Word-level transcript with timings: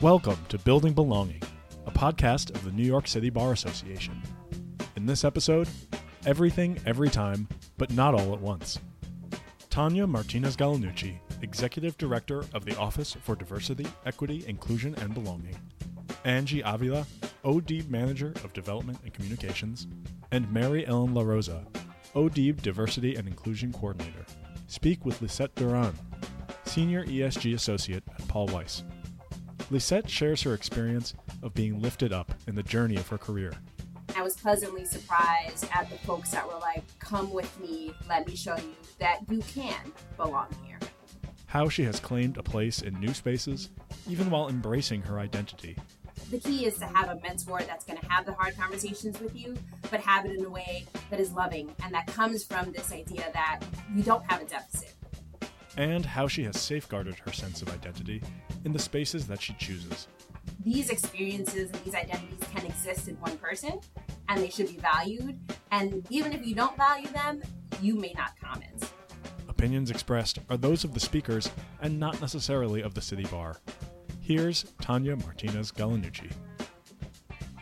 Welcome 0.00 0.38
to 0.50 0.58
Building 0.60 0.92
Belonging, 0.92 1.42
a 1.84 1.90
podcast 1.90 2.54
of 2.54 2.64
the 2.64 2.70
New 2.70 2.84
York 2.84 3.08
City 3.08 3.30
Bar 3.30 3.50
Association. 3.50 4.22
In 4.94 5.06
this 5.06 5.24
episode, 5.24 5.68
everything 6.24 6.78
every 6.86 7.08
time, 7.08 7.48
but 7.78 7.90
not 7.90 8.14
all 8.14 8.32
at 8.32 8.40
once. 8.40 8.78
Tanya 9.70 10.06
Martinez 10.06 10.56
Gallinucci, 10.56 11.18
Executive 11.42 11.98
Director 11.98 12.44
of 12.54 12.64
the 12.64 12.78
Office 12.78 13.16
for 13.24 13.34
Diversity, 13.34 13.88
Equity, 14.06 14.44
Inclusion, 14.46 14.94
and 15.00 15.14
Belonging. 15.14 15.56
Angie 16.24 16.62
Avila, 16.64 17.04
ODEIB 17.44 17.90
Manager 17.90 18.32
of 18.44 18.52
Development 18.52 19.00
and 19.02 19.12
Communications. 19.12 19.88
And 20.30 20.48
Mary 20.52 20.86
Ellen 20.86 21.12
LaRosa, 21.12 21.66
ODEIB 22.14 22.62
Diversity 22.62 23.16
and 23.16 23.26
Inclusion 23.26 23.72
Coordinator. 23.72 24.26
Speak 24.68 25.04
with 25.04 25.20
Lissette 25.20 25.56
Duran, 25.56 25.98
Senior 26.66 27.04
ESG 27.04 27.54
Associate 27.54 28.04
at 28.16 28.28
Paul 28.28 28.46
Weiss. 28.46 28.84
Lissette 29.70 30.08
shares 30.08 30.42
her 30.42 30.54
experience 30.54 31.12
of 31.42 31.52
being 31.52 31.80
lifted 31.80 32.12
up 32.12 32.32
in 32.46 32.54
the 32.54 32.62
journey 32.62 32.96
of 32.96 33.08
her 33.08 33.18
career. 33.18 33.52
I 34.16 34.22
was 34.22 34.34
pleasantly 34.34 34.86
surprised 34.86 35.66
at 35.72 35.90
the 35.90 35.98
folks 35.98 36.30
that 36.30 36.46
were 36.46 36.58
like, 36.58 36.82
come 36.98 37.30
with 37.30 37.60
me, 37.60 37.92
let 38.08 38.26
me 38.26 38.34
show 38.34 38.56
you 38.56 38.74
that 38.98 39.20
you 39.28 39.40
can 39.40 39.92
belong 40.16 40.48
here. 40.64 40.78
How 41.46 41.68
she 41.68 41.84
has 41.84 42.00
claimed 42.00 42.38
a 42.38 42.42
place 42.42 42.80
in 42.80 42.98
new 42.98 43.12
spaces, 43.12 43.68
even 44.08 44.30
while 44.30 44.48
embracing 44.48 45.02
her 45.02 45.18
identity. 45.18 45.76
The 46.30 46.38
key 46.38 46.66
is 46.66 46.78
to 46.78 46.86
have 46.86 47.10
a 47.10 47.20
mentor 47.22 47.60
that's 47.60 47.84
going 47.84 47.98
to 47.98 48.06
have 48.10 48.26
the 48.26 48.32
hard 48.32 48.56
conversations 48.56 49.20
with 49.20 49.36
you, 49.36 49.56
but 49.90 50.00
have 50.00 50.26
it 50.26 50.36
in 50.36 50.44
a 50.44 50.50
way 50.50 50.86
that 51.10 51.20
is 51.20 51.32
loving 51.32 51.74
and 51.82 51.92
that 51.94 52.06
comes 52.06 52.44
from 52.44 52.72
this 52.72 52.92
idea 52.92 53.30
that 53.32 53.60
you 53.94 54.02
don't 54.02 54.24
have 54.30 54.42
a 54.42 54.44
deficit. 54.44 54.94
And 55.78 56.04
how 56.04 56.26
she 56.26 56.42
has 56.42 56.60
safeguarded 56.60 57.14
her 57.20 57.32
sense 57.32 57.62
of 57.62 57.72
identity 57.72 58.20
in 58.64 58.72
the 58.72 58.80
spaces 58.80 59.28
that 59.28 59.40
she 59.40 59.54
chooses. 59.54 60.08
These 60.64 60.90
experiences 60.90 61.70
and 61.70 61.84
these 61.84 61.94
identities 61.94 62.40
can 62.52 62.66
exist 62.66 63.06
in 63.06 63.14
one 63.20 63.38
person 63.38 63.78
and 64.28 64.42
they 64.42 64.50
should 64.50 64.66
be 64.66 64.76
valued. 64.78 65.38
And 65.70 66.04
even 66.10 66.32
if 66.32 66.44
you 66.44 66.56
don't 66.56 66.76
value 66.76 67.06
them, 67.08 67.42
you 67.80 67.94
may 67.94 68.12
not 68.16 68.32
comment. 68.40 68.92
Opinions 69.48 69.92
expressed 69.92 70.40
are 70.50 70.56
those 70.56 70.82
of 70.82 70.94
the 70.94 71.00
speakers 71.00 71.48
and 71.80 71.98
not 71.98 72.20
necessarily 72.20 72.82
of 72.82 72.94
the 72.94 73.00
city 73.00 73.24
bar. 73.26 73.58
Here's 74.20 74.64
Tanya 74.80 75.14
Martinez 75.14 75.70
Gallinucci. 75.70 76.32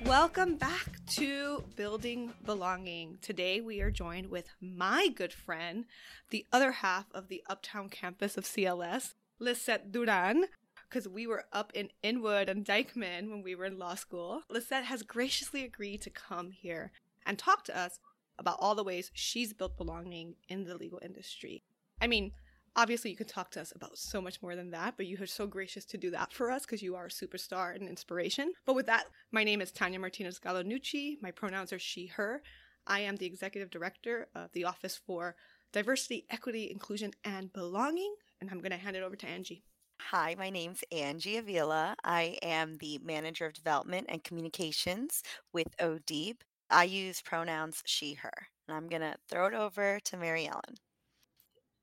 Welcome 0.06 0.54
back 0.54 1.04
to 1.16 1.64
Building 1.74 2.32
Belonging. 2.44 3.18
Today 3.22 3.60
we 3.60 3.80
are 3.80 3.90
joined 3.90 4.30
with 4.30 4.46
my 4.60 5.08
good 5.08 5.32
friend, 5.32 5.84
the 6.30 6.46
other 6.52 6.70
half 6.70 7.06
of 7.12 7.26
the 7.26 7.42
Uptown 7.48 7.88
campus 7.88 8.36
of 8.36 8.44
CLS, 8.44 9.14
Lissette 9.40 9.90
Duran, 9.90 10.44
because 10.88 11.08
we 11.08 11.26
were 11.26 11.46
up 11.52 11.72
in 11.74 11.90
Inwood 12.04 12.48
and 12.48 12.64
Dyckman 12.64 13.30
when 13.30 13.42
we 13.42 13.56
were 13.56 13.64
in 13.64 13.80
law 13.80 13.96
school. 13.96 14.42
Lissette 14.48 14.84
has 14.84 15.02
graciously 15.02 15.64
agreed 15.64 16.02
to 16.02 16.10
come 16.10 16.52
here 16.52 16.92
and 17.26 17.36
talk 17.36 17.64
to 17.64 17.76
us 17.76 17.98
about 18.38 18.58
all 18.60 18.76
the 18.76 18.84
ways 18.84 19.10
she's 19.12 19.52
built 19.52 19.76
belonging 19.76 20.36
in 20.48 20.66
the 20.66 20.76
legal 20.76 21.00
industry. 21.02 21.64
I 22.00 22.06
mean, 22.06 22.30
obviously 22.76 23.10
you 23.10 23.16
can 23.16 23.26
talk 23.26 23.50
to 23.50 23.60
us 23.60 23.72
about 23.74 23.96
so 23.96 24.20
much 24.20 24.40
more 24.42 24.54
than 24.54 24.70
that, 24.70 24.94
but 24.96 25.06
you 25.06 25.16
are 25.20 25.26
so 25.26 25.46
gracious 25.46 25.84
to 25.86 25.98
do 25.98 26.10
that 26.10 26.32
for 26.32 26.50
us 26.50 26.66
because 26.66 26.82
you 26.82 26.94
are 26.94 27.06
a 27.06 27.10
superstar 27.10 27.74
and 27.74 27.88
inspiration. 27.88 28.52
But 28.66 28.74
with 28.74 28.86
that, 28.86 29.06
my 29.32 29.42
name 29.42 29.62
is 29.62 29.72
Tanya 29.72 29.98
Martinez 29.98 30.38
Gallinucci. 30.38 31.16
My 31.22 31.30
pronouns 31.30 31.72
are 31.72 31.78
she, 31.78 32.06
her. 32.08 32.42
I 32.86 33.00
am 33.00 33.16
the 33.16 33.26
executive 33.26 33.70
director 33.70 34.28
of 34.34 34.52
the 34.52 34.64
Office 34.64 35.00
for 35.04 35.34
Diversity, 35.72 36.26
Equity, 36.30 36.70
Inclusion, 36.70 37.12
and 37.24 37.52
Belonging, 37.52 38.14
and 38.40 38.50
I'm 38.50 38.60
going 38.60 38.70
to 38.70 38.76
hand 38.76 38.96
it 38.96 39.02
over 39.02 39.16
to 39.16 39.26
Angie. 39.26 39.64
Hi, 40.00 40.36
my 40.38 40.50
name's 40.50 40.84
Angie 40.92 41.38
Avila. 41.38 41.96
I 42.04 42.36
am 42.42 42.76
the 42.78 43.00
Manager 43.02 43.46
of 43.46 43.54
Development 43.54 44.06
and 44.08 44.22
Communications 44.22 45.22
with 45.52 45.76
ODEIB. 45.78 46.36
I 46.70 46.84
use 46.84 47.22
pronouns 47.22 47.82
she, 47.86 48.14
her. 48.14 48.32
And 48.68 48.76
I'm 48.76 48.88
going 48.88 49.02
to 49.02 49.16
throw 49.28 49.46
it 49.46 49.54
over 49.54 49.98
to 50.04 50.16
Mary 50.16 50.46
Ellen. 50.46 50.76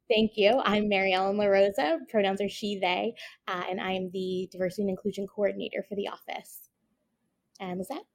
Thank 0.10 0.32
you. 0.36 0.62
I'm 0.64 0.90
Mary 0.90 1.14
Ellen 1.14 1.38
La 1.38 1.46
Rosa. 1.46 2.00
Pronouns 2.10 2.42
are 2.42 2.50
she, 2.50 2.78
they, 2.78 3.14
uh, 3.48 3.64
and 3.70 3.80
I 3.80 3.94
am 3.94 4.10
the 4.12 4.50
Diversity 4.52 4.84
and 4.84 4.90
Inclusion 4.90 5.28
Coordinator 5.28 5.86
for 5.88 5.96
the 5.96 6.10
office. 6.10 6.70
And 7.60 7.80
Lissette? 7.80 8.06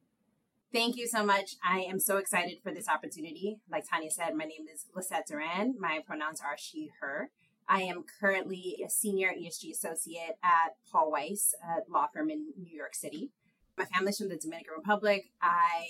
Thank 0.73 0.97
you 0.97 1.07
so 1.07 1.25
much. 1.25 1.57
I 1.67 1.81
am 1.81 1.99
so 1.99 2.19
excited 2.19 2.59
for 2.63 2.73
this 2.73 2.89
opportunity. 2.89 3.59
Like 3.71 3.89
Tanya 3.89 4.11
said, 4.11 4.35
my 4.37 4.45
name 4.45 4.67
is 4.73 4.85
Lissette 4.95 5.27
Duran. 5.27 5.77
My 5.79 6.01
pronouns 6.07 6.43
are 6.43 6.59
she, 6.59 6.91
her. 7.01 7.31
I 7.67 7.83
am 7.83 8.05
currently 8.21 8.83
a 8.85 8.91
senior 8.91 9.31
ESG 9.31 9.71
associate 9.71 10.37
at 10.43 10.77
Paul 10.93 11.11
Weiss, 11.11 11.55
a 11.63 11.91
law 11.91 12.07
firm 12.13 12.29
in 12.29 12.53
New 12.59 12.77
York 12.77 12.95
City. 12.95 13.31
My 13.79 13.87
family's 13.87 14.19
from 14.19 14.29
the 14.29 14.37
Dominican 14.37 14.75
Republic. 14.77 15.31
I 15.41 15.87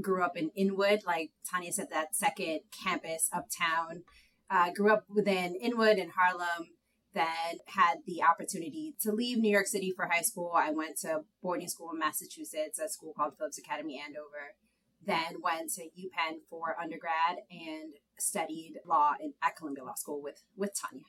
grew 0.00 0.22
up 0.22 0.36
in 0.36 0.50
Inwood, 0.54 1.00
like 1.06 1.30
Tanya 1.50 1.72
said, 1.72 1.88
that 1.90 2.14
second 2.14 2.60
campus 2.70 3.28
uptown. 3.32 4.02
Uh, 4.50 4.70
grew 4.72 4.92
up 4.92 5.04
within 5.08 5.54
Inwood 5.54 5.98
and 5.98 6.10
Harlem. 6.10 6.68
Then 7.12 7.58
had 7.66 7.98
the 8.06 8.22
opportunity 8.22 8.94
to 9.02 9.12
leave 9.12 9.38
New 9.38 9.50
York 9.50 9.66
City 9.66 9.92
for 9.94 10.06
high 10.06 10.22
school. 10.22 10.52
I 10.54 10.70
went 10.70 10.96
to 10.98 11.22
boarding 11.42 11.68
school 11.68 11.90
in 11.92 11.98
Massachusetts, 11.98 12.78
a 12.78 12.88
school 12.88 13.12
called 13.16 13.36
Phillips 13.36 13.58
Academy 13.58 14.00
Andover. 14.04 14.54
Then 15.04 15.40
went 15.42 15.70
to 15.74 15.82
UPenn 15.82 16.38
for 16.48 16.76
undergrad 16.80 17.38
and 17.50 17.94
studied 18.18 18.74
law 18.86 19.14
in, 19.20 19.32
at 19.42 19.56
Columbia 19.56 19.84
Law 19.84 19.94
School 19.94 20.22
with 20.22 20.42
with 20.56 20.72
Tanya. 20.78 21.04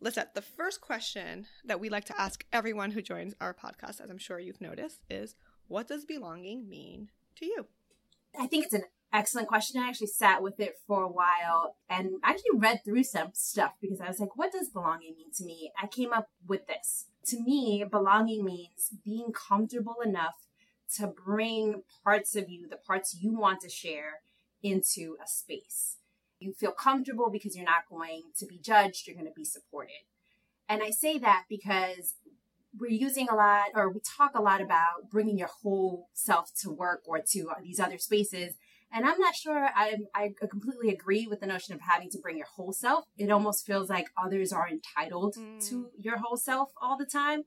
Listen, 0.00 0.26
the 0.34 0.42
first 0.42 0.80
question 0.80 1.46
that 1.64 1.80
we 1.80 1.88
like 1.88 2.04
to 2.04 2.20
ask 2.20 2.44
everyone 2.52 2.90
who 2.90 3.02
joins 3.02 3.34
our 3.40 3.54
podcast, 3.54 4.00
as 4.00 4.10
I'm 4.10 4.18
sure 4.18 4.38
you've 4.38 4.60
noticed, 4.60 5.00
is 5.10 5.34
what 5.68 5.88
does 5.88 6.04
belonging 6.04 6.68
mean 6.68 7.10
to 7.36 7.46
you? 7.46 7.66
I 8.38 8.46
think 8.46 8.66
it's 8.66 8.74
an 8.74 8.84
excellent 9.12 9.48
question. 9.48 9.80
I 9.80 9.88
actually 9.88 10.08
sat 10.08 10.42
with 10.42 10.60
it 10.60 10.76
for 10.86 11.02
a 11.02 11.08
while 11.08 11.76
and 11.88 12.12
actually 12.22 12.58
read 12.58 12.80
through 12.84 13.04
some 13.04 13.30
stuff 13.32 13.72
because 13.80 14.00
I 14.00 14.08
was 14.08 14.20
like, 14.20 14.36
what 14.36 14.52
does 14.52 14.68
belonging 14.68 15.14
mean 15.16 15.32
to 15.36 15.44
me? 15.44 15.72
I 15.80 15.86
came 15.86 16.12
up 16.12 16.28
with 16.46 16.66
this. 16.66 17.06
To 17.26 17.40
me, 17.40 17.84
belonging 17.90 18.44
means 18.44 18.90
being 19.04 19.32
comfortable 19.32 19.96
enough 20.04 20.34
to 20.96 21.08
bring 21.08 21.82
parts 22.04 22.36
of 22.36 22.48
you, 22.48 22.68
the 22.68 22.76
parts 22.76 23.16
you 23.20 23.36
want 23.36 23.60
to 23.62 23.68
share, 23.68 24.20
into 24.62 25.16
a 25.22 25.26
space. 25.26 25.96
You 26.38 26.52
feel 26.52 26.72
comfortable 26.72 27.30
because 27.30 27.56
you're 27.56 27.64
not 27.64 27.88
going 27.90 28.22
to 28.38 28.46
be 28.46 28.58
judged, 28.58 29.06
you're 29.06 29.16
going 29.16 29.26
to 29.26 29.32
be 29.32 29.44
supported. 29.44 30.04
And 30.68 30.82
I 30.82 30.90
say 30.90 31.18
that 31.18 31.44
because 31.48 32.14
we're 32.78 32.90
using 32.90 33.28
a 33.28 33.34
lot, 33.34 33.68
or 33.74 33.90
we 33.90 34.00
talk 34.00 34.32
a 34.34 34.42
lot 34.42 34.60
about 34.60 35.10
bringing 35.10 35.38
your 35.38 35.48
whole 35.62 36.08
self 36.12 36.50
to 36.62 36.70
work 36.70 37.02
or 37.06 37.20
to 37.20 37.50
these 37.62 37.80
other 37.80 37.98
spaces. 37.98 38.54
And 38.92 39.04
I'm 39.04 39.18
not 39.18 39.34
sure 39.34 39.68
I, 39.74 39.96
I 40.14 40.30
completely 40.48 40.90
agree 40.90 41.26
with 41.26 41.40
the 41.40 41.46
notion 41.46 41.74
of 41.74 41.80
having 41.80 42.08
to 42.10 42.18
bring 42.18 42.38
your 42.38 42.46
whole 42.46 42.72
self. 42.72 43.04
It 43.18 43.30
almost 43.30 43.66
feels 43.66 43.90
like 43.90 44.06
others 44.16 44.52
are 44.52 44.68
entitled 44.68 45.36
mm. 45.36 45.68
to 45.68 45.90
your 45.98 46.18
whole 46.18 46.36
self 46.36 46.70
all 46.80 46.96
the 46.96 47.06
time. 47.06 47.42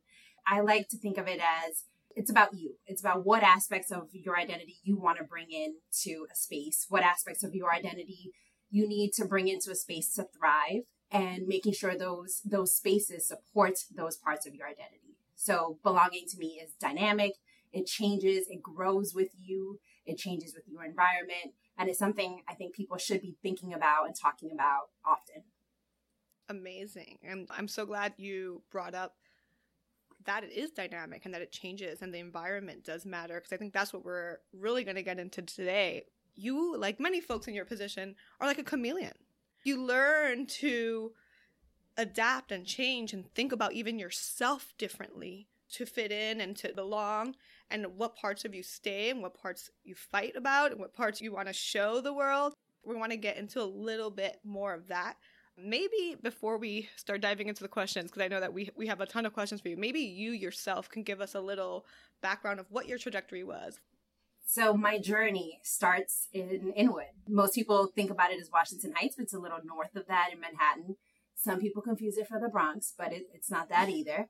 I 0.46 0.62
like 0.62 0.90
to 0.90 0.98
think 0.98 1.18
of 1.18 1.28
it 1.28 1.40
as 1.40 1.84
it's 2.16 2.30
about 2.30 2.54
you. 2.54 2.76
It's 2.86 3.02
about 3.02 3.26
what 3.26 3.44
aspects 3.44 3.92
of 3.92 4.10
your 4.14 4.38
identity 4.38 4.78
you 4.84 5.00
want 5.00 5.18
to 5.20 5.24
bring 5.24 5.48
into 5.52 6.26
a 6.32 6.36
space, 6.36 6.86
what 6.90 7.04
aspects 7.04 7.44
of 7.44 7.56
your 7.56 7.74
identity 7.74 8.32
you 8.70 8.88
need 8.88 9.12
to 9.14 9.26
bring 9.26 9.48
into 9.48 9.72
a 9.72 9.76
space 9.76 10.14
to 10.16 10.28
thrive 10.38 10.84
and 11.12 11.48
making 11.48 11.74
sure 11.74 11.98
those 11.98 12.42
those 12.46 12.76
spaces 12.76 13.28
support 13.28 13.80
those 13.96 14.18
parts 14.18 14.46
of 14.46 14.54
your 14.54 14.68
identity. 14.68 15.16
So 15.36 15.78
belonging 15.84 16.26
to 16.30 16.38
me 16.38 16.62
is 16.64 16.74
dynamic, 16.80 17.34
it 17.72 17.88
changes, 17.88 18.48
it 18.50 18.62
grows 18.62 19.14
with 19.16 19.30
you, 19.40 19.80
it 20.06 20.18
changes 20.18 20.54
with 20.54 20.64
your 20.68 20.84
environment, 20.84 21.54
and 21.78 21.90
it's 21.90 22.00
something 22.00 22.42
I 22.48 22.54
think 22.56 22.76
people 22.76 22.98
should 22.98 23.22
be 23.22 23.38
thinking 23.42 23.74
about 23.74 24.06
and 24.06 24.16
talking 24.16 24.52
about 24.52 24.90
often. 25.06 25.44
Amazing. 26.50 27.20
And 27.24 27.48
I'm 27.52 27.68
so 27.68 27.86
glad 27.86 28.14
you 28.18 28.64
brought 28.72 28.96
up 28.96 29.16
that 30.26 30.44
it 30.44 30.52
is 30.52 30.72
dynamic 30.72 31.26
and 31.26 31.34
that 31.34 31.42
it 31.42 31.52
changes 31.52 32.02
and 32.02 32.14
the 32.14 32.20
environment 32.20 32.84
does 32.84 33.06
matter 33.06 33.36
because 33.36 33.54
I 33.54 33.58
think 33.58 33.74
that's 33.74 33.94
what 33.94 34.04
we're 34.04 34.40
really 34.52 34.84
going 34.84 34.96
to 34.96 35.04
get 35.04 35.20
into 35.20 35.42
today. 35.42 36.06
You, 36.36 36.76
like 36.78 37.00
many 37.00 37.22
folks 37.22 37.48
in 37.48 37.54
your 37.54 37.66
position, 37.66 38.16
are 38.40 38.48
like 38.48 38.58
a 38.58 38.64
chameleon. 38.64 39.14
You 39.64 39.82
learn 39.82 40.46
to 40.48 41.12
adapt 41.98 42.52
and 42.52 42.66
change 42.66 43.14
and 43.14 43.32
think 43.34 43.52
about 43.52 43.74
even 43.74 44.00
yourself 44.00 44.74
differently 44.78 45.48
to 45.74 45.86
fit 45.86 46.12
in 46.12 46.42
and 46.42 46.56
to 46.58 46.74
belong 46.74 47.36
and 47.72 47.86
what 47.98 48.16
parts 48.16 48.46
of 48.46 48.54
you 48.54 48.64
stay 48.64 49.10
and 49.10 49.22
what 49.22 49.34
parts 49.34 49.70
you 49.84 49.96
fight 49.96 50.36
about 50.36 50.72
and 50.72 50.80
what 50.80 50.94
parts 50.94 51.22
you 51.22 51.32
want 51.32 51.48
to 51.48 51.54
show 51.54 52.02
the 52.02 52.14
world. 52.14 52.54
We 52.86 52.96
want 52.96 53.12
to 53.12 53.18
get 53.18 53.38
into 53.38 53.62
a 53.62 53.64
little 53.64 54.10
bit 54.10 54.40
more 54.44 54.74
of 54.74 54.88
that 54.88 55.18
maybe 55.64 56.16
before 56.22 56.58
we 56.58 56.90
start 56.96 57.22
diving 57.22 57.48
into 57.48 57.64
the 57.64 57.70
questions, 57.70 58.10
because 58.10 58.24
I 58.24 58.28
know 58.28 58.40
that 58.40 58.54
we, 58.54 58.70
we 58.76 58.88
have 58.88 59.02
a 59.02 59.06
ton 59.06 59.26
of 59.26 59.34
questions 59.34 59.62
for 59.62 59.70
you, 59.70 59.78
maybe 59.78 60.00
you 60.00 60.32
yourself 60.32 60.90
can 60.90 61.04
give 61.04 61.22
us 61.22 61.36
a 61.36 61.42
little 61.42 61.86
background 62.22 62.60
of 62.60 62.68
what 62.70 62.88
your 62.88 62.98
trajectory 62.98 63.44
was. 63.44 63.80
So 64.46 64.74
my 64.74 64.98
journey 64.98 65.60
starts 65.64 66.28
in 66.34 66.74
Inwood. 66.76 67.06
Most 67.28 67.54
people 67.54 67.88
think 67.94 68.10
about 68.10 68.32
it 68.32 68.42
as 68.42 68.50
Washington 68.52 68.94
Heights, 68.96 69.16
but 69.16 69.24
it's 69.24 69.34
a 69.34 69.40
little 69.40 69.60
north 69.64 69.96
of 69.96 70.08
that 70.08 70.30
in 70.34 70.40
Manhattan. 70.40 70.96
Some 71.36 71.60
people 71.60 71.82
confuse 71.82 72.18
it 72.18 72.28
for 72.28 72.40
the 72.40 72.50
Bronx, 72.50 72.94
but 72.98 73.14
it, 73.14 73.24
it's 73.34 73.52
not 73.52 73.70
that 73.70 73.90
either. 73.90 74.28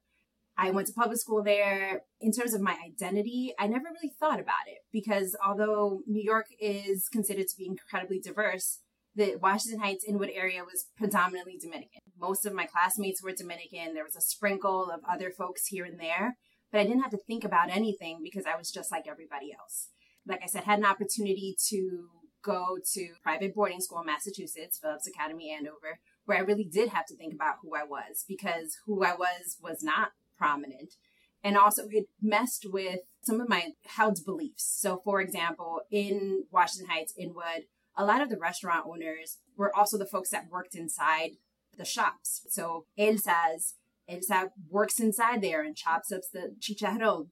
I 0.61 0.71
went 0.71 0.88
to 0.88 0.94
public 0.94 1.17
school 1.17 1.41
there. 1.41 2.01
In 2.19 2.33
terms 2.33 2.53
of 2.53 2.59
my 2.59 2.75
identity, 2.85 3.53
I 3.57 3.67
never 3.67 3.85
really 3.85 4.13
thought 4.19 4.41
about 4.41 4.67
it 4.67 4.79
because 4.91 5.35
although 5.45 6.01
New 6.06 6.21
York 6.21 6.47
is 6.59 7.07
considered 7.07 7.47
to 7.47 7.57
be 7.57 7.65
incredibly 7.65 8.19
diverse, 8.19 8.79
the 9.15 9.38
Washington 9.41 9.79
Heights 9.79 10.03
Inwood 10.03 10.31
area 10.33 10.63
was 10.65 10.88
predominantly 10.97 11.57
Dominican. 11.57 12.01
Most 12.19 12.45
of 12.45 12.53
my 12.53 12.65
classmates 12.65 13.23
were 13.23 13.31
Dominican. 13.31 13.94
There 13.94 14.03
was 14.03 14.17
a 14.17 14.21
sprinkle 14.21 14.91
of 14.91 15.00
other 15.09 15.31
folks 15.31 15.67
here 15.67 15.85
and 15.85 15.97
there, 15.97 16.35
but 16.73 16.81
I 16.81 16.83
didn't 16.83 17.03
have 17.03 17.11
to 17.11 17.25
think 17.25 17.45
about 17.45 17.69
anything 17.69 18.19
because 18.21 18.45
I 18.45 18.57
was 18.57 18.69
just 18.69 18.91
like 18.91 19.07
everybody 19.07 19.53
else. 19.57 19.88
Like 20.27 20.41
I 20.44 20.47
said, 20.47 20.65
had 20.65 20.79
an 20.79 20.85
opportunity 20.85 21.56
to 21.69 22.07
go 22.44 22.77
to 22.95 23.09
private 23.23 23.56
boarding 23.56 23.79
school 23.79 24.01
in 24.01 24.07
Massachusetts, 24.07 24.77
Phillips 24.81 25.07
Academy, 25.07 25.56
Andover, 25.57 26.00
where 26.25 26.38
I 26.38 26.41
really 26.41 26.65
did 26.65 26.89
have 26.89 27.06
to 27.07 27.15
think 27.15 27.33
about 27.33 27.56
who 27.61 27.75
I 27.75 27.85
was 27.85 28.25
because 28.27 28.77
who 28.85 29.03
I 29.03 29.15
was 29.15 29.57
was 29.61 29.81
not 29.81 30.09
prominent. 30.39 30.95
And 31.44 31.57
also, 31.57 31.88
it 31.89 32.07
messed 32.21 32.65
with 32.69 33.01
some 33.21 33.39
of 33.39 33.50
my 33.50 33.74
held 33.86 34.25
beliefs. 34.25 34.63
So, 34.63 35.01
for 35.03 35.21
example, 35.21 35.81
in 35.91 36.45
Washington 36.51 36.89
Heights, 36.89 37.13
Inwood, 37.18 37.65
a 37.95 38.06
lot 38.06 38.21
of 38.21 38.30
the 38.30 38.38
restaurant 38.38 38.86
owners 38.88 39.38
were 39.56 39.75
also 39.75 39.97
the 39.97 40.06
folks 40.06 40.30
that 40.31 40.50
worked 40.50 40.75
inside 40.75 41.31
the 41.77 41.86
shops. 41.86 42.41
So, 42.50 42.86
Elsa's, 42.97 43.75
Elsa 44.07 44.51
works 44.69 45.00
inside 45.00 45.41
there 45.41 45.62
and 45.62 45.75
chops 45.75 46.12
up 46.12 46.21
the 46.33 46.56
chicharron. 46.59 47.27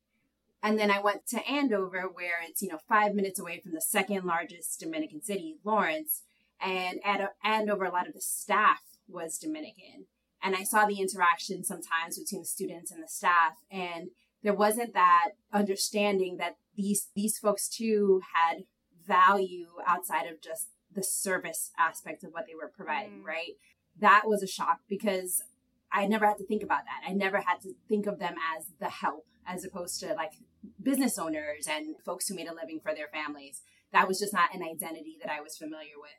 And 0.64 0.80
then 0.80 0.90
I 0.90 1.02
went 1.02 1.28
to 1.28 1.48
Andover, 1.48 2.10
where 2.12 2.40
it's, 2.48 2.62
you 2.62 2.70
know, 2.70 2.80
five 2.88 3.14
minutes 3.14 3.40
away 3.40 3.60
from 3.60 3.74
the 3.74 3.82
second 3.82 4.26
largest 4.26 4.80
Dominican 4.80 5.22
city, 5.22 5.58
Lawrence. 5.64 6.24
And 6.62 7.00
at 7.06 7.36
Andover, 7.44 7.86
a 7.86 7.92
lot 7.92 8.08
of 8.08 8.14
the 8.14 8.22
staff 8.22 8.82
was 9.08 9.38
Dominican. 9.38 10.06
And 10.42 10.56
I 10.56 10.64
saw 10.64 10.86
the 10.86 11.00
interaction 11.00 11.64
sometimes 11.64 12.20
between 12.20 12.42
the 12.42 12.48
students 12.48 12.92
and 12.92 13.04
the 13.04 13.08
staff. 13.08 13.54
And 13.72 14.10
there 14.44 14.54
wasn't 14.54 14.94
that 14.94 15.32
understanding 15.52 16.38
that 16.38 16.58
these 16.76 17.10
these 17.16 17.38
folks 17.38 17.68
too 17.68 18.22
had 18.34 18.64
value 19.06 19.68
outside 19.86 20.28
of 20.28 20.42
just 20.42 20.68
the 20.94 21.04
service 21.04 21.72
aspect 21.78 22.24
of 22.24 22.32
what 22.32 22.46
they 22.48 22.56
were 22.56 22.72
providing, 22.76 23.22
mm. 23.22 23.26
right? 23.26 23.54
That 24.00 24.24
was 24.26 24.44
a 24.44 24.48
shock 24.48 24.80
because 24.88 25.44
I 25.92 26.06
never 26.06 26.28
had 26.28 26.38
to 26.38 26.46
think 26.46 26.64
about 26.64 26.84
that. 26.86 27.10
I 27.10 27.14
never 27.14 27.38
had 27.38 27.62
to 27.62 27.74
think 27.88 28.06
of 28.06 28.20
them 28.20 28.36
as 28.58 28.66
the 28.80 28.90
help 28.90 29.26
as 29.46 29.64
opposed 29.64 30.00
to 30.02 30.14
like 30.14 30.34
business 30.82 31.18
owners 31.18 31.68
and 31.70 31.96
folks 32.06 32.28
who 32.28 32.36
made 32.36 32.48
a 32.48 32.54
living 32.54 32.80
for 32.82 32.94
their 32.94 33.08
families. 33.08 33.62
That 33.94 34.08
was 34.08 34.20
just 34.20 34.34
not 34.34 34.54
an 34.54 34.62
identity 34.62 35.18
that 35.22 35.32
I 35.32 35.42
was 35.42 35.58
familiar 35.58 35.98
with. 35.98 36.12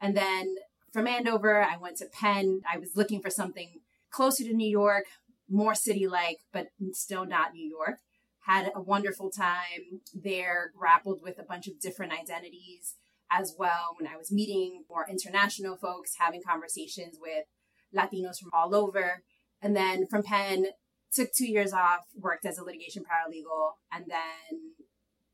And 0.00 0.16
then 0.16 0.56
from 0.92 1.06
Andover, 1.06 1.62
I 1.62 1.76
went 1.76 1.96
to 1.98 2.06
Penn. 2.06 2.60
I 2.72 2.78
was 2.78 2.96
looking 2.96 3.20
for 3.20 3.30
something 3.30 3.80
closer 4.10 4.44
to 4.44 4.52
New 4.52 4.68
York, 4.68 5.06
more 5.48 5.74
city 5.74 6.06
like, 6.06 6.40
but 6.52 6.68
still 6.92 7.24
not 7.24 7.54
New 7.54 7.68
York. 7.68 7.98
Had 8.40 8.70
a 8.74 8.82
wonderful 8.82 9.30
time 9.30 10.00
there, 10.12 10.72
grappled 10.76 11.22
with 11.22 11.38
a 11.38 11.44
bunch 11.44 11.66
of 11.66 11.80
different 11.80 12.12
identities 12.12 12.96
as 13.30 13.54
well 13.58 13.96
when 13.98 14.12
I 14.12 14.16
was 14.16 14.30
meeting 14.30 14.84
more 14.90 15.06
international 15.08 15.76
folks, 15.76 16.16
having 16.18 16.42
conversations 16.42 17.16
with 17.20 17.46
Latinos 17.94 18.38
from 18.38 18.50
all 18.52 18.74
over. 18.74 19.22
And 19.62 19.74
then 19.74 20.06
from 20.06 20.22
Penn, 20.22 20.66
took 21.12 21.32
two 21.32 21.46
years 21.46 21.72
off, 21.72 22.06
worked 22.18 22.44
as 22.44 22.58
a 22.58 22.64
litigation 22.64 23.04
paralegal, 23.04 23.72
and 23.92 24.06
then 24.08 24.72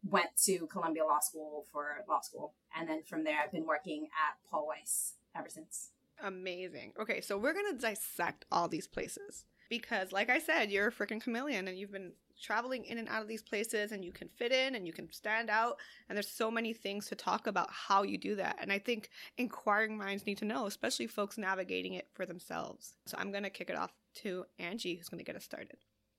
went 0.05 0.31
to 0.45 0.67
Columbia 0.67 1.05
Law 1.05 1.21
School 1.21 1.65
for 1.73 2.05
law 2.09 2.21
school. 2.21 2.55
And 2.77 2.89
then 2.89 3.03
from 3.03 3.25
there, 3.25 3.39
I've 3.43 3.53
been 3.53 3.67
working 3.67 4.05
at 4.05 4.37
Paul 4.51 4.67
Weiss 4.69 5.15
ever 5.37 5.49
since. 5.49 5.91
Amazing. 6.23 6.93
Okay, 7.01 7.21
so 7.21 7.39
we're 7.39 7.53
going 7.53 7.73
to 7.73 7.81
dissect 7.81 8.45
all 8.51 8.69
these 8.69 8.89
places 8.89 9.45
because, 9.71 10.13
like 10.13 10.31
I 10.31 10.39
said, 10.39 10.71
you're 10.71 10.89
a 10.89 10.93
freaking 10.93 11.23
chameleon 11.23 11.69
and 11.69 11.79
you've 11.79 11.93
been 11.93 12.13
traveling 12.41 12.85
in 12.85 12.99
and 12.99 13.09
out 13.09 13.23
of 13.23 13.29
these 13.29 13.43
places 13.43 13.93
and 13.93 14.05
you 14.05 14.13
can 14.13 14.29
fit 14.29 14.53
in 14.53 14.75
and 14.75 14.87
you 14.87 14.93
can 14.93 15.11
stand 15.13 15.51
out. 15.51 15.77
And 16.09 16.17
there's 16.17 16.29
so 16.29 16.51
many 16.51 16.73
things 16.73 17.07
to 17.07 17.15
talk 17.15 17.47
about 17.47 17.69
how 17.71 18.03
you 18.03 18.19
do 18.19 18.37
that. 18.37 18.57
And 18.61 18.73
I 18.73 18.79
think 18.79 19.11
inquiring 19.37 19.97
minds 19.97 20.27
need 20.27 20.39
to 20.39 20.45
know, 20.45 20.67
especially 20.67 21.07
folks 21.07 21.39
navigating 21.39 21.95
it 21.95 22.09
for 22.15 22.27
themselves. 22.27 22.95
So 23.07 23.17
I'm 23.19 23.31
going 23.31 23.43
to 23.45 23.51
kick 23.51 23.71
it 23.71 23.77
off 23.77 23.93
to 24.17 24.45
Angie, 24.59 24.97
who's 24.97 25.09
going 25.09 25.19
to 25.19 25.25
get 25.25 25.37
us 25.37 25.45
started. 25.45 25.77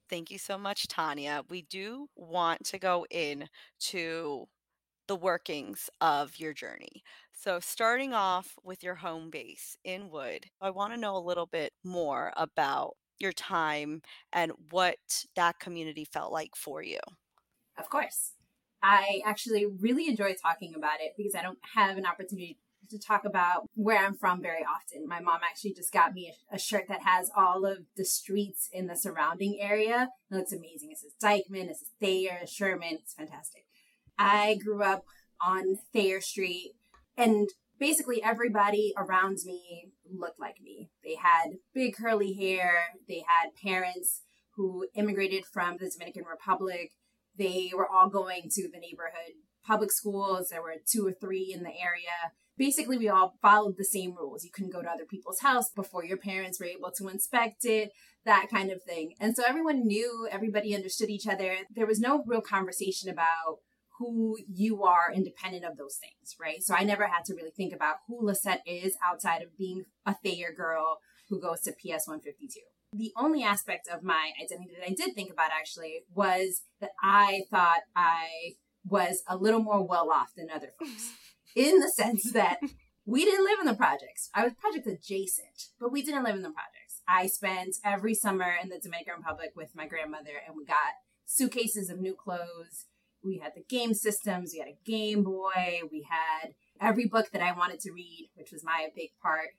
Thank 0.10 0.32
you 0.32 0.38
so 0.38 0.58
much, 0.58 0.88
Tanya. 0.88 1.44
We 1.50 1.62
do 1.62 2.10
want 2.16 2.66
to 2.66 2.80
go 2.80 3.06
in 3.10 3.48
to 3.82 4.48
the 5.08 5.16
workings 5.16 5.90
of 6.02 6.38
your 6.40 6.54
journey. 6.54 7.04
So, 7.42 7.62
starting 7.62 8.14
off 8.14 8.56
with 8.66 8.84
your 8.84 8.96
home 8.96 9.30
base 9.30 9.78
Inwood, 9.86 10.48
I 10.60 10.72
want 10.72 10.94
to 10.94 11.00
know 11.00 11.16
a 11.16 11.24
little 11.24 11.46
bit 11.46 11.72
more 11.86 12.34
about 12.36 12.98
your 13.18 13.32
time 13.32 14.02
and 14.34 14.52
what 14.72 14.98
that 15.38 15.58
community 15.58 16.04
felt 16.04 16.34
like 16.34 16.58
for 16.58 16.84
you. 16.84 17.00
Of 17.78 17.90
course. 17.90 18.34
I 18.84 19.22
actually 19.26 19.66
really 19.66 20.10
enjoy 20.10 20.34
talking 20.34 20.74
about 20.76 21.00
it 21.00 21.14
because 21.18 21.34
I 21.34 21.42
don't 21.42 21.60
have 21.76 21.96
an 21.98 22.06
opportunity 22.06 22.58
to 22.90 23.00
talk 23.00 23.24
about 23.24 23.68
where 23.74 24.06
I'm 24.06 24.18
from 24.18 24.42
very 24.42 24.66
often. 24.66 25.08
My 25.08 25.22
mom 25.22 25.40
actually 25.50 25.76
just 25.76 25.94
got 25.94 26.14
me 26.14 26.34
a, 26.52 26.56
a 26.56 26.60
shirt 26.60 26.90
that 26.90 27.04
has 27.04 27.32
all 27.38 27.66
of 27.66 27.86
the 27.96 28.04
streets 28.04 28.68
in 28.74 28.88
the 28.88 28.98
surrounding 28.98 29.60
area. 29.62 30.10
It 30.30 30.36
looks 30.36 30.52
amazing. 30.52 30.92
It 30.92 30.98
says 30.98 31.14
Dyckman, 31.24 31.70
it 31.70 31.78
says 31.78 31.92
Thayer, 32.02 32.42
Sherman. 32.46 33.00
It's 33.02 33.14
fantastic. 33.14 33.64
I 34.18 34.60
grew 34.62 34.84
up 34.84 35.06
on 35.42 35.78
Thayer 35.94 36.20
Street 36.20 36.74
and 37.20 37.50
basically 37.80 38.24
everybody 38.24 38.94
around 38.98 39.40
me 39.46 39.92
looked 40.10 40.40
like 40.40 40.56
me. 40.64 40.90
They 41.04 41.16
had 41.16 41.58
big 41.74 41.96
curly 41.96 42.34
hair. 42.34 42.96
They 43.08 43.24
had 43.28 43.52
parents 43.62 44.22
who 44.56 44.88
immigrated 44.96 45.46
from 45.46 45.78
the 45.78 45.90
Dominican 45.90 46.24
Republic. 46.26 46.92
They 47.38 47.72
were 47.76 47.88
all 47.88 48.10
going 48.10 48.50
to 48.52 48.64
the 48.64 48.80
neighborhood 48.80 49.34
public 49.66 49.92
schools. 49.92 50.50
There 50.50 50.62
were 50.62 50.76
two 50.90 51.06
or 51.06 51.14
three 51.14 51.54
in 51.56 51.64
the 51.64 51.70
area. 51.70 52.34
Basically, 52.58 52.98
we 52.98 53.08
all 53.08 53.36
followed 53.42 53.78
the 53.78 53.86
same 53.86 54.16
rules. 54.18 54.44
You 54.44 54.52
couldn't 54.52 54.74
go 54.74 54.82
to 54.82 54.90
other 54.90 55.06
people's 55.06 55.40
house 55.40 55.70
before 55.70 56.04
your 56.04 56.18
parents 56.18 56.60
were 56.60 56.66
able 56.66 56.92
to 56.98 57.08
inspect 57.08 57.64
it, 57.64 57.92
that 58.26 58.48
kind 58.52 58.70
of 58.70 58.84
thing. 58.84 59.14
And 59.20 59.36
so 59.36 59.44
everyone 59.48 59.88
knew, 59.88 60.28
everybody 60.30 60.76
understood 60.76 61.10
each 61.10 61.28
other. 61.28 61.60
There 61.74 61.88
was 61.88 62.02
no 62.02 62.24
real 62.26 62.42
conversation 62.42 63.10
about 63.10 63.60
who 64.00 64.38
you 64.48 64.84
are 64.84 65.12
independent 65.14 65.66
of 65.66 65.78
those 65.78 65.98
things, 65.98 66.36
right? 66.40 66.64
So 66.64 66.74
I 66.74 66.84
never 66.84 67.08
had 67.08 67.26
to 67.26 67.36
really 67.36 67.52
think 67.52 67.74
about 67.74 67.98
who 68.08 68.26
Lissette 68.26 68.62
is 68.66 68.98
outside 69.06 69.42
of 69.42 69.58
being 69.58 69.86
a 70.06 70.16
Thayer 70.16 70.54
girl 70.56 71.00
who 71.30 71.40
goes 71.40 71.62
to 71.62 71.72
PS 71.72 72.08
152. 72.08 72.62
The 72.94 73.12
only 73.16 73.44
aspect 73.44 73.88
of 73.88 74.02
my 74.02 74.32
identity 74.42 74.72
that 74.80 74.90
I 74.90 74.94
did 74.94 75.14
think 75.14 75.32
about 75.32 75.52
actually 75.52 76.06
was 76.16 76.62
that 76.80 76.92
I 77.04 77.44
thought 77.52 77.82
I 77.96 78.54
was 78.88 79.22
a 79.28 79.38
little 79.38 79.62
more 79.62 79.86
well 79.86 80.10
off 80.10 80.32
than 80.36 80.50
other 80.50 80.70
folks 80.80 81.12
in 81.56 81.80
the 81.80 81.90
sense 81.90 82.32
that 82.32 82.60
we 83.06 83.26
didn't 83.26 83.46
live 83.46 83.60
in 83.60 83.66
the 83.66 83.76
projects. 83.76 84.30
I 84.34 84.46
was 84.46 84.54
project 84.54 84.88
adjacent, 84.88 85.68
but 85.80 85.92
we 85.92 86.02
didn't 86.02 86.24
live 86.24 86.36
in 86.36 86.42
the 86.42 86.52
projects. 86.52 87.02
I 87.08 87.28
spent 87.28 87.76
every 87.84 88.14
summer 88.14 88.54
in 88.62 88.70
the 88.70 88.80
Dominican 88.80 89.16
Republic 89.18 89.52
with 89.56 89.76
my 89.76 89.88
grandmother 89.88 90.42
and 90.48 90.56
we 90.56 90.66
got 90.66 90.78
suitcases 91.26 91.90
of 91.90 92.00
new 92.00 92.16
clothes 92.16 92.86
we 93.24 93.40
had 93.40 93.54
the 93.56 93.64
game 93.68 93.94
systems, 93.94 94.52
we 94.54 94.60
had 94.60 94.70
a 94.70 94.78
Game 94.86 95.24
Boy, 95.24 95.82
we 95.92 96.08
had 96.10 96.54
every 96.82 97.06
book 97.06 97.32
that 97.32 97.42
I 97.42 97.52
wanted 97.52 97.80
to 97.82 97.92
read, 97.92 98.30
which 98.36 98.52
was 98.52 98.64
my 98.64 98.88
big 98.96 99.10
part. 99.22 99.50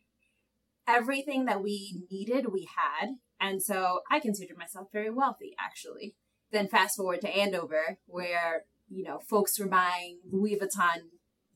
Everything 0.86 1.44
that 1.44 1.62
we 1.62 2.04
needed, 2.10 2.52
we 2.52 2.68
had. 2.76 3.16
And 3.38 3.62
so 3.62 4.00
I 4.10 4.20
considered 4.20 4.58
myself 4.58 4.88
very 4.92 5.10
wealthy, 5.10 5.54
actually. 5.58 6.14
Then 6.50 6.68
fast 6.68 6.96
forward 6.96 7.20
to 7.20 7.28
Andover, 7.28 7.98
where, 8.06 8.64
you 8.88 9.04
know, 9.04 9.20
folks 9.28 9.58
were 9.58 9.68
buying 9.68 10.18
Louis 10.30 10.56
Vuitton 10.56 11.02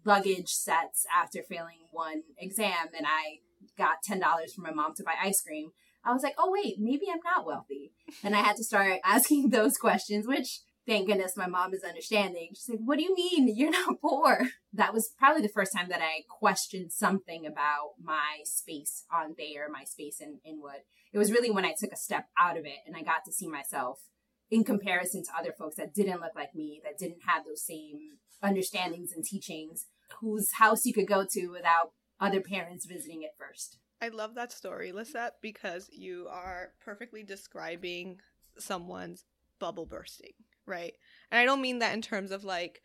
luggage 0.04 0.50
sets 0.50 1.06
after 1.14 1.42
failing 1.42 1.86
one 1.90 2.22
exam, 2.38 2.88
and 2.96 3.06
I 3.06 3.40
got 3.76 4.04
$10 4.08 4.20
from 4.54 4.64
my 4.64 4.72
mom 4.72 4.94
to 4.94 5.02
buy 5.02 5.14
ice 5.20 5.40
cream. 5.40 5.70
I 6.04 6.12
was 6.12 6.22
like, 6.22 6.34
oh, 6.38 6.50
wait, 6.52 6.78
maybe 6.78 7.06
I'm 7.10 7.20
not 7.24 7.46
wealthy. 7.46 7.92
And 8.22 8.36
I 8.36 8.40
had 8.40 8.56
to 8.56 8.64
start 8.64 9.00
asking 9.04 9.50
those 9.50 9.78
questions, 9.78 10.26
which 10.26 10.60
thank 10.86 11.08
goodness 11.08 11.36
my 11.36 11.46
mom 11.46 11.74
is 11.74 11.82
understanding. 11.82 12.50
She's 12.50 12.68
like, 12.68 12.80
What 12.84 12.98
do 12.98 13.04
you 13.04 13.14
mean? 13.14 13.54
You're 13.54 13.70
not 13.70 14.00
poor. 14.00 14.48
That 14.72 14.92
was 14.92 15.10
probably 15.18 15.42
the 15.42 15.48
first 15.48 15.72
time 15.72 15.88
that 15.88 16.02
I 16.02 16.24
questioned 16.28 16.92
something 16.92 17.46
about 17.46 17.92
my 18.02 18.38
space 18.44 19.04
on 19.12 19.34
Thayer, 19.34 19.68
my 19.70 19.84
space 19.84 20.20
in 20.20 20.40
Inwood. 20.44 20.82
It 21.12 21.18
was 21.18 21.32
really 21.32 21.50
when 21.50 21.64
I 21.64 21.74
took 21.78 21.92
a 21.92 21.96
step 21.96 22.26
out 22.38 22.56
of 22.56 22.64
it 22.64 22.78
and 22.86 22.96
I 22.96 23.02
got 23.02 23.24
to 23.26 23.32
see 23.32 23.48
myself 23.48 24.00
in 24.50 24.64
comparison 24.64 25.22
to 25.24 25.30
other 25.38 25.52
folks 25.52 25.76
that 25.76 25.94
didn't 25.94 26.20
look 26.20 26.34
like 26.34 26.54
me, 26.54 26.80
that 26.84 26.98
didn't 26.98 27.22
have 27.26 27.44
those 27.44 27.64
same 27.64 28.18
understandings 28.42 29.12
and 29.12 29.24
teachings, 29.24 29.86
whose 30.20 30.52
house 30.54 30.84
you 30.84 30.92
could 30.92 31.06
go 31.06 31.24
to 31.28 31.48
without 31.48 31.92
other 32.20 32.40
parents 32.40 32.84
visiting 32.84 33.22
it 33.22 33.34
first. 33.38 33.78
I 34.02 34.08
love 34.08 34.34
that 34.34 34.52
story, 34.52 34.92
Lissette, 34.92 35.36
because 35.40 35.88
you 35.90 36.26
are 36.30 36.72
perfectly 36.84 37.22
describing 37.22 38.18
someone's 38.58 39.24
bubble 39.58 39.86
bursting 39.86 40.34
right? 40.66 40.94
And 41.30 41.38
I 41.38 41.44
don't 41.44 41.62
mean 41.62 41.78
that 41.80 41.94
in 41.94 42.02
terms 42.02 42.30
of 42.30 42.44
like 42.44 42.82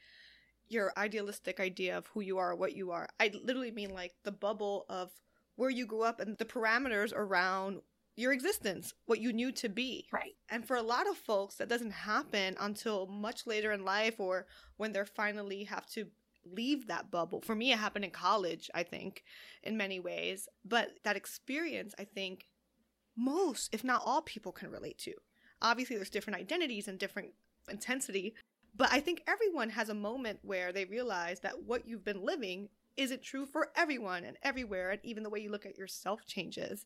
your 0.68 0.94
idealistic 0.98 1.60
idea 1.60 1.98
of 1.98 2.08
who 2.08 2.22
you 2.22 2.38
are, 2.38 2.56
what 2.56 2.76
you 2.76 2.92
are. 2.92 3.08
I 3.20 3.32
literally 3.44 3.72
mean 3.72 3.94
like 3.94 4.14
the 4.24 4.32
bubble 4.32 4.86
of 4.90 5.12
where 5.56 5.70
you 5.70 5.86
grew 5.86 6.04
up 6.04 6.20
and 6.20 6.38
the 6.38 6.46
parameters 6.46 7.12
around 7.14 7.82
your 8.16 8.34
existence, 8.34 8.94
what 9.06 9.20
you 9.20 9.34
knew 9.34 9.52
to 9.54 9.70
be. 9.70 10.08
Right. 10.12 10.36
And 10.50 10.66
for 10.66 10.76
a 10.76 10.82
lot 10.82 11.10
of 11.10 11.18
folks, 11.18 11.56
that 11.56 11.70
doesn't 11.70 11.92
happen 11.92 12.56
until 12.60 13.08
much 13.08 13.48
later 13.48 13.72
in 13.72 13.84
life 13.84 14.20
or 14.20 14.46
when 14.78 14.92
they're 14.92 15.06
finally 15.06 15.64
have 15.64 15.86
to 15.92 16.08
leave 16.46 16.88
that 16.88 17.12
bubble. 17.12 17.42
For 17.42 17.56
me, 17.56 17.72
it 17.72 17.80
happened 17.80 18.06
in 18.06 18.12
college, 18.12 18.70
I 18.74 18.84
think, 18.84 19.24
in 19.64 19.78
many 19.78 20.00
ways. 20.00 20.48
But 20.66 20.92
that 21.04 21.16
experience, 21.16 21.94
I 21.98 22.04
think, 22.04 22.48
most, 23.16 23.74
if 23.74 23.84
not 23.84 24.02
all 24.06 24.22
people 24.22 24.52
can 24.52 24.70
relate 24.70 24.98
to. 25.00 25.14
Obviously, 25.62 25.96
there's 25.96 26.10
different 26.10 26.40
identities 26.40 26.88
and 26.88 26.98
different 26.98 27.30
intensity, 27.72 28.34
but 28.76 28.90
I 28.92 29.00
think 29.00 29.24
everyone 29.28 29.70
has 29.72 29.90
a 29.90 29.94
moment 29.94 30.40
where 30.42 30.72
they 30.72 30.86
realize 30.86 31.40
that 31.42 31.64
what 31.64 31.88
you've 31.88 32.06
been 32.06 32.24
living 32.24 32.70
isn't 32.98 33.22
true 33.24 33.46
for 33.46 33.70
everyone 33.76 34.24
and 34.24 34.38
everywhere, 34.44 34.92
and 34.92 35.00
even 35.04 35.24
the 35.24 35.30
way 35.30 35.40
you 35.40 35.52
look 35.52 35.66
at 35.66 35.78
yourself 35.78 36.26
changes. 36.26 36.86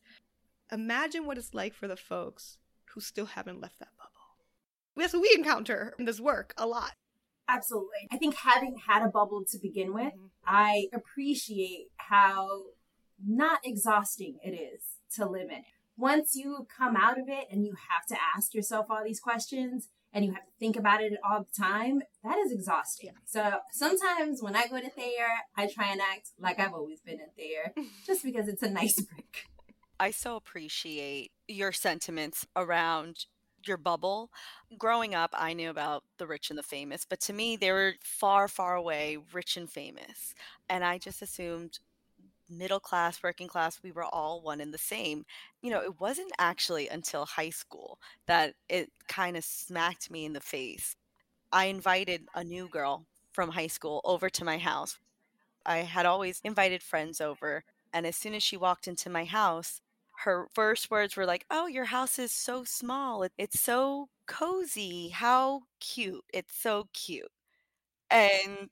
Imagine 0.72 1.26
what 1.26 1.38
it's 1.38 1.54
like 1.54 1.74
for 1.74 1.88
the 1.88 1.96
folks 1.96 2.58
who 2.86 3.00
still 3.00 3.26
haven't 3.26 3.60
left 3.60 3.78
that 3.80 3.96
bubble. 3.96 4.10
That's 4.96 5.12
what 5.12 5.22
we 5.22 5.34
encounter 5.36 5.94
in 5.98 6.04
this 6.04 6.20
work 6.20 6.54
a 6.56 6.66
lot. 6.66 6.92
Absolutely. 7.48 8.08
I 8.10 8.16
think 8.16 8.36
having 8.36 8.76
had 8.86 9.02
a 9.02 9.08
bubble 9.08 9.44
to 9.50 9.58
begin 9.58 9.92
with, 9.92 10.14
Mhm. 10.14 10.30
I 10.46 10.88
appreciate 10.92 11.90
how 11.96 12.64
not 13.24 13.60
exhausting 13.64 14.38
it 14.42 14.52
is 14.52 14.96
to 15.14 15.26
live 15.26 15.50
in. 15.50 15.58
it. 15.58 15.64
Once 15.96 16.34
you 16.34 16.66
come 16.76 16.96
out 16.96 17.18
of 17.18 17.28
it 17.28 17.46
and 17.50 17.64
you 17.64 17.74
have 17.74 18.06
to 18.06 18.16
ask 18.34 18.54
yourself 18.54 18.86
all 18.90 19.04
these 19.04 19.20
questions 19.20 19.88
and 20.14 20.24
you 20.24 20.32
have 20.32 20.44
to 20.44 20.52
think 20.60 20.76
about 20.76 21.02
it 21.02 21.18
all 21.28 21.40
the 21.40 21.62
time, 21.62 22.00
that 22.22 22.38
is 22.38 22.52
exhausting. 22.52 23.10
So 23.26 23.58
sometimes 23.72 24.40
when 24.40 24.54
I 24.54 24.68
go 24.68 24.80
to 24.80 24.88
Thayer, 24.88 25.26
I 25.56 25.66
try 25.66 25.90
and 25.90 26.00
act 26.00 26.30
like 26.38 26.60
I've 26.60 26.72
always 26.72 27.00
been 27.00 27.18
in 27.20 27.26
Thayer 27.36 27.74
just 28.06 28.24
because 28.24 28.48
it's 28.48 28.62
a 28.62 28.70
nice 28.70 29.00
break. 29.00 29.46
I 29.98 30.12
so 30.12 30.36
appreciate 30.36 31.32
your 31.48 31.72
sentiments 31.72 32.46
around 32.56 33.26
your 33.66 33.76
bubble. 33.76 34.30
Growing 34.78 35.14
up, 35.14 35.30
I 35.34 35.52
knew 35.52 35.70
about 35.70 36.04
the 36.18 36.26
rich 36.26 36.50
and 36.50 36.58
the 36.58 36.62
famous, 36.62 37.04
but 37.08 37.20
to 37.22 37.32
me, 37.32 37.56
they 37.56 37.72
were 37.72 37.94
far, 38.02 38.46
far 38.48 38.74
away, 38.74 39.18
rich 39.32 39.56
and 39.56 39.70
famous. 39.70 40.34
And 40.68 40.84
I 40.84 40.98
just 40.98 41.22
assumed 41.22 41.78
middle 42.48 42.80
class, 42.80 43.22
working 43.22 43.48
class, 43.48 43.80
we 43.82 43.92
were 43.92 44.04
all 44.04 44.42
one 44.42 44.60
and 44.60 44.72
the 44.74 44.78
same. 44.78 45.24
You 45.62 45.70
know, 45.70 45.82
it 45.82 46.00
wasn't 46.00 46.32
actually 46.38 46.88
until 46.88 47.26
high 47.26 47.50
school 47.50 47.98
that 48.26 48.54
it 48.68 48.90
kind 49.08 49.36
of 49.36 49.44
smacked 49.44 50.10
me 50.10 50.24
in 50.24 50.32
the 50.34 50.40
face. 50.40 50.96
I 51.52 51.66
invited 51.66 52.28
a 52.34 52.44
new 52.44 52.68
girl 52.68 53.06
from 53.32 53.50
high 53.50 53.68
school 53.68 54.00
over 54.04 54.30
to 54.30 54.44
my 54.44 54.58
house. 54.58 54.98
I 55.66 55.78
had 55.78 56.06
always 56.06 56.40
invited 56.44 56.82
friends 56.82 57.20
over, 57.20 57.64
and 57.92 58.06
as 58.06 58.16
soon 58.16 58.34
as 58.34 58.42
she 58.42 58.56
walked 58.56 58.88
into 58.88 59.10
my 59.10 59.24
house, 59.24 59.80
her 60.20 60.48
first 60.54 60.90
words 60.90 61.16
were 61.16 61.26
like, 61.26 61.44
"Oh, 61.50 61.66
your 61.66 61.86
house 61.86 62.18
is 62.18 62.32
so 62.32 62.64
small. 62.64 63.26
It's 63.38 63.60
so 63.60 64.08
cozy. 64.26 65.10
How 65.10 65.62
cute. 65.80 66.24
It's 66.32 66.56
so 66.56 66.88
cute." 66.94 67.30
And 68.10 68.70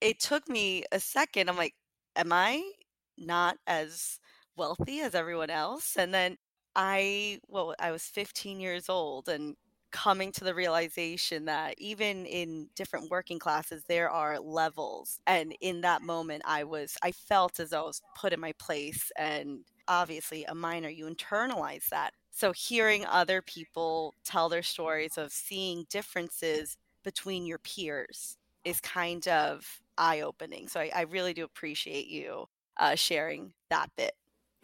it 0.00 0.20
took 0.20 0.48
me 0.48 0.84
a 0.92 1.00
second. 1.00 1.48
I'm 1.50 1.56
like, 1.58 1.74
"Am 2.16 2.32
I 2.32 2.72
not 3.18 3.58
as 3.66 4.18
wealthy 4.56 5.00
as 5.00 5.14
everyone 5.14 5.50
else?" 5.50 5.96
And 5.96 6.12
then 6.14 6.36
I, 6.74 7.40
well, 7.48 7.74
I 7.78 7.90
was 7.92 8.04
15 8.04 8.60
years 8.60 8.88
old 8.88 9.28
and 9.28 9.56
coming 9.92 10.32
to 10.32 10.44
the 10.44 10.54
realization 10.54 11.46
that 11.46 11.74
even 11.78 12.26
in 12.26 12.68
different 12.74 13.08
working 13.10 13.38
classes 13.38 13.84
there 13.88 14.10
are 14.10 14.38
levels 14.40 15.20
and 15.26 15.54
in 15.60 15.80
that 15.80 16.02
moment 16.02 16.42
i 16.44 16.64
was 16.64 16.96
i 17.02 17.12
felt 17.12 17.58
as 17.60 17.70
though 17.70 17.84
i 17.84 17.86
was 17.86 18.02
put 18.14 18.32
in 18.32 18.40
my 18.40 18.52
place 18.58 19.10
and 19.16 19.60
obviously 19.88 20.44
a 20.44 20.54
minor 20.54 20.88
you 20.88 21.06
internalize 21.06 21.88
that 21.88 22.10
so 22.30 22.52
hearing 22.52 23.06
other 23.06 23.40
people 23.40 24.12
tell 24.24 24.48
their 24.48 24.62
stories 24.62 25.16
of 25.16 25.32
seeing 25.32 25.86
differences 25.88 26.76
between 27.04 27.46
your 27.46 27.58
peers 27.58 28.36
is 28.64 28.80
kind 28.80 29.26
of 29.28 29.80
eye-opening 29.96 30.68
so 30.68 30.80
i, 30.80 30.90
I 30.94 31.00
really 31.02 31.32
do 31.32 31.44
appreciate 31.44 32.08
you 32.08 32.46
uh, 32.78 32.94
sharing 32.94 33.52
that 33.70 33.90
bit 33.96 34.14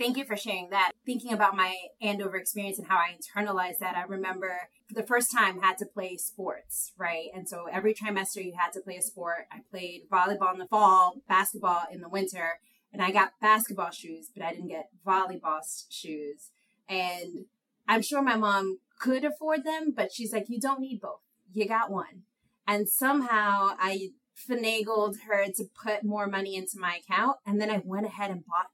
Thank 0.02 0.16
you 0.16 0.24
for 0.24 0.36
sharing 0.36 0.70
that. 0.70 0.90
Thinking 1.06 1.32
about 1.32 1.54
my 1.54 1.76
Andover 2.00 2.36
experience 2.36 2.76
and 2.76 2.88
how 2.88 2.96
I 2.96 3.14
internalized 3.14 3.78
that, 3.78 3.94
I 3.94 4.02
remember 4.02 4.68
for 4.88 4.94
the 4.94 5.06
first 5.06 5.30
time 5.30 5.60
had 5.60 5.78
to 5.78 5.86
play 5.86 6.16
sports, 6.16 6.92
right? 6.98 7.28
And 7.32 7.48
so 7.48 7.66
every 7.70 7.94
trimester 7.94 8.44
you 8.44 8.54
had 8.58 8.72
to 8.72 8.80
play 8.80 8.96
a 8.96 9.02
sport. 9.02 9.46
I 9.52 9.58
played 9.70 10.08
volleyball 10.10 10.52
in 10.54 10.58
the 10.58 10.66
fall, 10.66 11.20
basketball 11.28 11.82
in 11.92 12.00
the 12.00 12.08
winter, 12.08 12.58
and 12.92 13.00
I 13.00 13.12
got 13.12 13.38
basketball 13.40 13.90
shoes, 13.90 14.28
but 14.34 14.44
I 14.44 14.50
didn't 14.50 14.68
get 14.68 14.88
volleyball 15.06 15.60
shoes. 15.88 16.50
And 16.88 17.44
I'm 17.86 18.02
sure 18.02 18.22
my 18.22 18.36
mom 18.36 18.78
could 18.98 19.24
afford 19.24 19.62
them, 19.62 19.92
but 19.94 20.12
she's 20.12 20.32
like, 20.32 20.48
you 20.48 20.58
don't 20.58 20.80
need 20.80 21.00
both. 21.00 21.20
You 21.52 21.68
got 21.68 21.92
one. 21.92 22.22
And 22.66 22.88
somehow 22.88 23.76
I 23.78 24.10
finagled 24.36 25.16
her 25.28 25.46
to 25.46 25.64
put 25.64 26.04
more 26.04 26.26
money 26.26 26.56
into 26.56 26.78
my 26.78 27.00
account. 27.02 27.36
And 27.46 27.60
then 27.60 27.70
I 27.70 27.82
went 27.84 28.06
ahead 28.06 28.30
and 28.30 28.44
bought 28.46 28.70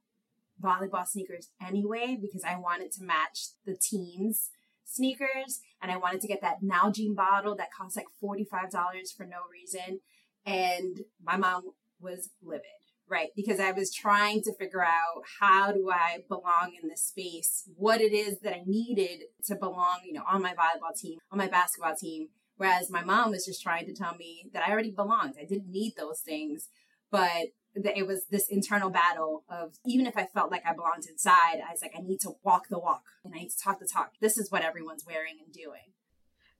volleyball 0.62 1.06
sneakers 1.06 1.50
anyway 1.64 2.18
because 2.20 2.42
I 2.44 2.56
wanted 2.56 2.92
to 2.92 3.04
match 3.04 3.48
the 3.64 3.76
teens 3.76 4.50
sneakers 4.88 5.60
and 5.82 5.92
I 5.92 5.96
wanted 5.96 6.20
to 6.22 6.28
get 6.28 6.40
that 6.40 6.62
Nalgene 6.62 7.14
bottle 7.14 7.54
that 7.56 7.72
cost 7.72 7.96
like 7.96 8.06
$45 8.22 9.14
for 9.16 9.24
no 9.24 9.38
reason. 9.52 10.00
And 10.46 11.02
my 11.22 11.36
mom 11.36 11.72
was 12.00 12.30
livid, 12.42 12.64
right? 13.08 13.28
Because 13.36 13.60
I 13.60 13.72
was 13.72 13.92
trying 13.92 14.42
to 14.42 14.54
figure 14.54 14.82
out 14.82 15.22
how 15.40 15.72
do 15.72 15.90
I 15.90 16.24
belong 16.28 16.72
in 16.80 16.88
this 16.88 17.02
space, 17.02 17.68
what 17.76 18.00
it 18.00 18.12
is 18.12 18.38
that 18.40 18.54
I 18.54 18.62
needed 18.66 19.24
to 19.46 19.54
belong, 19.54 20.00
you 20.04 20.14
know, 20.14 20.24
on 20.28 20.42
my 20.42 20.54
volleyball 20.54 20.98
team, 20.98 21.18
on 21.30 21.38
my 21.38 21.48
basketball 21.48 21.94
team. 21.94 22.28
Whereas 22.58 22.90
my 22.90 23.02
mom 23.02 23.30
was 23.30 23.46
just 23.46 23.62
trying 23.62 23.86
to 23.86 23.94
tell 23.94 24.14
me 24.16 24.50
that 24.52 24.66
I 24.66 24.70
already 24.70 24.90
belonged. 24.90 25.36
I 25.40 25.44
didn't 25.44 25.70
need 25.70 25.94
those 25.96 26.20
things. 26.20 26.68
But 27.10 27.48
that 27.74 27.96
it 27.96 28.06
was 28.06 28.26
this 28.30 28.48
internal 28.48 28.90
battle 28.90 29.44
of 29.48 29.78
even 29.86 30.06
if 30.06 30.16
I 30.16 30.26
felt 30.26 30.50
like 30.50 30.64
I 30.66 30.74
belonged 30.74 31.06
inside, 31.08 31.60
I 31.66 31.70
was 31.70 31.82
like, 31.82 31.92
I 31.96 32.00
need 32.00 32.20
to 32.20 32.32
walk 32.42 32.68
the 32.68 32.78
walk 32.78 33.04
and 33.24 33.34
I 33.34 33.38
need 33.38 33.50
to 33.50 33.58
talk 33.58 33.78
the 33.78 33.86
talk. 33.86 34.12
This 34.20 34.36
is 34.38 34.50
what 34.50 34.62
everyone's 34.62 35.06
wearing 35.06 35.36
and 35.44 35.52
doing. 35.52 35.92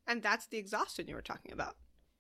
And 0.07 0.23
that's 0.23 0.47
the 0.47 0.59
exhaustion 0.59 1.07
you 1.09 1.15
were 1.15 1.23
talking 1.23 1.53
about, 1.53 1.77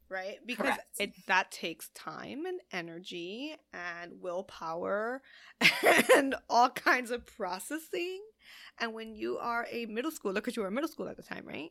right? 0.08 0.38
Because 0.44 0.66
Correct. 0.66 0.82
it 0.98 1.12
that 1.26 1.50
takes 1.50 1.88
time 1.94 2.44
and 2.44 2.60
energy 2.72 3.54
and 3.72 4.20
willpower 4.20 5.22
and 6.14 6.34
all 6.50 6.70
kinds 6.70 7.10
of 7.10 7.24
processing. 7.26 8.20
And 8.78 8.94
when 8.94 9.14
you 9.14 9.38
are 9.38 9.66
a 9.70 9.86
middle 9.86 10.10
schooler, 10.10 10.34
because 10.34 10.56
you 10.56 10.62
were 10.62 10.68
a 10.68 10.72
middle 10.72 10.88
school 10.88 11.08
at 11.08 11.16
the 11.16 11.22
time, 11.22 11.46
right? 11.46 11.70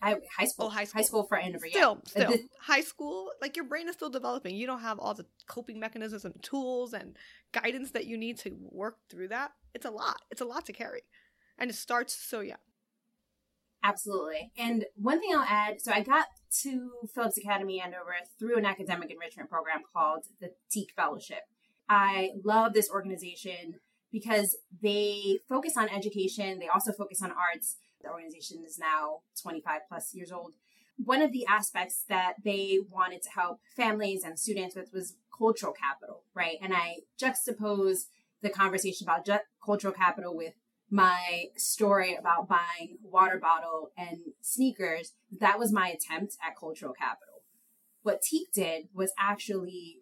I, 0.00 0.16
high 0.36 0.44
school, 0.46 0.66
Oh, 0.66 0.68
high 0.68 0.80
high 0.80 0.84
school. 0.84 1.02
school 1.04 1.22
for 1.24 1.36
Andover. 1.38 1.66
yeah. 1.66 1.72
Still, 1.72 2.02
Uh, 2.24 2.30
still, 2.30 2.38
high 2.60 2.80
school, 2.82 3.32
like 3.40 3.56
your 3.56 3.64
brain 3.64 3.88
is 3.88 3.94
still 3.94 4.10
developing. 4.10 4.54
You 4.54 4.66
don't 4.66 4.80
have 4.80 4.98
all 4.98 5.14
the 5.14 5.26
coping 5.46 5.80
mechanisms 5.80 6.24
and 6.24 6.40
tools 6.42 6.92
and 6.94 7.16
guidance 7.52 7.90
that 7.92 8.06
you 8.06 8.16
need 8.16 8.38
to 8.38 8.56
work 8.70 8.98
through 9.08 9.28
that. 9.28 9.52
It's 9.74 9.86
a 9.86 9.90
lot. 9.90 10.22
It's 10.30 10.40
a 10.40 10.44
lot 10.44 10.66
to 10.66 10.72
carry, 10.72 11.02
and 11.58 11.70
it 11.70 11.74
starts 11.74 12.14
so 12.14 12.40
young. 12.40 12.58
Absolutely. 13.82 14.50
And 14.58 14.86
one 14.96 15.20
thing 15.20 15.30
I'll 15.34 15.46
add 15.48 15.80
so 15.80 15.92
I 15.92 16.02
got 16.02 16.26
to 16.62 16.90
Phillips 17.14 17.38
Academy 17.38 17.80
Andover 17.80 18.14
through 18.38 18.58
an 18.58 18.66
academic 18.66 19.10
enrichment 19.10 19.48
program 19.48 19.82
called 19.92 20.24
the 20.40 20.50
TEAK 20.70 20.92
Fellowship. 20.96 21.42
I 21.88 22.30
love 22.44 22.72
this 22.72 22.90
organization 22.90 23.74
because 24.10 24.56
they 24.82 25.38
focus 25.48 25.76
on 25.76 25.88
education, 25.90 26.58
they 26.58 26.66
also 26.68 26.92
focus 26.92 27.22
on 27.22 27.30
arts. 27.30 27.76
The 28.08 28.14
organization 28.14 28.64
is 28.66 28.78
now 28.78 29.20
25 29.42 29.82
plus 29.88 30.14
years 30.14 30.32
old. 30.32 30.54
One 30.96 31.22
of 31.22 31.32
the 31.32 31.46
aspects 31.46 32.04
that 32.08 32.34
they 32.42 32.78
wanted 32.90 33.22
to 33.22 33.30
help 33.30 33.60
families 33.76 34.24
and 34.24 34.38
students 34.38 34.74
with 34.74 34.92
was 34.92 35.14
cultural 35.36 35.72
capital, 35.72 36.24
right? 36.34 36.56
And 36.62 36.74
I 36.74 36.96
juxtapose 37.20 38.06
the 38.42 38.50
conversation 38.50 39.06
about 39.06 39.26
ju- 39.26 39.46
cultural 39.64 39.92
capital 39.92 40.36
with 40.36 40.54
my 40.90 41.44
story 41.56 42.16
about 42.16 42.48
buying 42.48 42.96
water 43.02 43.38
bottle 43.38 43.90
and 43.96 44.18
sneakers, 44.40 45.12
that 45.38 45.58
was 45.58 45.70
my 45.70 45.88
attempt 45.88 46.36
at 46.44 46.56
cultural 46.58 46.94
capital. 46.94 47.42
What 48.02 48.22
TEAK 48.22 48.52
did 48.54 48.88
was 48.94 49.12
actually 49.18 49.98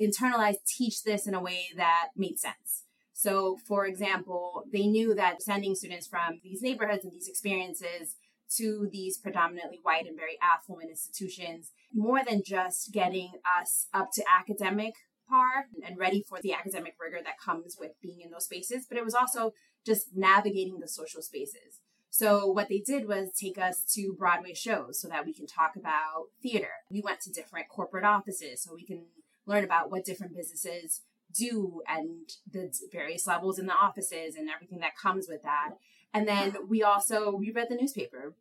internalize, 0.00 0.56
teach 0.66 1.02
this 1.02 1.26
in 1.26 1.34
a 1.34 1.42
way 1.42 1.66
that 1.76 2.08
made 2.16 2.38
sense. 2.38 2.84
So, 3.14 3.58
for 3.66 3.86
example, 3.86 4.64
they 4.72 4.86
knew 4.86 5.14
that 5.14 5.40
sending 5.40 5.76
students 5.76 6.06
from 6.06 6.40
these 6.42 6.60
neighborhoods 6.62 7.04
and 7.04 7.12
these 7.12 7.28
experiences 7.28 8.16
to 8.56 8.88
these 8.92 9.16
predominantly 9.16 9.78
white 9.82 10.06
and 10.06 10.16
very 10.16 10.36
affluent 10.42 10.90
institutions, 10.90 11.70
more 11.92 12.22
than 12.28 12.42
just 12.44 12.92
getting 12.92 13.32
us 13.60 13.86
up 13.94 14.10
to 14.14 14.24
academic 14.28 14.94
par 15.28 15.66
and 15.86 15.96
ready 15.96 16.24
for 16.28 16.38
the 16.42 16.52
academic 16.52 16.94
rigor 17.00 17.22
that 17.24 17.38
comes 17.42 17.76
with 17.78 17.92
being 18.02 18.20
in 18.20 18.30
those 18.30 18.44
spaces, 18.44 18.84
but 18.88 18.98
it 18.98 19.04
was 19.04 19.14
also 19.14 19.52
just 19.86 20.08
navigating 20.14 20.80
the 20.80 20.88
social 20.88 21.22
spaces. 21.22 21.80
So 22.10 22.46
what 22.46 22.68
they 22.68 22.78
did 22.78 23.08
was 23.08 23.30
take 23.32 23.58
us 23.58 23.84
to 23.94 24.14
Broadway 24.16 24.54
shows 24.54 25.00
so 25.00 25.08
that 25.08 25.24
we 25.24 25.32
can 25.32 25.46
talk 25.46 25.76
about 25.76 26.26
theater. 26.42 26.68
We 26.90 27.00
went 27.00 27.20
to 27.22 27.32
different 27.32 27.68
corporate 27.68 28.04
offices 28.04 28.62
so 28.62 28.74
we 28.74 28.84
can 28.84 29.06
learn 29.46 29.64
about 29.64 29.90
what 29.90 30.04
different 30.04 30.36
businesses 30.36 31.02
do 31.36 31.82
and 31.88 32.30
the 32.50 32.72
various 32.92 33.26
levels 33.26 33.58
in 33.58 33.66
the 33.66 33.74
offices 33.74 34.36
and 34.36 34.48
everything 34.48 34.78
that 34.80 34.96
comes 34.96 35.26
with 35.28 35.42
that. 35.42 35.72
And 36.12 36.28
then 36.28 36.56
we 36.68 36.82
also 36.82 37.34
we 37.34 37.50
read 37.50 37.68
the 37.68 37.76
newspaper 37.76 38.34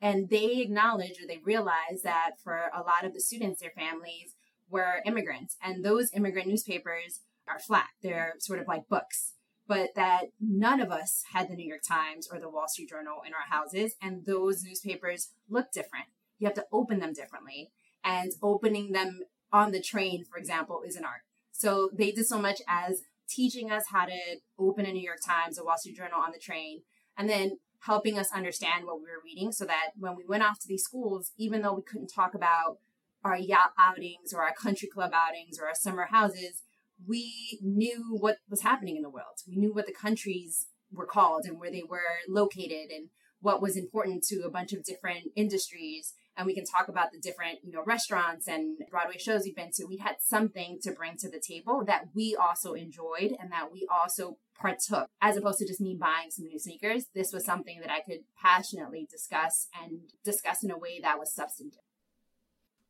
and 0.00 0.28
they 0.28 0.60
acknowledge 0.60 1.20
or 1.22 1.26
they 1.26 1.40
realize 1.44 2.02
that 2.02 2.32
for 2.42 2.70
a 2.74 2.80
lot 2.80 3.04
of 3.04 3.12
the 3.12 3.20
students, 3.20 3.60
their 3.60 3.70
families 3.70 4.34
were 4.70 5.02
immigrants. 5.04 5.56
And 5.62 5.84
those 5.84 6.10
immigrant 6.14 6.48
newspapers 6.48 7.20
are 7.46 7.58
flat. 7.58 7.88
They're 8.02 8.34
sort 8.38 8.60
of 8.60 8.68
like 8.68 8.88
books. 8.88 9.34
But 9.66 9.90
that 9.94 10.30
none 10.40 10.80
of 10.80 10.90
us 10.90 11.24
had 11.32 11.48
the 11.48 11.54
New 11.54 11.66
York 11.66 11.82
Times 11.86 12.28
or 12.30 12.40
the 12.40 12.48
Wall 12.48 12.66
Street 12.66 12.88
Journal 12.88 13.18
in 13.26 13.32
our 13.34 13.56
houses. 13.56 13.94
And 14.02 14.24
those 14.24 14.64
newspapers 14.64 15.30
look 15.48 15.70
different. 15.70 16.06
You 16.38 16.46
have 16.46 16.56
to 16.56 16.66
open 16.72 16.98
them 16.98 17.12
differently. 17.12 17.70
And 18.02 18.32
opening 18.42 18.92
them 18.92 19.20
on 19.52 19.72
the 19.72 19.82
train, 19.82 20.24
for 20.24 20.38
example, 20.38 20.82
is 20.86 20.96
an 20.96 21.04
art. 21.04 21.22
So 21.60 21.90
they 21.92 22.10
did 22.10 22.26
so 22.26 22.38
much 22.38 22.62
as 22.66 23.02
teaching 23.28 23.70
us 23.70 23.84
how 23.92 24.06
to 24.06 24.18
open 24.58 24.86
a 24.86 24.92
New 24.92 25.02
York 25.02 25.18
Times, 25.24 25.58
a 25.58 25.62
Wall 25.62 25.76
Street 25.76 25.94
Journal 25.94 26.18
on 26.18 26.32
the 26.32 26.38
train, 26.38 26.80
and 27.18 27.28
then 27.28 27.58
helping 27.80 28.18
us 28.18 28.32
understand 28.32 28.86
what 28.86 28.96
we 28.96 29.02
were 29.02 29.22
reading 29.22 29.52
so 29.52 29.66
that 29.66 29.90
when 29.98 30.16
we 30.16 30.24
went 30.26 30.42
off 30.42 30.58
to 30.60 30.66
these 30.66 30.82
schools, 30.82 31.32
even 31.36 31.60
though 31.60 31.74
we 31.74 31.82
couldn't 31.82 32.06
talk 32.14 32.34
about 32.34 32.78
our 33.22 33.36
yacht 33.36 33.72
outings 33.78 34.32
or 34.32 34.42
our 34.42 34.54
country 34.54 34.88
club 34.88 35.12
outings 35.14 35.58
or 35.60 35.66
our 35.66 35.74
summer 35.74 36.06
houses, 36.10 36.62
we 37.06 37.58
knew 37.60 38.06
what 38.08 38.38
was 38.48 38.62
happening 38.62 38.96
in 38.96 39.02
the 39.02 39.10
world. 39.10 39.36
We 39.46 39.56
knew 39.56 39.74
what 39.74 39.84
the 39.84 39.92
countries 39.92 40.68
were 40.90 41.06
called 41.06 41.44
and 41.44 41.60
where 41.60 41.70
they 41.70 41.84
were 41.86 42.24
located 42.26 42.88
and 42.90 43.10
what 43.40 43.60
was 43.60 43.76
important 43.76 44.22
to 44.28 44.44
a 44.46 44.50
bunch 44.50 44.72
of 44.72 44.82
different 44.82 45.26
industries 45.36 46.14
and 46.40 46.46
we 46.46 46.54
can 46.54 46.64
talk 46.64 46.88
about 46.88 47.12
the 47.12 47.18
different 47.18 47.58
you 47.62 47.70
know 47.70 47.84
restaurants 47.84 48.48
and 48.48 48.78
broadway 48.90 49.18
shows 49.18 49.42
we've 49.44 49.54
been 49.54 49.70
to. 49.72 49.84
We 49.84 49.98
had 49.98 50.16
something 50.20 50.78
to 50.82 50.90
bring 50.90 51.18
to 51.18 51.30
the 51.30 51.38
table 51.38 51.84
that 51.86 52.06
we 52.14 52.34
also 52.34 52.72
enjoyed 52.72 53.36
and 53.38 53.52
that 53.52 53.70
we 53.70 53.86
also 53.92 54.38
partook. 54.58 55.08
As 55.20 55.36
opposed 55.36 55.58
to 55.58 55.66
just 55.66 55.82
me 55.82 55.94
buying 55.94 56.30
some 56.30 56.46
new 56.46 56.58
sneakers 56.58 57.06
this 57.14 57.32
was 57.32 57.44
something 57.44 57.80
that 57.80 57.90
i 57.90 58.00
could 58.00 58.20
passionately 58.40 59.06
discuss 59.10 59.68
and 59.82 60.00
discuss 60.24 60.64
in 60.64 60.70
a 60.70 60.78
way 60.78 60.98
that 61.00 61.18
was 61.18 61.32
substantive. 61.32 61.82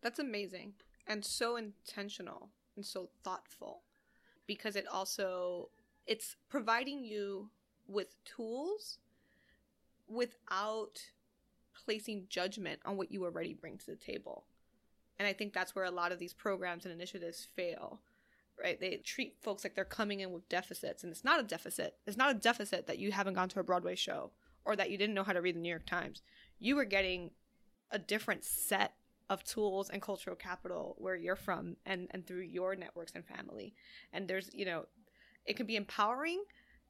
That's 0.01 0.21
amazing 0.21 0.75
and 1.09 1.25
so 1.25 1.57
intentional 1.57 2.51
and 2.77 2.87
so 2.87 3.11
thoughtful 3.25 3.83
because 4.47 4.77
it 4.77 4.87
also 4.87 5.71
it's 6.07 6.37
providing 6.49 7.05
you 7.05 7.51
with 7.89 8.15
tools 8.25 8.99
without 10.09 11.01
placing 11.85 12.27
judgment 12.29 12.81
on 12.85 12.97
what 12.97 13.11
you 13.11 13.25
already 13.25 13.55
bring 13.55 13.79
to 13.79 13.87
the 13.87 13.97
table. 13.97 14.45
And 15.19 15.27
I 15.27 15.33
think 15.33 15.53
that's 15.53 15.75
where 15.75 15.85
a 15.85 15.91
lot 15.91 16.13
of 16.13 16.19
these 16.19 16.33
programs 16.33 16.85
and 16.85 16.95
initiatives 16.95 17.47
fail, 17.55 18.01
right? 18.63 18.81
They 18.81 18.97
treat 18.97 19.37
folks 19.41 19.65
like 19.65 19.75
they're 19.75 19.85
coming 19.85 20.21
in 20.21 20.33
with 20.33 20.49
deficits, 20.49 21.03
and 21.03 21.11
it's 21.11 21.25
not 21.25 21.41
a 21.41 21.43
deficit. 21.43 21.97
It's 22.07 22.17
not 22.17 22.31
a 22.31 22.39
deficit 22.39 22.87
that 22.87 22.99
you 22.99 23.13
haven't 23.13 23.35
gone 23.35 23.49
to 23.51 23.61
a 23.61 23.65
Broadway 23.65 23.97
show 23.97 24.31
or 24.65 24.77
that 24.77 24.91
you 24.91 24.99
didn't 24.99 25.15
know 25.15 25.25
how 25.25 25.33
to 25.33 25.43
read 25.43 25.57
the 25.57 25.61
New 25.61 25.69
York 25.69 25.87
Times. 25.87 26.23
You 26.59 26.77
were 26.77 26.85
getting 26.85 27.31
a 27.91 27.99
different 27.99 28.45
set 28.45 28.95
of 29.29 29.45
tools 29.45 29.91
and 29.91 30.03
cultural 30.03 30.37
capital 30.37 30.97
where 30.99 31.17
you're 31.17 31.37
from 31.37 31.77
and, 31.87 32.09
and 32.11 32.27
through 32.27 32.43
your 32.43 32.75
networks 32.75 33.13
and 33.15 33.25
family. 33.25 33.75
And 34.13 34.27
there's, 34.27 34.51
you 34.53 34.65
know, 34.65 34.87
it 35.47 35.57
can 35.57 35.67
be 35.67 35.77
empowering 35.77 36.43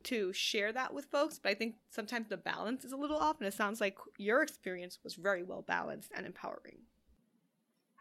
to 0.05 0.33
share 0.33 0.73
that 0.73 0.95
with 0.95 1.07
folks, 1.07 1.39
but 1.39 1.51
I 1.51 1.55
think 1.55 1.77
sometimes 1.91 2.29
the 2.29 2.37
balance 2.37 2.85
is 2.85 2.93
a 2.93 2.97
little 2.97 3.17
off, 3.17 3.39
and 3.39 3.47
it 3.47 3.55
sounds 3.55 3.81
like 3.81 3.97
your 4.19 4.43
experience 4.43 4.99
was 5.03 5.15
very 5.15 5.43
well 5.43 5.63
balanced 5.63 6.11
and 6.15 6.27
empowering. 6.27 6.79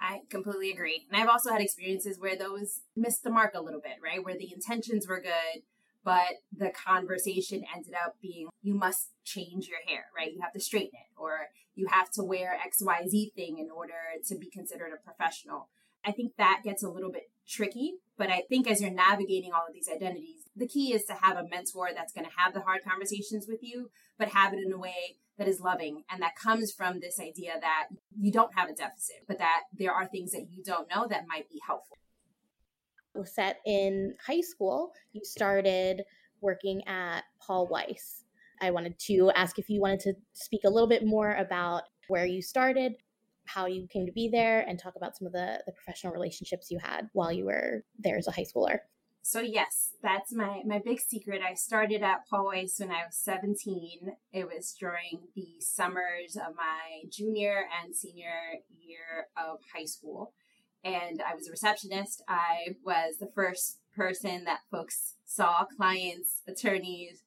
I 0.02 0.22
completely 0.30 0.72
agree. 0.72 1.06
And 1.12 1.22
I've 1.22 1.30
also 1.30 1.52
had 1.52 1.62
experiences 1.62 2.20
where 2.20 2.38
those 2.38 2.82
missed 2.96 3.24
the 3.24 3.30
mark 3.30 3.54
a 3.54 3.62
little 3.62 3.82
bit, 3.82 3.98
right? 4.02 4.24
Where 4.24 4.38
the 4.38 4.52
intentions 4.54 5.08
were 5.08 5.20
good, 5.20 5.64
but 6.04 6.36
the 6.56 6.72
conversation 6.72 7.64
ended 7.76 7.94
up 7.94 8.16
being 8.22 8.48
you 8.62 8.74
must 8.74 9.10
change 9.26 9.68
your 9.68 9.80
hair, 9.86 10.06
right? 10.16 10.32
You 10.34 10.40
have 10.42 10.54
to 10.54 10.60
straighten 10.60 10.94
it, 10.94 11.20
or 11.20 11.48
you 11.76 11.88
have 11.88 12.10
to 12.12 12.24
wear 12.24 12.58
XYZ 12.66 13.34
thing 13.34 13.58
in 13.60 13.70
order 13.70 13.94
to 14.28 14.38
be 14.38 14.50
considered 14.50 14.92
a 14.94 15.04
professional. 15.04 15.70
I 16.06 16.12
think 16.12 16.34
that 16.38 16.62
gets 16.64 16.82
a 16.82 16.90
little 16.90 17.12
bit 17.12 17.30
tricky, 17.50 17.96
but 18.18 18.30
I 18.30 18.44
think 18.48 18.70
as 18.70 18.82
you're 18.82 18.92
navigating 18.92 19.52
all 19.54 19.66
of 19.68 19.74
these 19.74 19.90
identities, 19.90 20.44
the 20.56 20.68
key 20.68 20.94
is 20.94 21.06
to 21.06 21.14
have 21.14 21.38
a 21.38 21.48
mentor 21.50 21.90
that's 21.96 22.14
going 22.14 22.26
to 22.26 22.36
have 22.38 22.54
the 22.54 22.62
hard 22.62 22.82
conversations 22.88 23.48
with 23.48 23.60
you, 23.62 23.90
but 24.18 24.30
have 24.30 24.54
it 24.54 24.60
in 24.60 24.72
a 24.72 24.78
way 24.78 25.18
that 25.38 25.48
is 25.48 25.60
loving 25.60 26.04
and 26.12 26.22
that 26.22 26.36
comes 26.36 26.72
from 26.72 27.00
this 27.00 27.20
idea 27.20 27.54
that 27.60 27.88
you 28.20 28.32
don't 28.32 28.54
have 28.56 28.70
a 28.70 28.74
deficit, 28.74 29.24
but 29.28 29.40
that 29.40 29.62
there 29.78 29.94
are 29.94 30.06
things 30.06 30.32
that 30.34 30.48
you 30.52 30.64
don't 30.64 30.90
know 30.94 31.08
that 31.08 31.28
might 31.28 31.50
be 31.50 31.60
helpful. 31.66 31.98
Was 33.16 33.34
set 33.34 33.58
in 33.66 34.16
high 34.26 34.42
school, 34.42 34.92
you 35.14 35.22
started 35.24 36.04
working 36.42 36.88
at 36.88 37.24
Paul 37.42 37.68
Weiss. 37.68 38.24
I 38.62 38.72
wanted 38.72 39.00
to 39.08 39.32
ask 39.36 39.58
if 39.58 39.70
you 39.70 39.82
wanted 39.82 40.02
to 40.02 40.14
speak 40.34 40.62
a 40.66 40.70
little 40.70 40.88
bit 40.88 41.06
more 41.06 41.34
about 41.34 41.84
where 42.10 42.26
you 42.26 42.42
started, 42.42 42.94
how 43.54 43.66
you 43.66 43.88
came 43.88 44.06
to 44.06 44.12
be 44.12 44.30
there, 44.30 44.62
and 44.62 44.80
talk 44.80 44.96
about 44.96 45.18
some 45.18 45.28
of 45.28 45.34
the, 45.34 45.62
the 45.66 45.72
professional 45.72 46.14
relationships 46.14 46.70
you 46.70 46.80
had 46.80 47.10
while 47.14 47.32
you 47.32 47.46
were 47.46 47.84
there 47.98 48.18
as 48.18 48.28
a 48.28 48.32
high 48.32 48.46
schooler 48.46 48.80
so 49.22 49.42
yes, 49.42 49.92
that's 50.02 50.34
my 50.34 50.62
my 50.66 50.80
big 50.80 51.00
secret. 51.00 51.42
I 51.48 51.54
started 51.54 52.02
at 52.02 52.28
Paul 52.28 52.46
Weiss 52.46 52.80
when 52.80 52.90
I 52.92 53.06
was 53.06 53.16
17. 53.16 54.12
It 54.34 54.46
was 54.46 54.76
during 54.80 55.28
the 55.36 55.60
summers 55.60 56.36
of 56.36 56.56
my 56.56 57.08
junior 57.10 57.66
and 57.80 57.96
senior 57.96 58.34
year 58.76 59.28
of 59.38 59.60
high 59.76 59.86
school. 59.86 60.34
And 60.84 61.22
I 61.22 61.36
was 61.36 61.48
a 61.48 61.52
receptionist. 61.52 62.24
I 62.28 62.78
was 62.84 63.18
the 63.20 63.30
first 63.36 63.80
person 63.96 64.46
that 64.46 64.62
folks 64.72 65.16
saw, 65.26 65.66
clients, 65.78 66.42
attorneys. 66.48 67.22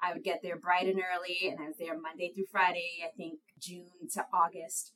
I 0.00 0.12
would 0.12 0.22
get 0.22 0.42
there 0.42 0.56
bright 0.56 0.86
and 0.86 1.00
early, 1.00 1.50
and 1.50 1.58
I 1.60 1.66
was 1.66 1.78
there 1.78 1.98
Monday 1.98 2.30
through 2.32 2.46
Friday, 2.52 3.02
I 3.04 3.10
think 3.16 3.40
June 3.58 4.08
to 4.14 4.26
August. 4.32 4.92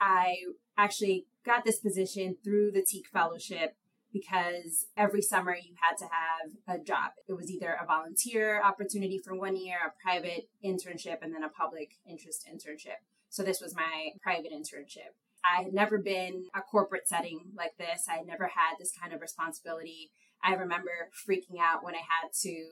I 0.00 0.36
actually 0.76 1.26
got 1.44 1.64
this 1.64 1.78
position 1.78 2.36
through 2.42 2.72
the 2.72 2.82
TEAK 2.82 3.06
Fellowship 3.12 3.76
because 4.12 4.86
every 4.96 5.22
summer 5.22 5.54
you 5.54 5.74
had 5.80 5.96
to 5.96 6.04
have 6.04 6.78
a 6.80 6.82
job. 6.82 7.12
It 7.26 7.32
was 7.32 7.50
either 7.50 7.76
a 7.80 7.86
volunteer 7.86 8.62
opportunity 8.62 9.18
for 9.18 9.34
one 9.34 9.56
year, 9.56 9.78
a 9.86 10.02
private 10.02 10.48
internship, 10.64 11.18
and 11.22 11.34
then 11.34 11.42
a 11.42 11.48
public 11.48 11.92
interest 12.06 12.46
internship. 12.46 13.00
So 13.30 13.42
this 13.42 13.60
was 13.60 13.74
my 13.74 14.10
private 14.22 14.52
internship. 14.52 15.16
I 15.44 15.62
had 15.62 15.72
never 15.72 15.98
been 15.98 16.44
a 16.54 16.60
corporate 16.60 17.08
setting 17.08 17.40
like 17.56 17.76
this. 17.78 18.06
I 18.08 18.22
never 18.22 18.44
had 18.44 18.76
this 18.78 18.92
kind 18.92 19.12
of 19.12 19.20
responsibility. 19.20 20.12
I 20.44 20.54
remember 20.54 20.90
freaking 21.26 21.58
out 21.60 21.82
when 21.82 21.94
I 21.94 21.98
had 21.98 22.32
to 22.42 22.68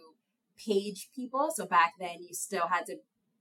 page 0.65 1.09
people. 1.15 1.51
So 1.55 1.67
back 1.67 1.95
then 1.99 2.19
you 2.21 2.35
still 2.35 2.69
had 2.69 2.87
to 2.87 2.97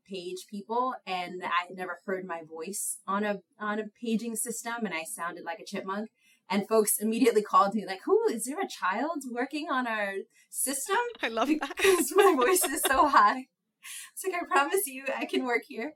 page 0.10 0.46
people 0.50 0.94
and 1.06 1.44
I 1.44 1.68
had 1.68 1.78
never 1.78 2.00
heard 2.06 2.26
my 2.26 2.42
voice 2.44 2.98
on 3.08 3.24
a 3.24 3.40
on 3.60 3.80
a 3.80 3.86
paging 4.02 4.36
system 4.36 4.86
and 4.86 4.94
I 4.94 5.04
sounded 5.04 5.44
like 5.44 5.60
a 5.60 5.66
chipmunk. 5.66 6.10
And 6.52 6.68
folks 6.68 6.98
immediately 7.00 7.44
called 7.44 7.76
me 7.76 7.86
like 7.86 8.02
who 8.06 8.28
is 8.30 8.46
there 8.46 8.60
a 8.60 8.68
child 8.68 9.24
working 9.32 9.68
on 9.70 9.88
our 9.88 10.14
system? 10.50 10.98
I 11.22 11.30
love 11.30 11.50
that. 11.50 11.78
Because 11.78 12.12
my 12.16 12.36
voice 12.36 12.64
is 12.64 12.82
so 12.82 13.08
high. 13.08 13.46
It's 14.14 14.26
like 14.26 14.42
i 14.42 14.46
promise 14.46 14.88
you 14.88 15.06
i 15.16 15.26
can 15.26 15.46
work 15.46 15.64
here. 15.68 15.94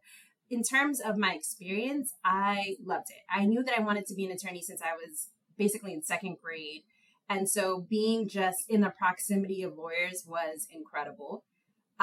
In 0.50 0.62
terms 0.62 1.00
of 1.00 1.18
my 1.18 1.34
experience 1.34 2.14
i 2.24 2.76
loved 2.84 3.10
it. 3.10 3.24
I 3.30 3.46
knew 3.46 3.64
that 3.64 3.78
i 3.78 3.82
wanted 3.82 4.06
to 4.08 4.16
be 4.16 4.26
an 4.26 4.32
attorney 4.32 4.62
since 4.62 4.82
i 4.82 4.94
was 4.94 5.30
basically 5.58 5.94
in 5.94 6.04
second 6.04 6.38
grade. 6.42 6.82
And 7.30 7.50
so 7.50 7.86
being 7.90 8.28
just 8.28 8.66
in 8.70 8.82
the 8.82 8.90
proximity 8.90 9.64
of 9.64 9.78
lawyers 9.78 10.26
was 10.28 10.68
incredible 10.72 11.44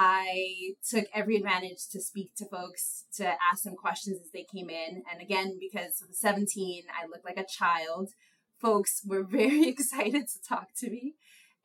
I 0.02 0.76
took 0.88 1.04
every 1.12 1.36
advantage 1.36 1.86
to 1.92 2.00
speak 2.00 2.34
to 2.36 2.46
folks, 2.46 3.04
to 3.16 3.34
ask 3.52 3.64
them 3.64 3.76
questions 3.76 4.18
as 4.18 4.30
they 4.30 4.46
came 4.50 4.70
in. 4.70 5.02
And 5.12 5.20
again, 5.20 5.58
because 5.60 6.02
I 6.02 6.08
was 6.08 6.18
17, 6.18 6.84
I 6.88 7.06
looked 7.06 7.26
like 7.26 7.36
a 7.36 7.44
child 7.44 8.12
folks 8.58 9.02
were 9.04 9.22
very 9.30 9.68
excited 9.68 10.26
to 10.26 10.42
talk 10.48 10.68
to 10.78 10.88
me. 10.90 11.16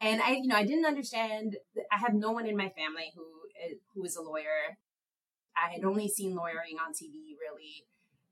And 0.01 0.21
I, 0.21 0.31
you 0.31 0.47
know, 0.47 0.57
I 0.57 0.65
didn't 0.65 0.85
understand. 0.85 1.55
I 1.89 1.97
have 1.97 2.13
no 2.13 2.31
one 2.31 2.45
in 2.45 2.57
my 2.57 2.67
family 2.67 3.13
who 3.15 3.23
eh, 3.63 3.75
who 3.93 4.03
is 4.03 4.17
a 4.17 4.21
lawyer. 4.21 4.77
I 5.55 5.71
had 5.71 5.85
only 5.85 6.09
seen 6.09 6.35
lawyering 6.35 6.75
on 6.85 6.91
TV, 6.91 7.37
really, 7.39 7.85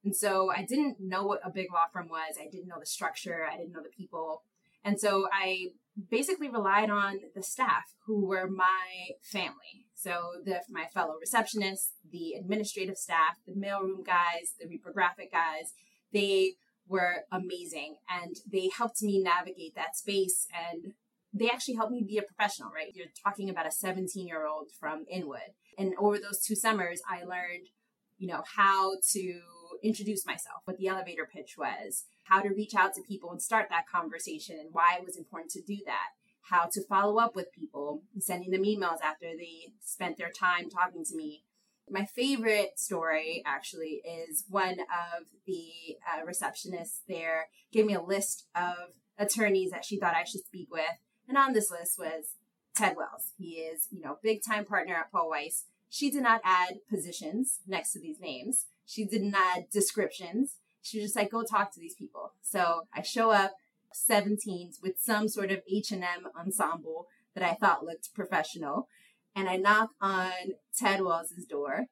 and 0.03 0.13
so 0.13 0.51
I 0.51 0.65
didn't 0.65 0.97
know 0.99 1.23
what 1.23 1.39
a 1.45 1.49
big 1.49 1.71
law 1.71 1.85
firm 1.93 2.09
was. 2.09 2.35
I 2.37 2.49
didn't 2.49 2.67
know 2.67 2.81
the 2.81 2.85
structure. 2.85 3.47
I 3.49 3.55
didn't 3.55 3.71
know 3.71 3.81
the 3.81 3.95
people, 3.97 4.43
and 4.83 4.99
so 4.99 5.29
I 5.31 5.67
basically 6.09 6.49
relied 6.49 6.89
on 6.89 7.19
the 7.35 7.43
staff 7.43 7.93
who 8.05 8.25
were 8.25 8.47
my 8.47 9.09
family. 9.21 9.85
So 9.95 10.33
the 10.43 10.61
my 10.69 10.85
fellow 10.93 11.15
receptionists, 11.23 11.91
the 12.09 12.33
administrative 12.33 12.97
staff, 12.97 13.37
the 13.47 13.53
mailroom 13.53 14.05
guys, 14.05 14.53
the 14.59 14.65
reprographic 14.65 15.31
guys. 15.31 15.73
They 16.11 16.53
were 16.87 17.23
amazing 17.31 17.95
and 18.09 18.35
they 18.51 18.69
helped 18.75 19.01
me 19.01 19.21
navigate 19.21 19.75
that 19.75 19.95
space 19.95 20.47
and 20.53 20.93
they 21.33 21.49
actually 21.49 21.75
helped 21.75 21.91
me 21.91 22.03
be 22.03 22.17
a 22.17 22.21
professional, 22.21 22.71
right? 22.73 22.91
You're 22.93 23.07
talking 23.23 23.49
about 23.49 23.65
a 23.65 23.71
17 23.71 24.27
year 24.27 24.45
old 24.45 24.69
from 24.79 25.05
Inwood. 25.09 25.53
And 25.77 25.93
over 25.99 26.19
those 26.19 26.39
two 26.39 26.55
summers, 26.55 27.01
I 27.09 27.23
learned, 27.23 27.69
you 28.17 28.27
know, 28.27 28.43
how 28.55 28.95
to 29.13 29.41
introduce 29.81 30.25
myself, 30.25 30.61
what 30.65 30.77
the 30.77 30.87
elevator 30.87 31.27
pitch 31.31 31.55
was, 31.57 32.05
how 32.23 32.41
to 32.41 32.49
reach 32.49 32.75
out 32.75 32.93
to 32.95 33.01
people 33.01 33.31
and 33.31 33.41
start 33.41 33.67
that 33.69 33.87
conversation 33.87 34.57
and 34.59 34.69
why 34.71 34.97
it 34.97 35.05
was 35.05 35.17
important 35.17 35.51
to 35.51 35.61
do 35.61 35.77
that, 35.85 36.09
how 36.49 36.67
to 36.71 36.81
follow 36.81 37.19
up 37.19 37.35
with 37.35 37.53
people, 37.53 38.03
sending 38.19 38.51
them 38.51 38.63
emails 38.63 39.01
after 39.03 39.27
they 39.37 39.73
spent 39.81 40.17
their 40.17 40.31
time 40.31 40.69
talking 40.69 41.03
to 41.05 41.15
me. 41.15 41.43
My 41.89 42.05
favorite 42.05 42.79
story 42.79 43.43
actually 43.45 44.01
is 44.05 44.45
one 44.49 44.79
of 44.79 45.25
the 45.45 45.97
uh, 46.07 46.25
receptionists 46.25 46.99
there 47.07 47.47
gave 47.73 47.85
me 47.85 47.93
a 47.93 48.01
list 48.01 48.45
of 48.55 48.95
attorneys 49.17 49.71
that 49.71 49.85
she 49.85 49.99
thought 49.99 50.15
I 50.15 50.23
should 50.23 50.45
speak 50.45 50.69
with. 50.71 50.97
And 51.27 51.37
on 51.37 51.53
this 51.53 51.69
list 51.69 51.99
was 51.99 52.35
Ted 52.75 52.95
Wells. 52.97 53.31
He 53.37 53.55
is, 53.55 53.87
you 53.91 54.01
know, 54.01 54.17
big 54.23 54.41
time 54.43 54.65
partner 54.65 54.95
at 54.95 55.11
Paul 55.11 55.29
Weiss. 55.29 55.65
She 55.89 56.09
did 56.09 56.23
not 56.23 56.41
add 56.43 56.77
positions 56.89 57.59
next 57.67 57.91
to 57.93 57.99
these 57.99 58.19
names. 58.19 58.65
She 58.85 59.05
didn't 59.05 59.35
add 59.35 59.69
descriptions. 59.71 60.57
She 60.83 60.99
was 60.99 61.05
just 61.07 61.15
like, 61.15 61.31
go 61.31 61.43
talk 61.43 61.73
to 61.73 61.79
these 61.79 61.95
people. 61.95 62.33
So 62.41 62.83
I 62.93 63.01
show 63.01 63.31
up 63.31 63.53
17 63.93 64.73
with 64.83 64.99
some 64.99 65.27
sort 65.27 65.51
of 65.51 65.61
H&M 65.67 66.03
ensemble 66.39 67.07
that 67.33 67.43
I 67.43 67.53
thought 67.53 67.85
looked 67.85 68.13
professional. 68.13 68.87
And 69.35 69.49
I 69.49 69.55
knock 69.55 69.91
on 69.99 70.31
Ted 70.77 71.01
Wells's 71.01 71.45
door 71.45 71.85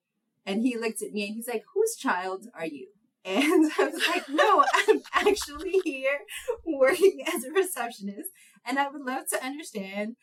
and 0.46 0.62
he 0.62 0.78
looked 0.78 1.02
at 1.02 1.12
me 1.12 1.26
and 1.26 1.36
he's 1.36 1.48
like, 1.48 1.64
whose 1.74 1.96
child 1.96 2.48
are 2.54 2.66
you? 2.66 2.88
And 3.24 3.72
I 3.80 3.86
was 3.86 4.08
like, 4.08 4.30
no, 4.30 4.64
I'm 4.74 5.02
actually 5.14 5.80
here 5.84 6.20
working 6.66 7.24
as 7.34 7.44
a 7.44 7.52
receptionist. 7.52 8.30
And 8.66 8.78
I 8.78 8.90
would 8.90 9.02
love 9.02 9.28
to 9.30 9.44
understand 9.44 10.16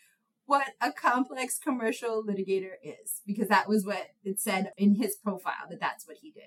what 0.47 0.69
a 0.81 0.91
complex 0.93 1.59
commercial 1.59 2.25
litigator 2.25 2.73
is, 2.83 3.21
because 3.27 3.49
that 3.49 3.69
was 3.69 3.85
what 3.85 4.09
it 4.25 4.41
said 4.41 4.73
in 4.77 4.95
his 4.95 5.15
profile 5.15 5.67
that 5.69 5.81
that's 5.81 6.07
what 6.07 6.17
he 6.23 6.31
did. 6.31 6.45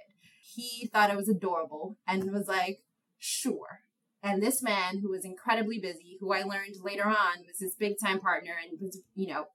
He 0.54 0.90
thought 0.92 1.10
it 1.10 1.18
was 1.18 1.30
adorable 1.30 1.98
and 2.08 2.32
was 2.32 2.48
like, 2.48 2.84
sure. 3.18 3.82
And 4.24 4.42
this 4.42 4.62
man, 4.62 5.00
who 5.00 5.10
was 5.10 5.26
incredibly 5.26 5.80
busy, 5.80 6.18
who 6.20 6.32
I 6.32 6.44
learned 6.44 6.76
later 6.84 7.08
on 7.08 7.46
was 7.48 7.60
his 7.60 7.76
big 7.76 7.96
time 8.04 8.20
partner 8.20 8.54
and 8.62 8.80
was, 8.80 9.00
you 9.16 9.28
know, 9.28 9.46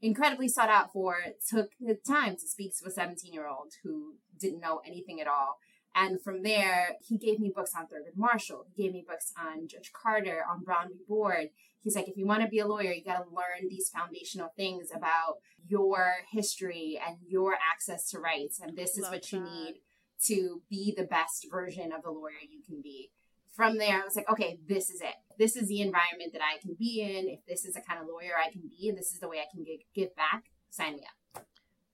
incredibly 0.00 0.48
sought 0.48 0.70
out 0.70 0.92
for, 0.92 1.16
took 1.48 1.70
the 1.80 1.94
time 1.94 2.36
to 2.36 2.48
speak 2.48 2.72
to 2.78 2.88
a 2.88 2.90
17 2.90 3.32
year 3.32 3.46
old 3.46 3.72
who 3.82 4.14
didn't 4.38 4.60
know 4.60 4.80
anything 4.86 5.20
at 5.20 5.26
all. 5.26 5.58
And 5.94 6.20
from 6.20 6.42
there, 6.42 6.96
he 7.06 7.16
gave 7.16 7.40
me 7.40 7.52
books 7.54 7.72
on 7.74 7.84
Thurgood 7.84 8.16
Marshall. 8.16 8.66
He 8.74 8.82
gave 8.82 8.92
me 8.92 9.04
books 9.06 9.32
on 9.38 9.66
Judge 9.66 9.92
Carter, 9.92 10.42
on 10.48 10.62
Brown 10.62 10.88
v. 10.88 10.94
Board. 11.08 11.48
He's 11.82 11.96
like, 11.96 12.08
if 12.08 12.18
you 12.18 12.26
want 12.26 12.42
to 12.42 12.48
be 12.48 12.58
a 12.58 12.66
lawyer, 12.66 12.92
you 12.92 13.02
got 13.02 13.18
to 13.18 13.34
learn 13.34 13.68
these 13.70 13.88
foundational 13.88 14.52
things 14.56 14.88
about 14.94 15.36
your 15.66 16.16
history 16.30 17.00
and 17.04 17.16
your 17.26 17.54
access 17.54 18.10
to 18.10 18.18
rights. 18.18 18.60
And 18.60 18.76
this 18.76 18.98
is 18.98 19.04
what 19.04 19.22
that. 19.22 19.32
you 19.32 19.40
need 19.40 19.76
to 20.24 20.62
be 20.70 20.94
the 20.96 21.04
best 21.04 21.46
version 21.50 21.92
of 21.92 22.02
the 22.02 22.10
lawyer 22.10 22.32
you 22.48 22.60
can 22.66 22.80
be. 22.82 23.10
From 23.54 23.78
there, 23.78 24.00
I 24.02 24.04
was 24.04 24.16
like, 24.16 24.28
okay, 24.30 24.58
this 24.68 24.90
is 24.90 25.00
it. 25.00 25.14
This 25.38 25.56
is 25.56 25.68
the 25.68 25.80
environment 25.80 26.32
that 26.32 26.42
I 26.42 26.58
can 26.60 26.74
be 26.78 27.00
in. 27.00 27.28
If 27.28 27.40
this 27.46 27.64
is 27.64 27.74
the 27.74 27.80
kind 27.80 28.00
of 28.00 28.06
lawyer 28.06 28.32
I 28.36 28.50
can 28.50 28.62
be, 28.68 28.88
and 28.88 28.98
this 28.98 29.12
is 29.12 29.20
the 29.20 29.28
way 29.28 29.38
I 29.38 29.46
can 29.54 29.64
give, 29.64 29.80
give 29.94 30.14
back, 30.16 30.44
sign 30.70 30.96
me 30.96 31.02
up. 31.34 31.44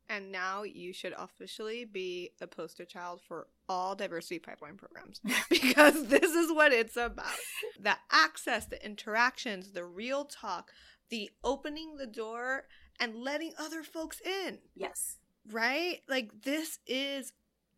And 0.09 0.31
now 0.33 0.63
you 0.65 0.93
should 0.93 1.15
officially 1.17 1.85
be 1.85 2.33
the 2.39 2.47
poster 2.47 2.85
child 2.85 3.21
for 3.27 3.47
all 3.69 3.95
diversity 3.95 4.39
pipeline 4.41 4.77
programs 4.77 5.21
because 5.51 6.09
this 6.09 6.33
is 6.33 6.53
what 6.53 6.73
it's 6.73 6.97
about. 6.97 7.33
The 7.81 7.97
access, 8.11 8.67
the 8.67 8.85
interactions, 8.85 9.71
the 9.73 9.85
real 9.85 10.25
talk, 10.25 10.71
the 11.11 11.31
opening 11.45 11.97
the 11.97 12.07
door 12.07 12.65
and 13.01 13.17
letting 13.17 13.53
other 13.59 13.83
folks 13.83 14.21
in, 14.21 14.59
Yes. 14.75 15.17
right? 15.51 16.01
Like 16.09 16.43
this 16.43 16.79
is 16.87 17.33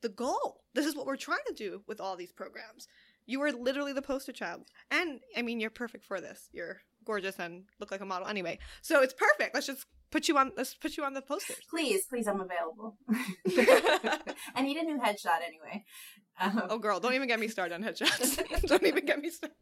the 0.05 0.11
goal. 0.11 0.61
This 0.75 0.85
is 0.85 0.95
what 0.95 1.07
we're 1.07 1.17
trying 1.17 1.47
to 1.49 1.55
do 1.55 1.83
with 1.89 1.99
all 1.99 2.15
these 2.15 2.31
programs. 2.31 2.87
You 3.25 3.41
are 3.41 3.51
literally 3.51 3.95
the 3.95 4.03
poster 4.03 4.33
child. 4.33 4.61
And 4.91 5.21
I 5.35 5.41
mean, 5.41 5.61
you're 5.61 5.71
perfect 5.71 6.05
for 6.05 6.21
this. 6.21 6.51
You're 6.53 6.83
gorgeous 7.07 7.39
and 7.39 7.65
look 7.81 7.91
like 7.91 8.03
a 8.03 8.05
model 8.05 8.29
anyway. 8.29 8.59
So 8.83 9.01
it's 9.01 9.15
perfect. 9.15 9.55
Let's 9.55 9.67
just 9.67 9.87
put 10.11 10.29
you 10.29 10.37
on 10.37 10.53
let's 10.59 10.75
put 10.75 10.99
you 10.99 11.05
on 11.05 11.15
the 11.15 11.23
posters. 11.23 11.57
Please, 11.71 12.05
please, 12.05 12.29
I'm 12.29 12.43
available. 12.43 12.99
I 14.55 14.61
need 14.61 14.77
a 14.77 14.83
new 14.85 14.99
headshot 14.99 15.41
anyway. 15.47 15.85
Um, 16.39 16.65
Oh, 16.69 16.79
girl, 16.79 17.01
don't 17.01 17.15
even 17.15 17.27
get 17.27 17.41
me 17.41 17.49
started 17.49 17.75
on 17.75 17.83
headshots. 17.83 18.39
don't 18.67 18.85
even 18.85 19.07
get 19.07 19.21
me 19.21 19.31
started. 19.31 19.57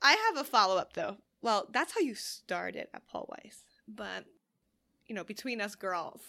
I 0.00 0.12
have 0.28 0.36
a 0.36 0.48
follow 0.48 0.76
up 0.76 0.92
though. 0.92 1.16
Well, 1.42 1.68
that's 1.72 1.92
how 1.92 2.00
you 2.00 2.14
started 2.14 2.86
at 2.94 3.08
Paul 3.08 3.28
Weiss. 3.28 3.64
But, 3.88 4.26
you 5.06 5.14
know, 5.14 5.24
between 5.24 5.60
us 5.60 5.74
girls, 5.74 6.22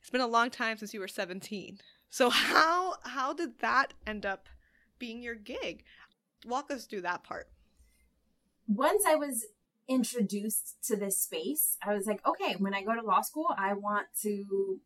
it's 0.00 0.10
been 0.10 0.20
a 0.20 0.26
long 0.28 0.48
time 0.48 0.78
since 0.78 0.94
you 0.94 1.00
were 1.00 1.08
17. 1.08 1.80
So 2.12 2.28
how 2.28 2.96
how 3.04 3.32
did 3.32 3.60
that 3.60 3.94
end 4.06 4.26
up 4.26 4.46
being 4.98 5.22
your 5.22 5.34
gig? 5.34 5.82
Walk 6.46 6.70
us 6.70 6.84
through 6.84 7.00
that 7.00 7.24
part. 7.24 7.48
once 8.68 9.04
I 9.08 9.14
was 9.16 9.46
introduced 9.88 10.76
to 10.88 10.96
this 10.96 11.18
space, 11.18 11.78
I 11.84 11.94
was 11.94 12.06
like, 12.06 12.20
okay, 12.26 12.54
when 12.58 12.74
I 12.74 12.82
go 12.82 12.94
to 12.94 13.00
law 13.00 13.22
school, 13.22 13.48
I 13.56 13.72
want 13.72 14.08
to 14.22 14.80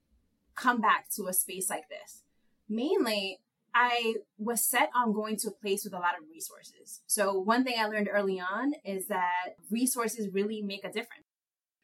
come 0.55 0.81
back 0.81 1.11
to 1.17 1.27
a 1.27 1.33
space 1.33 1.69
like 1.69 1.89
this. 1.89 2.23
Mainly, 2.69 3.41
I 3.75 4.15
was 4.39 4.65
set 4.65 4.91
on 4.95 5.13
going 5.13 5.37
to 5.39 5.49
a 5.49 5.61
place 5.63 5.83
with 5.85 5.95
a 5.95 5.99
lot 5.99 6.17
of 6.17 6.29
resources. 6.31 7.01
So, 7.09 7.33
one 7.33 7.65
thing 7.65 7.75
I 7.77 7.87
learned 7.87 8.09
early 8.11 8.39
on 8.41 8.75
is 8.85 9.09
that 9.09 9.57
resources 9.69 10.33
really 10.33 10.63
make 10.63 10.85
a 10.85 10.93
difference. 10.93 11.27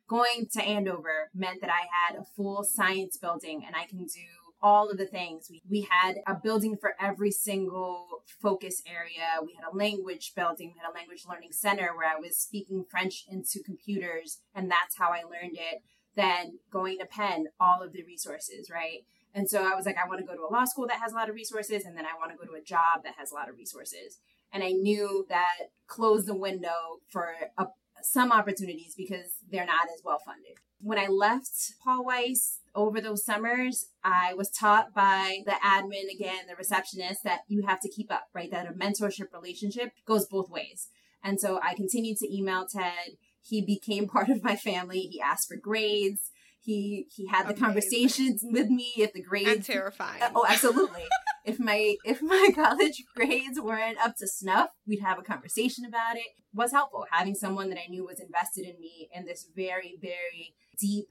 Going 0.06 0.46
to 0.52 0.62
Andover 0.62 1.30
meant 1.34 1.60
that 1.62 1.70
I 1.70 1.88
had 2.00 2.16
a 2.16 2.24
full 2.36 2.62
science 2.62 3.16
building 3.16 3.64
and 3.66 3.74
I 3.74 3.86
can 3.86 4.06
do 4.06 4.41
all 4.62 4.90
of 4.90 4.98
the 4.98 5.06
things. 5.06 5.48
We, 5.50 5.62
we 5.68 5.88
had 5.90 6.16
a 6.26 6.34
building 6.34 6.76
for 6.76 6.94
every 7.00 7.30
single 7.30 8.22
focus 8.40 8.82
area. 8.86 9.44
We 9.44 9.54
had 9.54 9.64
a 9.70 9.76
language 9.76 10.32
building. 10.36 10.72
We 10.74 10.80
had 10.80 10.90
a 10.90 10.94
language 10.94 11.24
learning 11.28 11.52
center 11.52 11.90
where 11.96 12.08
I 12.08 12.18
was 12.18 12.36
speaking 12.36 12.84
French 12.88 13.24
into 13.28 13.60
computers, 13.64 14.38
and 14.54 14.70
that's 14.70 14.96
how 14.96 15.10
I 15.10 15.22
learned 15.22 15.56
it. 15.56 15.82
Then 16.14 16.58
going 16.70 16.98
to 16.98 17.06
Penn, 17.06 17.46
all 17.58 17.82
of 17.82 17.92
the 17.92 18.04
resources, 18.04 18.70
right? 18.70 19.00
And 19.34 19.48
so 19.48 19.62
I 19.62 19.74
was 19.74 19.86
like, 19.86 19.96
I 19.96 20.06
want 20.06 20.20
to 20.20 20.26
go 20.26 20.34
to 20.34 20.42
a 20.42 20.52
law 20.52 20.64
school 20.64 20.86
that 20.86 21.00
has 21.00 21.12
a 21.12 21.16
lot 21.16 21.28
of 21.28 21.34
resources, 21.34 21.84
and 21.84 21.96
then 21.96 22.04
I 22.04 22.18
want 22.18 22.32
to 22.32 22.36
go 22.36 22.44
to 22.44 22.58
a 22.58 22.62
job 22.62 23.02
that 23.04 23.14
has 23.18 23.32
a 23.32 23.34
lot 23.34 23.48
of 23.48 23.56
resources. 23.56 24.18
And 24.52 24.62
I 24.62 24.72
knew 24.72 25.24
that 25.30 25.70
closed 25.86 26.26
the 26.26 26.36
window 26.36 27.00
for 27.08 27.34
a, 27.56 27.66
some 28.04 28.32
opportunities 28.32 28.94
because 28.96 29.32
they're 29.50 29.66
not 29.66 29.86
as 29.94 30.02
well 30.04 30.18
funded. 30.24 30.56
When 30.80 30.98
I 30.98 31.06
left 31.06 31.74
Paul 31.84 32.04
Weiss 32.04 32.58
over 32.74 33.00
those 33.00 33.24
summers, 33.24 33.86
I 34.02 34.34
was 34.34 34.50
taught 34.50 34.92
by 34.94 35.42
the 35.46 35.52
admin, 35.64 36.12
again, 36.12 36.46
the 36.48 36.56
receptionist, 36.56 37.22
that 37.24 37.40
you 37.48 37.62
have 37.66 37.80
to 37.80 37.88
keep 37.88 38.10
up, 38.10 38.28
right? 38.34 38.50
That 38.50 38.66
a 38.66 38.72
mentorship 38.72 39.32
relationship 39.32 39.92
goes 40.06 40.26
both 40.26 40.50
ways. 40.50 40.88
And 41.22 41.40
so 41.40 41.60
I 41.62 41.74
continued 41.74 42.18
to 42.18 42.34
email 42.36 42.66
Ted. 42.66 43.16
He 43.42 43.60
became 43.64 44.08
part 44.14 44.28
of 44.28 44.42
my 44.42 44.56
family. 44.56 45.00
He 45.00 45.20
asked 45.20 45.48
for 45.48 45.56
grades. 45.56 46.30
He 46.60 47.06
he 47.14 47.26
had 47.26 47.42
the 47.42 47.50
Amazing. 47.50 47.64
conversations 47.64 48.40
with 48.44 48.68
me 48.68 48.92
if 48.96 49.12
the 49.12 49.20
And 49.20 49.28
grades 49.28 49.66
terrifying. 49.66 50.22
Oh, 50.34 50.46
absolutely. 50.48 51.02
if 51.44 51.58
my 51.58 51.96
if 52.04 52.22
my 52.22 52.50
college 52.54 53.04
grades 53.14 53.60
weren't 53.60 53.98
up 53.98 54.16
to 54.16 54.26
snuff, 54.26 54.70
we'd 54.86 55.00
have 55.00 55.18
a 55.18 55.22
conversation 55.22 55.84
about 55.84 56.16
it. 56.16 56.26
Was 56.54 56.72
helpful 56.72 57.06
having 57.10 57.34
someone 57.34 57.68
that 57.70 57.78
I 57.78 57.88
knew 57.88 58.04
was 58.04 58.20
invested 58.20 58.64
in 58.66 58.78
me 58.80 59.08
in 59.12 59.24
this 59.24 59.48
very 59.54 59.96
very 60.00 60.54
deep 60.78 61.06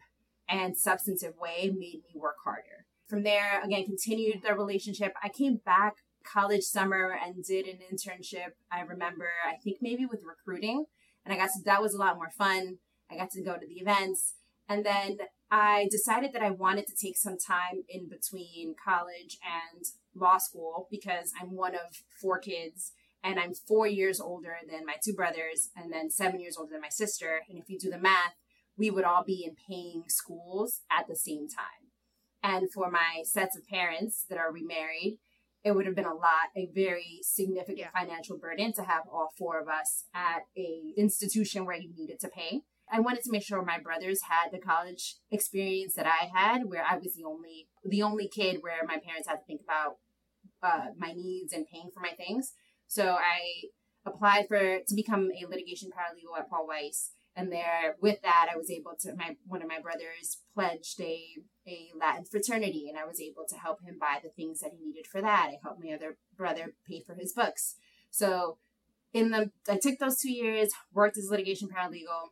and 0.47 0.77
substantive 0.77 1.33
way 1.37 1.69
made 1.69 2.01
me 2.03 2.13
work 2.15 2.35
harder. 2.43 2.85
From 3.07 3.23
there, 3.23 3.61
again, 3.63 3.85
continued 3.85 4.41
the 4.43 4.53
relationship. 4.53 5.13
I 5.23 5.29
came 5.29 5.59
back 5.65 5.95
college 6.23 6.63
summer 6.63 7.17
and 7.23 7.43
did 7.43 7.65
an 7.67 7.79
internship. 7.91 8.51
I 8.71 8.81
remember, 8.81 9.27
I 9.45 9.57
think 9.57 9.77
maybe 9.81 10.05
with 10.05 10.23
recruiting, 10.23 10.85
and 11.25 11.33
I 11.33 11.37
got 11.37 11.49
that 11.65 11.81
was 11.81 11.93
a 11.93 11.97
lot 11.97 12.15
more 12.15 12.29
fun. 12.29 12.77
I 13.09 13.17
got 13.17 13.31
to 13.31 13.43
go 13.43 13.55
to 13.55 13.67
the 13.67 13.81
events, 13.81 14.35
and 14.69 14.85
then 14.85 15.17
I 15.49 15.87
decided 15.91 16.31
that 16.33 16.41
I 16.41 16.51
wanted 16.51 16.87
to 16.87 16.95
take 16.95 17.17
some 17.17 17.37
time 17.37 17.83
in 17.89 18.07
between 18.07 18.75
college 18.83 19.37
and 19.43 19.83
law 20.15 20.37
school 20.37 20.87
because 20.91 21.31
I'm 21.39 21.55
one 21.55 21.75
of 21.75 22.03
four 22.21 22.39
kids 22.39 22.93
and 23.23 23.39
I'm 23.39 23.53
four 23.53 23.87
years 23.87 24.19
older 24.19 24.57
than 24.69 24.85
my 24.85 24.95
two 25.03 25.13
brothers 25.13 25.69
and 25.75 25.91
then 25.91 26.09
seven 26.09 26.39
years 26.39 26.57
older 26.57 26.71
than 26.73 26.81
my 26.81 26.89
sister. 26.89 27.41
And 27.49 27.57
if 27.57 27.69
you 27.69 27.77
do 27.77 27.89
the 27.89 27.97
math, 27.97 28.33
we 28.77 28.89
would 28.89 29.03
all 29.03 29.23
be 29.23 29.43
in 29.45 29.55
paying 29.67 30.03
schools 30.07 30.81
at 30.89 31.07
the 31.07 31.15
same 31.15 31.47
time. 31.47 31.91
And 32.43 32.71
for 32.71 32.89
my 32.89 33.21
sets 33.23 33.55
of 33.55 33.67
parents 33.67 34.25
that 34.29 34.39
are 34.39 34.51
remarried, 34.51 35.19
it 35.63 35.73
would 35.75 35.85
have 35.85 35.95
been 35.95 36.05
a 36.05 36.13
lot, 36.13 36.49
a 36.55 36.65
very 36.73 37.19
significant 37.21 37.77
Yeah. 37.77 37.91
financial 37.91 38.37
burden 38.37 38.73
to 38.73 38.83
have 38.83 39.03
all 39.11 39.31
four 39.37 39.59
of 39.59 39.67
us 39.67 40.05
at 40.13 40.45
a 40.57 40.93
institution 40.97 41.65
where 41.65 41.77
you 41.77 41.93
needed 41.95 42.19
to 42.21 42.29
pay. 42.29 42.63
I 42.91 42.99
wanted 42.99 43.23
to 43.23 43.31
make 43.31 43.43
sure 43.43 43.63
my 43.63 43.79
brothers 43.79 44.21
had 44.23 44.51
the 44.51 44.59
college 44.59 45.15
experience 45.31 45.93
that 45.95 46.05
I 46.05 46.29
had, 46.37 46.65
where 46.65 46.83
I 46.83 46.97
was 46.97 47.13
the 47.15 47.23
only 47.23 47.67
the 47.85 48.03
only 48.03 48.27
kid 48.27 48.57
where 48.61 48.81
my 48.85 48.97
parents 48.97 49.27
had 49.27 49.37
to 49.37 49.45
think 49.45 49.61
about 49.63 49.97
uh, 50.61 50.87
my 50.97 51.13
needs 51.13 51.53
and 51.53 51.65
paying 51.65 51.89
for 51.93 52.01
my 52.01 52.11
things. 52.11 52.53
So 52.87 53.13
I 53.13 53.69
applied 54.05 54.47
for 54.47 54.79
to 54.85 54.95
become 54.95 55.29
a 55.31 55.47
litigation 55.47 55.89
paralegal 55.89 56.37
at 56.37 56.49
Paul 56.49 56.67
Weiss, 56.67 57.11
and 57.35 57.51
there 57.51 57.95
with 58.01 58.21
that 58.23 58.49
I 58.53 58.57
was 58.57 58.69
able 58.69 58.93
to 59.01 59.15
my 59.15 59.37
one 59.47 59.61
of 59.61 59.69
my 59.69 59.79
brothers 59.79 60.39
pledged 60.53 60.99
a 60.99 61.23
a 61.65 61.91
Latin 61.97 62.25
fraternity, 62.25 62.87
and 62.89 62.97
I 62.97 63.05
was 63.05 63.21
able 63.21 63.45
to 63.47 63.55
help 63.55 63.81
him 63.81 63.97
buy 63.99 64.19
the 64.21 64.29
things 64.29 64.59
that 64.59 64.71
he 64.77 64.85
needed 64.85 65.07
for 65.07 65.21
that. 65.21 65.49
I 65.49 65.59
helped 65.63 65.83
my 65.83 65.93
other 65.93 66.17
brother 66.35 66.75
pay 66.87 67.01
for 67.05 67.15
his 67.15 67.31
books. 67.31 67.75
So 68.09 68.57
in 69.13 69.31
the 69.31 69.51
I 69.69 69.77
took 69.77 69.99
those 69.99 70.19
two 70.19 70.31
years, 70.31 70.71
worked 70.93 71.17
as 71.17 71.27
a 71.27 71.31
litigation 71.31 71.69
paralegal, 71.69 72.31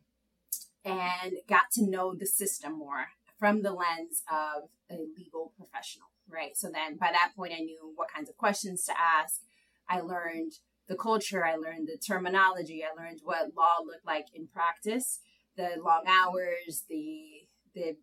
and 0.86 1.34
got 1.48 1.72
to 1.74 1.84
know 1.90 2.14
the 2.16 2.26
system 2.26 2.78
more. 2.78 3.08
from 3.40 3.62
the 3.62 3.72
lens 3.72 4.22
of 4.30 4.70
a 4.92 5.00
legal 5.18 5.54
professional, 5.58 6.08
right? 6.30 6.56
So 6.58 6.70
then 6.70 6.98
by 6.98 7.10
that 7.12 7.32
point, 7.36 7.54
I 7.54 7.62
knew 7.62 7.94
what 7.96 8.12
kinds 8.14 8.30
of 8.30 8.38
questions 8.38 8.84
to 8.84 8.94
ask. 9.00 9.40
I 9.88 10.02
learned 10.02 10.52
the 10.88 10.96
culture, 10.96 11.46
I 11.46 11.56
learned 11.56 11.88
the 11.88 11.98
terminology, 11.98 12.84
I 12.84 13.02
learned 13.02 13.22
what 13.24 13.56
law 13.56 13.78
looked 13.86 14.06
like 14.06 14.26
in 14.34 14.48
practice, 14.48 15.22
the 15.56 15.78
long 15.84 16.04
hours, 16.08 16.84
the 16.90 17.48
the 17.74 17.96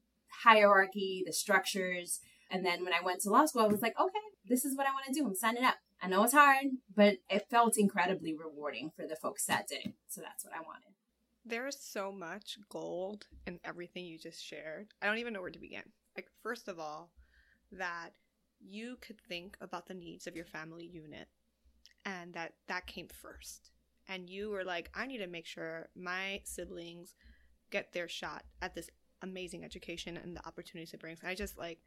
hierarchy, 0.44 1.22
the 1.26 1.32
structures. 1.32 2.20
And 2.50 2.64
then 2.64 2.84
when 2.84 2.92
I 2.92 3.04
went 3.04 3.20
to 3.22 3.30
law 3.30 3.44
school, 3.46 3.62
I 3.62 3.66
was 3.66 3.82
like, 3.82 3.98
okay, 4.00 4.18
this 4.48 4.64
is 4.64 4.76
what 4.76 4.86
I 4.86 4.90
want 4.92 5.06
to 5.06 5.12
do. 5.12 5.26
I'm 5.26 5.34
signing 5.34 5.64
up. 5.64 5.74
I 6.00 6.08
know 6.08 6.22
it's 6.22 6.32
hard, 6.32 6.66
but 6.94 7.16
it 7.28 7.46
felt 7.50 7.76
incredibly 7.76 8.32
rewarding 8.34 8.90
for 8.94 9.06
the 9.06 9.16
folks 9.16 9.44
that 9.46 9.66
did. 9.66 9.94
So 10.08 10.20
that's 10.20 10.44
what 10.44 10.54
I 10.54 10.60
wanted. 10.60 10.95
There 11.48 11.68
is 11.68 11.78
so 11.78 12.10
much 12.10 12.58
gold 12.68 13.28
in 13.46 13.60
everything 13.64 14.04
you 14.04 14.18
just 14.18 14.44
shared. 14.44 14.88
I 15.00 15.06
don't 15.06 15.18
even 15.18 15.32
know 15.32 15.40
where 15.40 15.50
to 15.50 15.60
begin. 15.60 15.84
Like, 16.16 16.26
first 16.42 16.66
of 16.66 16.80
all, 16.80 17.12
that 17.70 18.10
you 18.60 18.96
could 19.00 19.20
think 19.28 19.56
about 19.60 19.86
the 19.86 19.94
needs 19.94 20.26
of 20.26 20.34
your 20.34 20.44
family 20.44 20.84
unit 20.84 21.28
and 22.04 22.34
that 22.34 22.54
that 22.66 22.88
came 22.88 23.06
first. 23.06 23.70
And 24.08 24.28
you 24.28 24.50
were 24.50 24.64
like, 24.64 24.90
I 24.92 25.06
need 25.06 25.18
to 25.18 25.28
make 25.28 25.46
sure 25.46 25.88
my 25.94 26.40
siblings 26.42 27.14
get 27.70 27.92
their 27.92 28.08
shot 28.08 28.42
at 28.60 28.74
this 28.74 28.90
amazing 29.22 29.64
education 29.64 30.16
and 30.16 30.36
the 30.36 30.46
opportunities 30.48 30.94
it 30.94 31.00
brings. 31.00 31.20
And 31.20 31.28
I 31.28 31.36
just 31.36 31.56
like, 31.56 31.78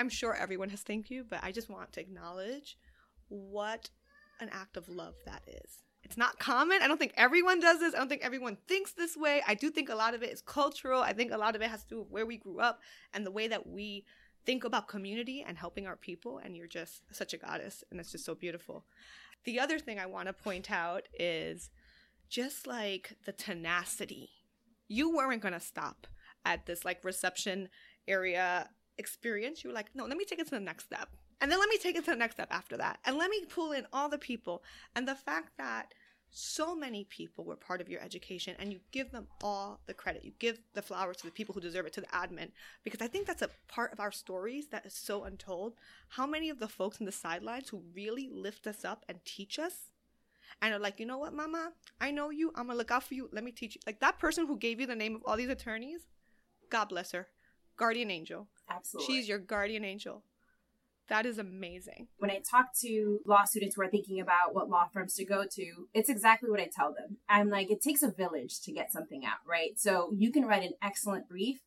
I'm 0.00 0.08
sure 0.08 0.34
everyone 0.34 0.70
has 0.70 0.82
thanked 0.82 1.08
you, 1.08 1.24
but 1.28 1.38
I 1.44 1.52
just 1.52 1.70
want 1.70 1.92
to 1.92 2.00
acknowledge 2.00 2.76
what 3.28 3.90
an 4.40 4.48
act 4.52 4.76
of 4.76 4.88
love 4.88 5.14
that 5.24 5.42
is. 5.46 5.84
It's 6.02 6.16
not 6.16 6.38
common. 6.38 6.78
I 6.82 6.88
don't 6.88 6.98
think 6.98 7.12
everyone 7.16 7.60
does 7.60 7.80
this. 7.80 7.94
I 7.94 7.98
don't 7.98 8.08
think 8.08 8.24
everyone 8.24 8.56
thinks 8.66 8.92
this 8.92 9.16
way. 9.16 9.42
I 9.46 9.54
do 9.54 9.70
think 9.70 9.88
a 9.88 9.94
lot 9.94 10.14
of 10.14 10.22
it 10.22 10.32
is 10.32 10.40
cultural. 10.40 11.02
I 11.02 11.12
think 11.12 11.32
a 11.32 11.38
lot 11.38 11.56
of 11.56 11.62
it 11.62 11.70
has 11.70 11.82
to 11.82 11.88
do 11.88 11.98
with 12.00 12.10
where 12.10 12.26
we 12.26 12.36
grew 12.36 12.60
up 12.60 12.80
and 13.12 13.26
the 13.26 13.30
way 13.30 13.48
that 13.48 13.66
we 13.66 14.04
think 14.46 14.64
about 14.64 14.88
community 14.88 15.44
and 15.46 15.58
helping 15.58 15.86
our 15.86 15.96
people. 15.96 16.38
And 16.38 16.56
you're 16.56 16.66
just 16.66 17.02
such 17.10 17.34
a 17.34 17.36
goddess. 17.36 17.84
And 17.90 18.00
it's 18.00 18.12
just 18.12 18.24
so 18.24 18.34
beautiful. 18.34 18.84
The 19.44 19.60
other 19.60 19.78
thing 19.78 19.98
I 19.98 20.06
want 20.06 20.28
to 20.28 20.32
point 20.32 20.70
out 20.70 21.08
is 21.18 21.70
just 22.28 22.66
like 22.66 23.16
the 23.26 23.32
tenacity. 23.32 24.30
You 24.86 25.14
weren't 25.14 25.42
going 25.42 25.54
to 25.54 25.60
stop 25.60 26.06
at 26.44 26.66
this 26.66 26.84
like 26.84 27.04
reception 27.04 27.68
area 28.06 28.68
experience. 28.96 29.62
You 29.62 29.70
were 29.70 29.74
like, 29.74 29.90
no, 29.94 30.06
let 30.06 30.16
me 30.16 30.24
take 30.24 30.38
it 30.38 30.44
to 30.44 30.50
the 30.50 30.60
next 30.60 30.84
step. 30.84 31.08
And 31.40 31.50
then 31.50 31.58
let 31.58 31.68
me 31.68 31.78
take 31.78 31.96
it 31.96 32.04
to 32.04 32.10
the 32.10 32.16
next 32.16 32.34
step 32.34 32.48
after 32.50 32.76
that. 32.76 32.98
And 33.04 33.16
let 33.16 33.30
me 33.30 33.44
pull 33.48 33.72
in 33.72 33.86
all 33.92 34.08
the 34.08 34.18
people. 34.18 34.62
And 34.96 35.06
the 35.06 35.14
fact 35.14 35.52
that 35.58 35.94
so 36.30 36.74
many 36.74 37.04
people 37.04 37.44
were 37.44 37.56
part 37.56 37.80
of 37.80 37.88
your 37.88 38.02
education 38.02 38.54
and 38.58 38.72
you 38.72 38.80
give 38.92 39.10
them 39.12 39.26
all 39.42 39.80
the 39.86 39.94
credit. 39.94 40.24
You 40.24 40.32
give 40.38 40.58
the 40.74 40.82
flowers 40.82 41.16
to 41.18 41.26
the 41.26 41.32
people 41.32 41.54
who 41.54 41.60
deserve 41.60 41.86
it, 41.86 41.92
to 41.94 42.00
the 42.00 42.06
admin. 42.08 42.50
Because 42.84 43.00
I 43.00 43.06
think 43.06 43.26
that's 43.26 43.42
a 43.42 43.50
part 43.66 43.92
of 43.92 44.00
our 44.00 44.12
stories 44.12 44.68
that 44.68 44.84
is 44.84 44.94
so 44.94 45.24
untold. 45.24 45.74
How 46.10 46.26
many 46.26 46.50
of 46.50 46.58
the 46.58 46.68
folks 46.68 47.00
in 47.00 47.06
the 47.06 47.12
sidelines 47.12 47.68
who 47.68 47.82
really 47.94 48.28
lift 48.30 48.66
us 48.66 48.84
up 48.84 49.04
and 49.08 49.24
teach 49.24 49.58
us 49.58 49.92
and 50.60 50.74
are 50.74 50.78
like, 50.78 51.00
you 51.00 51.06
know 51.06 51.18
what, 51.18 51.32
mama? 51.32 51.72
I 52.00 52.10
know 52.10 52.30
you. 52.30 52.48
I'm 52.54 52.66
going 52.66 52.74
to 52.74 52.78
look 52.78 52.90
out 52.90 53.04
for 53.04 53.14
you. 53.14 53.28
Let 53.32 53.44
me 53.44 53.52
teach 53.52 53.76
you. 53.76 53.80
Like 53.86 54.00
that 54.00 54.18
person 54.18 54.46
who 54.46 54.58
gave 54.58 54.80
you 54.80 54.86
the 54.86 54.96
name 54.96 55.14
of 55.14 55.22
all 55.24 55.36
these 55.36 55.48
attorneys, 55.48 56.00
God 56.68 56.86
bless 56.86 57.12
her. 57.12 57.28
Guardian 57.76 58.10
angel. 58.10 58.48
Absolutely. 58.68 59.14
She's 59.14 59.28
your 59.28 59.38
guardian 59.38 59.84
angel. 59.84 60.24
That 61.08 61.24
is 61.24 61.38
amazing. 61.38 62.08
When 62.18 62.30
I 62.30 62.40
talk 62.40 62.74
to 62.82 63.20
law 63.24 63.44
students 63.44 63.76
who 63.76 63.82
are 63.82 63.88
thinking 63.88 64.20
about 64.20 64.54
what 64.54 64.68
law 64.68 64.88
firms 64.92 65.14
to 65.14 65.24
go 65.24 65.44
to, 65.50 65.88
it's 65.94 66.10
exactly 66.10 66.50
what 66.50 66.60
I 66.60 66.68
tell 66.74 66.92
them. 66.92 67.16
I'm 67.28 67.48
like, 67.48 67.70
it 67.70 67.80
takes 67.80 68.02
a 68.02 68.10
village 68.10 68.60
to 68.62 68.72
get 68.72 68.92
something 68.92 69.24
out, 69.24 69.38
right? 69.46 69.78
So 69.78 70.12
you 70.14 70.30
can 70.30 70.44
write 70.44 70.64
an 70.64 70.74
excellent 70.82 71.28
brief, 71.28 71.60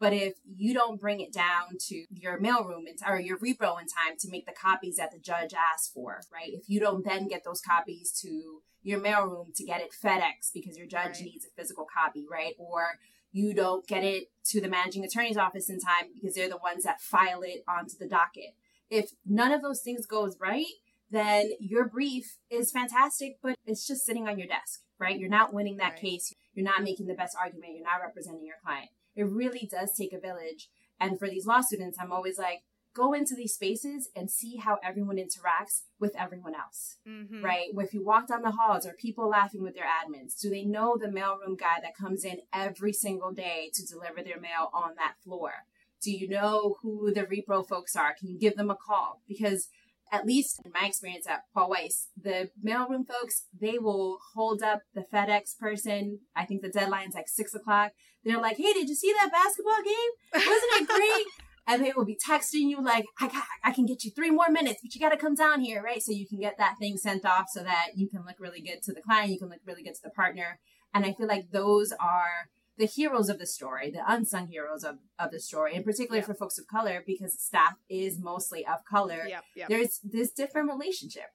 but 0.00 0.12
if 0.14 0.34
you 0.56 0.72
don't 0.72 1.00
bring 1.00 1.20
it 1.20 1.32
down 1.32 1.76
to 1.88 2.04
your 2.10 2.40
mailroom 2.40 2.84
or 3.06 3.20
your 3.20 3.38
repro 3.38 3.78
in 3.80 3.86
time 3.86 4.16
to 4.20 4.30
make 4.30 4.46
the 4.46 4.52
copies 4.52 4.96
that 4.96 5.12
the 5.12 5.18
judge 5.18 5.52
asked 5.52 5.92
for, 5.92 6.20
right? 6.32 6.50
If 6.52 6.68
you 6.68 6.80
don't 6.80 7.04
then 7.04 7.28
get 7.28 7.44
those 7.44 7.60
copies 7.60 8.12
to 8.22 8.62
your 8.82 9.00
mailroom 9.00 9.54
to 9.56 9.64
get 9.64 9.80
it 9.82 9.90
FedEx 9.92 10.52
because 10.54 10.78
your 10.78 10.86
judge 10.86 11.16
Right. 11.16 11.24
needs 11.24 11.44
a 11.44 11.50
physical 11.50 11.86
copy, 11.92 12.24
right? 12.30 12.54
Or 12.58 12.98
you 13.32 13.52
don't 13.52 13.86
get 13.86 14.04
it 14.04 14.30
to 14.44 14.60
the 14.60 14.68
managing 14.68 15.04
attorney's 15.04 15.36
office 15.36 15.68
in 15.68 15.80
time 15.80 16.06
because 16.14 16.34
they're 16.34 16.48
the 16.48 16.56
ones 16.56 16.84
that 16.84 17.00
file 17.02 17.42
it 17.42 17.62
onto 17.68 17.98
the 17.98 18.06
docket. 18.08 18.54
If 18.90 19.10
none 19.24 19.52
of 19.52 19.62
those 19.62 19.80
things 19.82 20.06
goes 20.06 20.36
right, 20.40 20.66
then 21.10 21.50
your 21.60 21.88
brief 21.88 22.38
is 22.50 22.72
fantastic, 22.72 23.38
but 23.42 23.56
it's 23.64 23.86
just 23.86 24.04
sitting 24.04 24.26
on 24.28 24.38
your 24.38 24.48
desk, 24.48 24.80
right? 24.98 25.18
You're 25.18 25.28
not 25.28 25.54
winning 25.54 25.76
that 25.76 25.92
Right. 25.92 26.00
case. 26.00 26.34
You're 26.54 26.64
not 26.64 26.82
making 26.82 27.06
the 27.06 27.14
best 27.14 27.36
argument. 27.40 27.74
You're 27.74 27.84
not 27.84 28.00
representing 28.02 28.44
your 28.46 28.56
client. 28.64 28.90
It 29.14 29.24
really 29.24 29.68
does 29.70 29.92
take 29.96 30.12
a 30.12 30.20
village. 30.20 30.68
And 30.98 31.18
for 31.18 31.28
these 31.28 31.46
law 31.46 31.60
students, 31.60 31.98
I'm 32.00 32.12
always 32.12 32.38
like, 32.38 32.62
go 32.94 33.12
into 33.12 33.34
these 33.36 33.52
spaces 33.52 34.08
and 34.16 34.30
see 34.30 34.56
how 34.56 34.78
everyone 34.82 35.16
interacts 35.16 35.82
with 36.00 36.16
everyone 36.16 36.54
else 36.54 36.96
Mm-hmm. 37.06 37.44
right? 37.44 37.68
If 37.76 37.92
you 37.92 38.02
walk 38.02 38.28
down 38.28 38.40
the 38.42 38.52
halls, 38.52 38.86
are 38.86 38.94
people 38.94 39.28
laughing 39.28 39.62
with 39.62 39.74
their 39.74 39.84
admins? 39.84 40.40
Do 40.40 40.48
they 40.48 40.64
know 40.64 40.96
the 40.96 41.08
mailroom 41.08 41.58
guy 41.58 41.76
that 41.82 41.94
comes 41.96 42.24
in 42.24 42.38
every 42.54 42.94
single 42.94 43.32
day 43.32 43.70
to 43.74 43.84
deliver 43.86 44.22
their 44.22 44.40
mail 44.40 44.70
on 44.72 44.94
that 44.96 45.16
floor? 45.22 45.52
Do 46.02 46.10
you 46.10 46.28
know 46.28 46.76
who 46.82 47.12
the 47.12 47.22
repro 47.24 47.66
folks 47.66 47.96
are? 47.96 48.14
Can 48.18 48.28
you 48.28 48.38
give 48.38 48.56
them 48.56 48.70
a 48.70 48.76
call? 48.76 49.22
Because 49.28 49.68
at 50.12 50.26
least 50.26 50.60
in 50.64 50.72
my 50.72 50.86
experience 50.86 51.26
at 51.26 51.42
Paul 51.52 51.70
Weiss, 51.70 52.08
the 52.20 52.50
mailroom 52.64 53.06
folks, 53.06 53.46
they 53.58 53.78
will 53.78 54.18
hold 54.34 54.62
up 54.62 54.82
the 54.94 55.04
FedEx 55.12 55.58
person. 55.58 56.20
I 56.34 56.44
think 56.44 56.62
the 56.62 56.68
deadline's 56.68 57.14
like 57.14 57.28
six 57.28 57.54
o'clock. 57.54 57.92
They're 58.24 58.40
like, 58.40 58.56
hey, 58.56 58.72
did 58.72 58.88
you 58.88 58.94
see 58.94 59.12
that 59.12 59.32
basketball 59.32 59.82
game? 59.84 60.44
Wasn't 60.46 60.82
it 60.82 60.88
great? 60.88 61.26
and 61.66 61.84
they 61.84 61.92
will 61.96 62.04
be 62.04 62.16
texting 62.16 62.68
you 62.68 62.82
like, 62.82 63.04
I 63.20 63.28
got, 63.28 63.44
I 63.64 63.72
can 63.72 63.86
get 63.86 64.04
you 64.04 64.10
three 64.12 64.30
more 64.30 64.50
minutes, 64.50 64.80
but 64.82 64.94
you 64.94 65.00
got 65.00 65.10
to 65.10 65.16
come 65.16 65.34
down 65.34 65.60
here, 65.60 65.82
right? 65.82 66.02
So 66.02 66.12
you 66.12 66.26
can 66.26 66.38
get 66.38 66.58
that 66.58 66.76
thing 66.78 66.96
sent 66.96 67.24
off 67.24 67.46
so 67.52 67.62
that 67.62 67.88
you 67.96 68.08
can 68.08 68.24
look 68.24 68.36
really 68.38 68.60
good 68.60 68.82
to 68.84 68.92
the 68.92 69.02
client, 69.02 69.30
you 69.30 69.38
can 69.38 69.48
look 69.48 69.60
really 69.66 69.82
good 69.82 69.94
to 69.94 70.02
the 70.04 70.10
partner. 70.10 70.60
And 70.94 71.04
I 71.04 71.12
feel 71.12 71.26
like 71.26 71.50
those 71.50 71.92
are 71.92 72.48
the 72.78 72.86
heroes 72.86 73.28
of 73.28 73.38
the 73.38 73.46
story, 73.46 73.90
the 73.90 74.02
unsung 74.06 74.48
heroes 74.48 74.84
of, 74.84 74.96
of 75.18 75.30
the 75.30 75.40
story, 75.40 75.74
and 75.74 75.84
particularly 75.84 76.20
Yeah. 76.20 76.26
for 76.26 76.34
folks 76.34 76.58
of 76.58 76.66
color, 76.66 77.02
because 77.06 77.38
staff 77.40 77.74
is 77.88 78.18
mostly 78.18 78.66
of 78.66 78.84
color. 78.84 79.24
Yep. 79.26 79.44
Yep. 79.56 79.68
There's 79.68 80.00
this 80.04 80.30
different 80.30 80.70
relationship. 80.70 81.30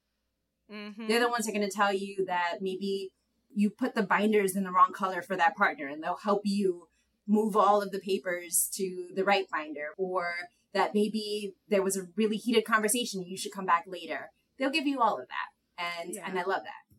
Mm-hmm. 0.71 1.07
They're 1.07 1.19
the 1.19 1.29
ones 1.29 1.45
that 1.45 1.51
are 1.51 1.57
going 1.57 1.69
to 1.69 1.75
tell 1.75 1.93
you 1.93 2.25
that 2.27 2.57
maybe 2.61 3.11
you 3.53 3.69
put 3.69 3.95
the 3.95 4.03
binders 4.03 4.55
in 4.55 4.63
the 4.63 4.71
wrong 4.71 4.93
color 4.93 5.21
for 5.21 5.35
that 5.35 5.55
partner 5.57 5.87
and 5.87 6.01
they'll 6.01 6.15
help 6.23 6.41
you 6.45 6.87
move 7.27 7.57
all 7.57 7.81
of 7.81 7.91
the 7.91 7.99
papers 7.99 8.69
to 8.75 9.09
the 9.15 9.23
right 9.25 9.45
binder 9.51 9.87
or 9.97 10.33
that 10.73 10.93
maybe 10.93 11.53
there 11.67 11.81
was 11.83 11.97
a 11.97 12.07
really 12.15 12.37
heated 12.37 12.63
conversation 12.63 13.23
you 13.25 13.37
should 13.37 13.51
come 13.51 13.65
back 13.65 13.83
later 13.87 14.31
they'll 14.57 14.69
give 14.71 14.87
you 14.87 14.99
all 15.01 15.19
of 15.19 15.27
that 15.27 15.83
and 16.01 16.15
Yeah. 16.15 16.23
and 16.27 16.39
i 16.39 16.43
love 16.43 16.61
that 16.63 16.90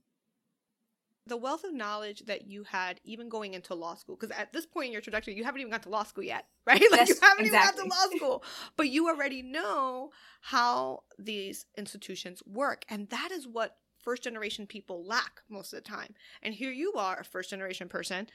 the 1.27 1.37
wealth 1.37 1.65
of 1.65 1.73
knowledge 1.73 2.25
that 2.27 2.47
you 2.47 2.65
had 2.65 3.01
even 3.05 3.29
going 3.29 3.55
into 3.55 3.75
law 3.75 3.95
school 3.95 4.17
because 4.17 4.37
at 4.37 4.53
this 4.53 4.67
point 4.67 4.87
in 4.87 4.93
your 4.93 5.01
trajectory 5.01 5.35
you 5.35 5.45
haven't 5.45 5.61
even 5.61 5.71
got 5.71 5.83
to 5.83 5.89
law 5.89 6.03
school 6.03 6.25
yet 6.25 6.47
right? 6.67 6.83
Like 6.91 7.09
you 7.09 7.17
haven't 7.21 7.47
even 7.47 7.59
got 7.59 7.77
to 7.77 7.85
law 7.85 8.17
school 8.17 8.45
but 8.77 8.89
you 8.89 9.09
already 9.09 9.43
know 9.43 10.11
how 10.41 11.03
these 11.19 11.67
institutions 11.77 12.43
work 12.47 12.85
and 12.89 13.09
that 13.11 13.31
is 13.33 13.47
what 13.47 13.77
first 14.03 14.25
generation 14.25 14.67
people 14.67 15.05
lack 15.05 15.43
most 15.49 15.73
of 15.73 15.77
the 15.83 15.89
time. 15.89 16.15
And 16.43 16.55
here 16.55 16.73
you 16.73 16.95
are 16.95 17.21
a 17.21 17.25
first 17.25 17.51
generation 17.51 17.89
person 17.89 18.29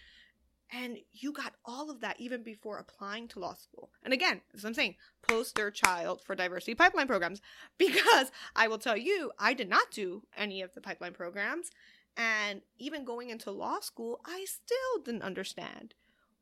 and 0.71 0.97
you 1.13 1.32
got 1.32 1.54
all 1.65 1.89
of 1.89 2.02
that 2.02 2.19
even 2.19 2.43
before 2.43 2.78
applying 2.78 3.28
to 3.30 3.39
law 3.39 3.54
school. 3.54 3.89
And 4.04 4.13
again 4.13 4.41
as 4.54 4.65
i'm 4.65 4.73
saying 4.73 4.95
poster 5.28 5.71
child 5.71 6.21
for 6.23 6.36
diversity 6.36 6.76
pipeline 6.76 7.08
programs 7.08 7.41
because 7.78 8.32
i 8.56 8.67
will 8.67 8.78
tell 8.78 8.97
you 8.97 9.32
i 9.39 9.54
did 9.54 9.69
not 9.69 9.91
do 9.91 10.23
any 10.38 10.62
of 10.62 10.73
the 10.73 10.82
pipeline 10.82 11.13
programs 11.13 11.71
and 12.17 12.62
even 12.77 13.06
going 13.06 13.30
into 13.30 13.51
law 13.51 13.80
school, 13.80 14.19
I 14.25 14.45
still 14.45 15.03
didn't 15.06 15.21
understand 15.21 15.93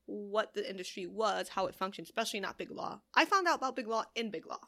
what 0.08 0.54
the 0.54 0.68
industry 0.70 1.06
was, 1.06 1.50
how 1.50 1.66
it 1.68 1.76
functioned, 1.76 2.06
especially 2.08 2.40
not 2.40 2.58
big 2.58 2.72
law. 2.72 3.02
I 3.14 3.26
found 3.26 3.48
out 3.48 3.58
about 3.58 3.76
big 3.76 3.88
law 3.88 4.06
in 4.16 4.30
big 4.32 4.46
law. 4.48 4.60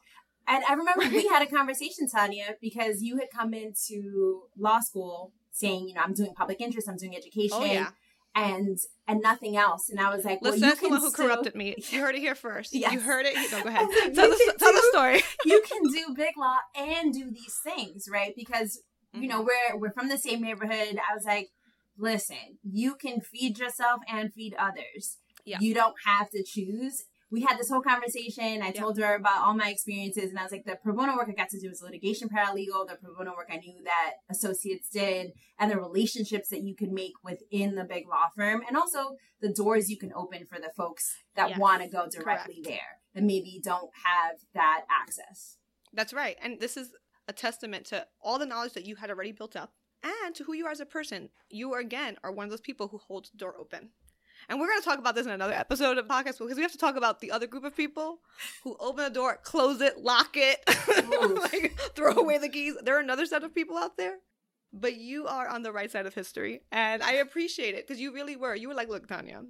and 0.48 0.64
i 0.68 0.72
remember 0.74 1.02
we 1.14 1.26
had 1.28 1.42
a 1.42 1.46
conversation 1.46 2.08
tanya 2.08 2.56
because 2.60 3.02
you 3.02 3.18
had 3.18 3.28
come 3.38 3.52
into 3.52 4.42
law 4.58 4.80
school 4.80 5.32
saying 5.52 5.86
you 5.88 5.94
know 5.94 6.00
i'm 6.00 6.14
doing 6.14 6.32
public 6.34 6.58
interest 6.60 6.88
i'm 6.88 6.96
doing 6.96 7.12
oh, 7.14 7.18
education 7.18 7.58
Oh 7.60 7.64
yeah, 7.64 7.90
and 8.34 8.78
and 9.06 9.20
nothing 9.20 9.56
else 9.56 9.90
and 9.90 10.00
i 10.00 10.08
was 10.14 10.24
like 10.24 10.40
well 10.40 10.52
listen, 10.52 10.64
you 10.64 10.70
that's 10.70 10.80
the 10.80 10.86
can 10.86 10.90
one 10.94 11.00
who 11.02 11.10
still- 11.10 11.26
corrupted 11.26 11.54
me. 11.54 11.76
You 11.92 12.00
heard 12.00 12.14
it 12.14 12.20
here 12.20 12.34
first. 12.34 12.72
You 12.72 13.00
heard 13.00 13.26
it. 13.26 13.34
No, 13.52 13.62
go 13.62 13.68
ahead. 13.68 13.88
like, 13.88 14.14
tell, 14.14 14.30
the, 14.30 14.36
can 14.44 14.56
tell 14.58 14.72
the 14.72 14.86
story. 14.90 15.22
you 15.44 15.62
can 15.70 15.82
do 15.82 16.14
big 16.16 16.34
law 16.38 16.58
and 16.76 17.12
do 17.12 17.30
these 17.30 17.56
things, 17.62 18.08
right? 18.10 18.32
Because 18.36 18.80
you 19.14 19.20
Mm-hmm. 19.20 19.28
know 19.28 19.40
we're 19.42 19.78
we're 19.78 19.92
from 19.92 20.08
the 20.08 20.18
same 20.18 20.42
neighborhood. 20.42 20.98
I 20.98 21.14
was 21.14 21.24
like, 21.24 21.48
listen, 21.96 22.58
you 22.62 22.94
can 22.94 23.20
feed 23.20 23.58
yourself 23.58 24.00
and 24.08 24.32
feed 24.32 24.54
others. 24.58 25.18
Yeah. 25.44 25.58
You 25.60 25.74
don't 25.74 25.94
have 26.04 26.30
to 26.30 26.42
choose. 26.44 27.04
we 27.30 27.42
had 27.42 27.58
this 27.58 27.68
whole 27.70 27.82
conversation. 27.82 28.62
I 28.62 28.70
told 28.70 28.98
her 28.98 29.14
about 29.14 29.42
all 29.44 29.54
my 29.54 29.68
experiences, 29.70 30.30
and 30.30 30.38
I 30.38 30.42
was 30.42 30.52
like, 30.52 30.64
the 30.64 30.76
pro 30.82 30.94
bono 30.94 31.14
work 31.16 31.28
I 31.28 31.32
got 31.32 31.48
to 31.50 31.60
do 31.60 31.68
was 31.68 31.82
litigation 31.82 32.28
paralegal. 32.28 32.86
The 32.88 32.96
pro 33.02 33.14
bono 33.16 33.32
work 33.36 33.48
I 33.52 33.56
knew 33.58 33.82
that 33.84 34.12
associates 34.30 34.88
did, 34.90 35.32
and 35.58 35.70
the 35.70 35.78
relationships 35.78 36.48
that 36.48 36.62
you 36.62 36.74
could 36.74 36.90
make 36.92 37.12
within 37.24 37.74
the 37.74 37.84
big 37.84 38.04
law 38.08 38.26
firm, 38.36 38.62
and 38.66 38.76
also 38.76 39.16
the 39.40 39.52
doors 39.52 39.90
you 39.90 39.98
can 39.98 40.12
open 40.14 40.46
for 40.46 40.58
the 40.58 40.70
folks 40.76 41.04
that 41.36 41.50
Yes, 41.50 41.58
want 41.58 41.82
to 41.82 41.88
go 41.88 42.06
directly 42.10 42.56
correct. 42.62 42.66
there 42.68 42.98
and 43.14 43.26
maybe 43.26 43.60
don't 43.62 43.90
have 44.04 44.36
that 44.54 44.84
access. 44.90 45.56
That's 45.92 46.12
right. 46.12 46.36
And 46.42 46.60
this 46.60 46.76
is 46.76 46.90
a 47.28 47.32
testament 47.32 47.84
to 47.86 48.06
all 48.20 48.38
the 48.38 48.46
knowledge 48.46 48.72
that 48.72 48.86
you 48.86 48.96
had 48.96 49.10
already 49.10 49.32
built 49.32 49.54
up 49.54 49.72
and 50.02 50.34
to 50.34 50.44
who 50.44 50.54
you 50.54 50.66
are 50.66 50.72
as 50.72 50.80
a 50.80 50.86
person. 50.86 51.28
You 51.50 51.74
again, 51.74 52.16
are 52.24 52.32
one 52.32 52.44
of 52.44 52.50
those 52.50 52.60
people 52.60 52.88
who 52.88 52.98
holds 52.98 53.30
the 53.30 53.38
door 53.38 53.54
open. 53.58 53.90
And 54.48 54.58
we're 54.58 54.68
going 54.68 54.80
to 54.80 54.84
talk 54.84 54.98
about 54.98 55.14
this 55.14 55.26
in 55.26 55.32
another 55.32 55.52
episode 55.52 55.98
of 55.98 56.06
podcast 56.06 56.38
because 56.38 56.56
we 56.56 56.62
have 56.62 56.72
to 56.72 56.78
talk 56.78 56.96
about 56.96 57.20
the 57.20 57.32
other 57.32 57.46
group 57.46 57.64
of 57.64 57.76
people 57.76 58.20
who 58.62 58.76
open 58.80 59.04
the 59.04 59.10
door, 59.10 59.38
close 59.42 59.80
it, 59.80 59.98
lock 59.98 60.36
it, 60.36 60.60
like, 61.52 61.78
throw 61.94 62.16
away 62.16 62.38
the 62.38 62.48
keys. 62.48 62.74
There 62.82 62.96
are 62.96 63.00
another 63.00 63.26
set 63.26 63.42
of 63.42 63.54
people 63.54 63.76
out 63.76 63.96
there. 63.96 64.16
But 64.72 64.96
you 64.96 65.26
are 65.26 65.48
on 65.48 65.62
the 65.62 65.72
right 65.72 65.90
side 65.90 66.06
of 66.06 66.14
history. 66.14 66.60
And 66.70 67.02
I 67.02 67.14
appreciate 67.14 67.74
it 67.74 67.86
because 67.86 68.00
you 68.00 68.12
really 68.12 68.36
were. 68.36 68.54
You 68.54 68.68
were 68.68 68.74
like, 68.74 68.90
look, 68.90 69.06
Tanya, 69.08 69.42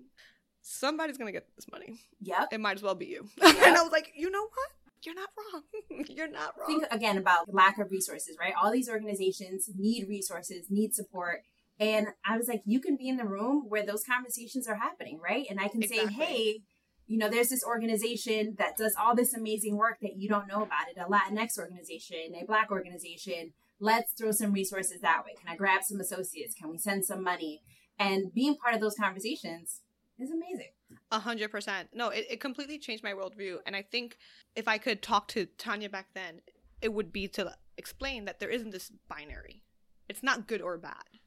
somebody's 0.62 1.18
going 1.18 1.26
to 1.26 1.32
get 1.32 1.46
this 1.56 1.66
money. 1.70 2.00
Yeah. 2.20 2.46
It 2.52 2.60
might 2.60 2.76
as 2.76 2.82
well 2.82 2.94
be 2.94 3.06
you. 3.06 3.28
and 3.42 3.76
I 3.76 3.82
was 3.82 3.92
like, 3.92 4.12
you 4.16 4.30
know 4.30 4.42
what? 4.42 4.70
You're 5.04 5.14
not 5.14 5.28
wrong. 5.36 5.62
You're 6.08 6.30
not 6.30 6.54
wrong. 6.58 6.66
think 6.66 6.84
again 6.90 7.18
about 7.18 7.52
lack 7.52 7.78
of 7.78 7.90
resources, 7.90 8.36
right? 8.40 8.52
All 8.60 8.72
these 8.72 8.88
organizations 8.88 9.68
need 9.76 10.08
resources, 10.08 10.66
need 10.70 10.94
support. 10.94 11.42
And 11.80 12.08
I 12.26 12.36
was 12.36 12.48
like, 12.48 12.62
you 12.64 12.80
can 12.80 12.96
be 12.96 13.08
in 13.08 13.16
the 13.16 13.24
room 13.24 13.64
where 13.68 13.86
those 13.86 14.02
conversations 14.04 14.66
are 14.66 14.74
happening, 14.74 15.20
right? 15.22 15.46
And 15.48 15.60
I 15.60 15.68
can 15.68 15.82
Exactly. 15.82 16.08
say, 16.08 16.12
hey, 16.12 16.60
you 17.06 17.16
know, 17.18 17.28
there's 17.30 17.48
this 17.48 17.64
organization 17.64 18.56
that 18.58 18.76
does 18.76 18.94
all 19.00 19.14
this 19.14 19.32
amazing 19.32 19.76
work 19.76 19.98
that 20.02 20.16
you 20.16 20.28
don't 20.28 20.48
know 20.48 20.62
about 20.62 20.88
it, 20.88 20.98
a 21.00 21.08
Latinx 21.08 21.58
organization, 21.58 22.34
a 22.34 22.44
Black 22.44 22.70
organization. 22.70 23.52
Let's 23.80 24.12
throw 24.12 24.32
some 24.32 24.52
resources 24.52 25.00
that 25.00 25.22
way. 25.24 25.32
Can 25.40 25.48
I 25.48 25.56
grab 25.56 25.82
some 25.84 26.00
associates? 26.00 26.54
Can 26.54 26.68
we 26.70 26.78
send 26.78 27.04
some 27.04 27.22
money? 27.22 27.62
And 27.98 28.34
being 28.34 28.56
part 28.56 28.74
of 28.74 28.80
those 28.80 28.96
conversations 28.96 29.80
is 30.18 30.30
amazing. 30.30 30.72
A 31.10 31.18
hundred 31.18 31.50
percent. 31.50 31.88
No, 31.94 32.08
it, 32.08 32.26
it 32.28 32.40
completely 32.40 32.78
changed 32.78 33.02
my 33.02 33.12
worldview. 33.12 33.58
And 33.66 33.74
I 33.74 33.82
think 33.82 34.18
if 34.54 34.68
I 34.68 34.78
could 34.78 35.02
talk 35.02 35.28
to 35.28 35.46
Tanya 35.46 35.88
back 35.88 36.08
then, 36.14 36.40
it 36.82 36.92
would 36.92 37.12
be 37.12 37.28
to 37.28 37.56
explain 37.76 38.24
that 38.26 38.40
there 38.40 38.50
isn't 38.50 38.70
this 38.70 38.92
binary. 39.08 39.62
It's 40.08 40.22
not 40.22 40.46
good 40.46 40.60
or 40.60 40.76
bad. 40.78 41.20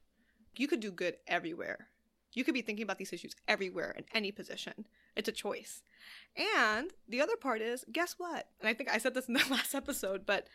You 0.55 0.67
could 0.67 0.79
do 0.79 0.91
good 0.91 1.15
everywhere. 1.27 1.87
You 2.33 2.43
could 2.43 2.53
be 2.53 2.61
thinking 2.61 2.83
about 2.83 2.97
these 2.97 3.13
issues 3.13 3.35
everywhere 3.47 3.93
in 3.97 4.05
any 4.13 4.31
position. 4.31 4.85
It's 5.15 5.27
a 5.27 5.33
choice. 5.33 5.81
And 6.63 6.91
the 7.07 7.21
other 7.21 7.35
part 7.35 7.61
is, 7.61 7.83
guess 7.91 8.15
what? 8.17 8.47
And 8.59 8.69
I 8.69 8.73
think 8.73 8.89
I 8.89 8.97
said 8.97 9.13
this 9.13 9.27
in 9.27 9.33
the 9.33 9.45
last 9.51 9.75
episode, 9.75 10.25
but 10.25 10.47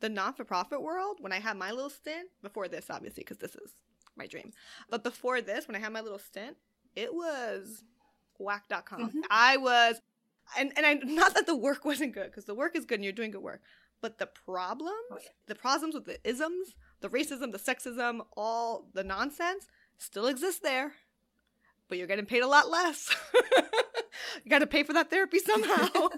the 0.00 0.08
non 0.08 0.34
for 0.34 0.44
profit 0.44 0.82
world, 0.82 1.16
when 1.20 1.32
I 1.32 1.40
had 1.40 1.56
my 1.56 1.70
little 1.70 1.90
stint, 1.90 2.28
before 2.42 2.68
this, 2.68 2.86
obviously, 2.90 3.22
because 3.22 3.38
this 3.38 3.56
is 3.56 3.74
my 4.16 4.26
dream, 4.26 4.52
but 4.88 5.02
before 5.02 5.40
this, 5.40 5.66
when 5.66 5.74
I 5.74 5.80
had 5.80 5.92
my 5.92 6.00
little 6.00 6.18
stint, 6.18 6.56
it 6.94 7.12
was 7.12 7.82
whack.com. 8.38 9.10
Mhm. 9.10 9.20
I 9.30 9.56
was, 9.56 10.00
and, 10.58 10.72
and 10.76 10.86
I, 10.86 10.94
not 10.94 11.34
that 11.34 11.46
the 11.46 11.56
work 11.56 11.84
wasn't 11.84 12.14
good, 12.14 12.26
because 12.26 12.44
the 12.44 12.54
work 12.54 12.76
is 12.76 12.84
good 12.84 12.96
and 12.96 13.04
you're 13.04 13.12
doing 13.12 13.30
good 13.30 13.42
work, 13.42 13.62
but 14.00 14.18
the 14.18 14.26
problems, 14.26 14.92
Oh, 15.10 15.18
the 15.46 15.54
problems 15.54 15.94
with 15.94 16.04
the 16.04 16.18
isms, 16.28 16.74
the 17.00 17.08
racism, 17.08 17.52
the 17.52 17.58
sexism, 17.58 18.20
all 18.36 18.88
the 18.94 19.04
nonsense 19.04 19.66
still 19.98 20.26
exists 20.26 20.60
there, 20.60 20.92
but 21.88 21.98
you're 21.98 22.06
getting 22.06 22.26
paid 22.26 22.42
a 22.42 22.46
lot 22.46 22.68
less. 22.70 23.14
you 24.44 24.50
got 24.50 24.58
to 24.60 24.66
pay 24.66 24.82
for 24.82 24.92
that 24.92 25.10
therapy 25.10 25.38
somehow, 25.38 26.08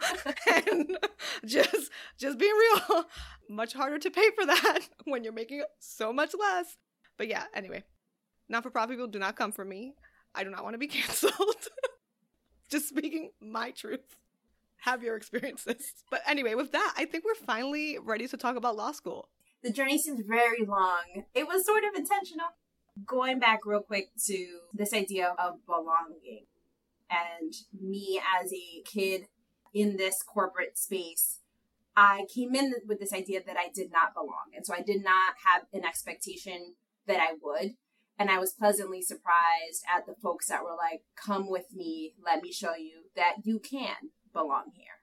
and 0.70 0.96
just 1.44 1.90
just 2.16 2.38
being 2.38 2.54
real, 2.54 3.04
much 3.48 3.72
harder 3.74 3.98
to 3.98 4.10
pay 4.10 4.30
for 4.34 4.46
that 4.46 4.80
when 5.04 5.24
you're 5.24 5.32
making 5.32 5.62
so 5.78 6.12
much 6.12 6.32
less. 6.38 6.76
But 7.16 7.28
yeah, 7.28 7.44
anyway, 7.54 7.84
not 8.48 8.62
for 8.62 8.70
profit 8.70 8.90
people 8.90 9.08
do 9.08 9.18
not 9.18 9.36
come 9.36 9.52
for 9.52 9.64
me. 9.64 9.94
I 10.34 10.44
do 10.44 10.50
not 10.50 10.62
want 10.64 10.74
to 10.74 10.78
be 10.78 10.86
canceled. 10.88 11.32
Just 12.68 12.88
speaking 12.88 13.30
my 13.40 13.70
truth. 13.70 14.16
Have 14.82 15.02
your 15.02 15.16
experiences. 15.16 15.92
But 16.10 16.22
anyway, 16.26 16.54
with 16.54 16.72
that, 16.72 16.94
I 16.96 17.04
think 17.04 17.24
we're 17.24 17.34
finally 17.34 17.98
ready 17.98 18.28
to 18.28 18.36
talk 18.36 18.56
about 18.56 18.76
law 18.76 18.92
school. 18.92 19.28
the 19.62 19.72
journey 19.72 19.98
seems 19.98 20.22
very 20.26 20.64
long. 20.64 21.24
It 21.34 21.48
was 21.48 21.66
sort 21.66 21.82
of 21.84 21.94
intentional. 21.96 22.46
Going 23.06 23.38
back 23.38 23.60
real 23.64 23.80
quick 23.80 24.10
to 24.26 24.46
this 24.72 24.92
idea 24.92 25.34
of 25.38 25.64
belonging 25.66 26.46
and 27.10 27.52
me 27.80 28.20
as 28.40 28.52
a 28.52 28.82
kid 28.84 29.22
in 29.74 29.96
this 29.96 30.22
corporate 30.22 30.78
space, 30.78 31.38
I 31.96 32.26
came 32.32 32.54
in 32.54 32.74
with 32.86 33.00
this 33.00 33.12
idea 33.12 33.40
that 33.44 33.56
I 33.56 33.70
did 33.74 33.90
not 33.92 34.14
belong. 34.14 34.52
And 34.54 34.64
so 34.64 34.74
I 34.74 34.82
did 34.82 35.02
not 35.02 35.34
have 35.44 35.62
an 35.72 35.84
expectation 35.84 36.74
that 37.06 37.18
I 37.20 37.34
would. 37.42 37.72
And 38.18 38.30
I 38.30 38.38
was 38.38 38.52
pleasantly 38.52 39.00
surprised 39.00 39.84
at 39.94 40.06
the 40.06 40.14
folks 40.20 40.48
that 40.48 40.64
were 40.64 40.76
like, 40.76 41.02
come 41.14 41.48
with 41.48 41.72
me, 41.72 42.14
let 42.24 42.42
me 42.42 42.52
show 42.52 42.74
you 42.74 43.04
that 43.14 43.36
you 43.44 43.60
can 43.60 44.10
belong 44.32 44.72
here. 44.74 45.02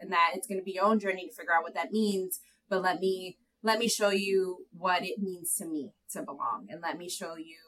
And 0.00 0.12
that 0.12 0.32
it's 0.34 0.46
going 0.46 0.60
to 0.60 0.64
be 0.64 0.72
your 0.72 0.84
own 0.84 1.00
journey 1.00 1.26
to 1.26 1.34
figure 1.34 1.52
out 1.56 1.64
what 1.64 1.74
that 1.74 1.92
means, 1.92 2.40
but 2.68 2.82
let 2.82 3.00
me 3.00 3.38
let 3.64 3.78
me 3.78 3.88
show 3.88 4.10
you 4.10 4.66
what 4.76 5.04
it 5.04 5.20
means 5.20 5.54
to 5.54 5.64
me 5.64 5.92
to 6.10 6.22
belong 6.22 6.66
and 6.68 6.82
let 6.82 6.98
me 6.98 7.08
show 7.08 7.36
you 7.36 7.58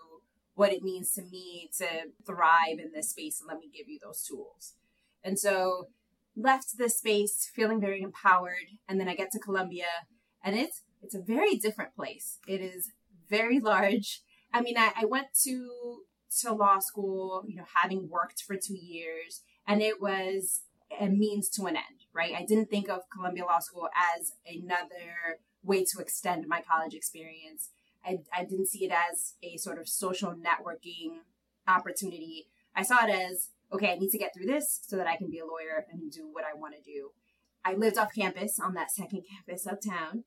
what 0.54 0.72
it 0.72 0.82
means 0.82 1.12
to 1.12 1.22
me 1.22 1.70
to 1.78 1.86
thrive 2.26 2.78
in 2.78 2.90
this 2.92 3.10
space 3.10 3.40
and 3.40 3.48
let 3.48 3.58
me 3.58 3.70
give 3.72 3.88
you 3.88 3.98
those 4.02 4.22
tools. 4.22 4.74
And 5.22 5.38
so 5.38 5.88
left 6.36 6.76
this 6.78 6.98
space 6.98 7.48
feeling 7.54 7.80
very 7.80 8.02
empowered 8.02 8.70
and 8.88 8.98
then 8.98 9.08
I 9.08 9.14
get 9.14 9.30
to 9.32 9.38
Columbia 9.38 9.86
and 10.42 10.56
it's 10.56 10.82
it's 11.02 11.14
a 11.14 11.20
very 11.20 11.56
different 11.56 11.94
place. 11.94 12.38
It 12.48 12.60
is 12.60 12.90
very 13.28 13.60
large. 13.60 14.22
I 14.54 14.62
mean 14.62 14.78
I, 14.78 14.92
I 14.96 15.04
went 15.04 15.26
to 15.42 15.98
to 16.40 16.52
law 16.52 16.78
school, 16.78 17.44
you 17.46 17.56
know, 17.56 17.64
having 17.82 18.08
worked 18.08 18.42
for 18.42 18.56
two 18.56 18.76
years, 18.76 19.42
and 19.68 19.82
it 19.82 20.00
was 20.00 20.62
a 20.98 21.08
means 21.08 21.48
to 21.50 21.66
an 21.66 21.76
end, 21.76 22.06
right? 22.12 22.34
I 22.34 22.44
didn't 22.44 22.70
think 22.70 22.88
of 22.88 23.02
Columbia 23.12 23.44
Law 23.44 23.58
School 23.60 23.88
as 24.16 24.32
another 24.46 25.40
way 25.62 25.84
to 25.84 26.00
extend 26.00 26.46
my 26.48 26.60
college 26.60 26.94
experience. 26.94 27.70
I, 28.04 28.18
I 28.36 28.44
didn't 28.44 28.68
see 28.68 28.84
it 28.84 28.92
as 28.92 29.34
a 29.42 29.56
sort 29.56 29.78
of 29.78 29.88
social 29.88 30.32
networking 30.32 31.18
opportunity. 31.66 32.48
I 32.76 32.82
saw 32.82 33.06
it 33.06 33.10
as, 33.10 33.48
okay, 33.72 33.92
I 33.92 33.96
need 33.96 34.10
to 34.10 34.18
get 34.18 34.34
through 34.34 34.46
this 34.46 34.80
so 34.86 34.96
that 34.96 35.06
I 35.06 35.16
can 35.16 35.30
be 35.30 35.38
a 35.38 35.46
lawyer 35.46 35.86
and 35.90 36.10
do 36.10 36.28
what 36.30 36.44
I 36.44 36.58
want 36.58 36.74
to 36.74 36.82
do. 36.82 37.10
I 37.64 37.74
lived 37.74 37.96
off 37.96 38.14
campus 38.14 38.60
on 38.60 38.74
that 38.74 38.92
second 38.92 39.22
campus 39.30 39.66
uptown, 39.66 40.24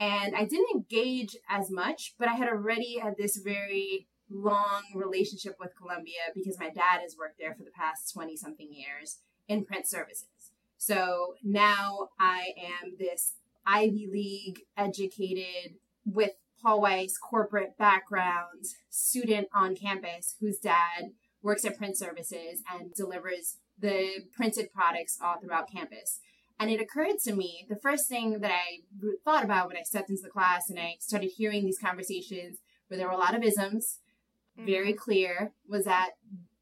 and 0.00 0.34
I 0.36 0.44
didn't 0.44 0.70
engage 0.74 1.36
as 1.48 1.70
much, 1.70 2.14
but 2.18 2.28
I 2.28 2.34
had 2.34 2.48
already 2.48 2.98
had 2.98 3.16
this 3.16 3.36
very 3.36 4.06
long 4.30 4.82
relationship 4.94 5.56
with 5.58 5.76
Columbia 5.76 6.32
because 6.34 6.58
my 6.58 6.68
dad 6.68 7.00
has 7.00 7.16
worked 7.18 7.38
there 7.38 7.54
for 7.54 7.64
the 7.64 7.70
past 7.70 8.12
20 8.12 8.36
something 8.36 8.68
years 8.72 9.18
in 9.48 9.64
print 9.64 9.86
services. 9.88 10.28
So 10.76 11.34
now 11.42 12.10
I 12.20 12.52
am 12.56 12.94
this 12.98 13.34
Ivy 13.66 14.08
League 14.10 14.60
educated 14.76 15.76
with 16.04 16.32
Paul 16.62 16.80
Weiss 16.82 17.16
corporate 17.18 17.76
background 17.76 18.64
student 18.88 19.48
on 19.52 19.76
campus 19.76 20.36
whose 20.40 20.58
dad 20.58 21.12
works 21.42 21.64
at 21.64 21.76
print 21.76 21.96
services 21.96 22.62
and 22.72 22.92
delivers 22.94 23.56
the 23.78 24.24
printed 24.32 24.72
products 24.72 25.18
all 25.22 25.38
throughout 25.38 25.70
campus. 25.70 26.20
And 26.60 26.70
it 26.70 26.80
occurred 26.80 27.18
to 27.24 27.34
me, 27.34 27.66
the 27.68 27.76
first 27.76 28.08
thing 28.08 28.40
that 28.40 28.50
I 28.50 28.80
thought 29.24 29.44
about 29.44 29.68
when 29.68 29.76
I 29.76 29.82
stepped 29.82 30.10
into 30.10 30.22
the 30.22 30.30
class 30.30 30.68
and 30.68 30.78
I 30.78 30.96
started 30.98 31.30
hearing 31.36 31.64
these 31.64 31.78
conversations 31.78 32.58
where 32.88 32.98
there 32.98 33.06
were 33.06 33.14
a 33.14 33.18
lot 33.18 33.36
of 33.36 33.44
isms, 33.44 33.98
mm-hmm. 34.58 34.66
very 34.66 34.92
clear, 34.92 35.52
was 35.68 35.84
that 35.84 36.10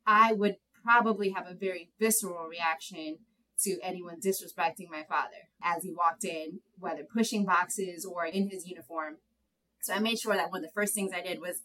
I 0.07 0.33
would 0.33 0.57
probably 0.85 1.31
have 1.31 1.47
a 1.47 1.55
very 1.55 1.91
visceral 1.99 2.47
reaction 2.47 3.19
to 3.63 3.79
anyone 3.83 4.21
disrespecting 4.21 4.91
my 4.91 5.03
father 5.09 5.49
as 5.63 5.83
he 5.83 5.93
walked 5.93 6.25
in, 6.25 6.61
whether 6.79 7.03
pushing 7.03 7.45
boxes 7.47 8.05
or 8.05 8.27
in 8.27 8.51
his 8.51 8.67
uniform. 8.67 9.17
So 9.81 9.95
I 9.95 9.99
made 9.99 10.19
sure 10.19 10.35
that 10.35 10.51
one 10.51 10.59
of 10.59 10.65
the 10.65 10.75
first 10.75 10.95
things 10.95 11.13
I 11.15 11.23
did 11.23 11.41
was 11.41 11.63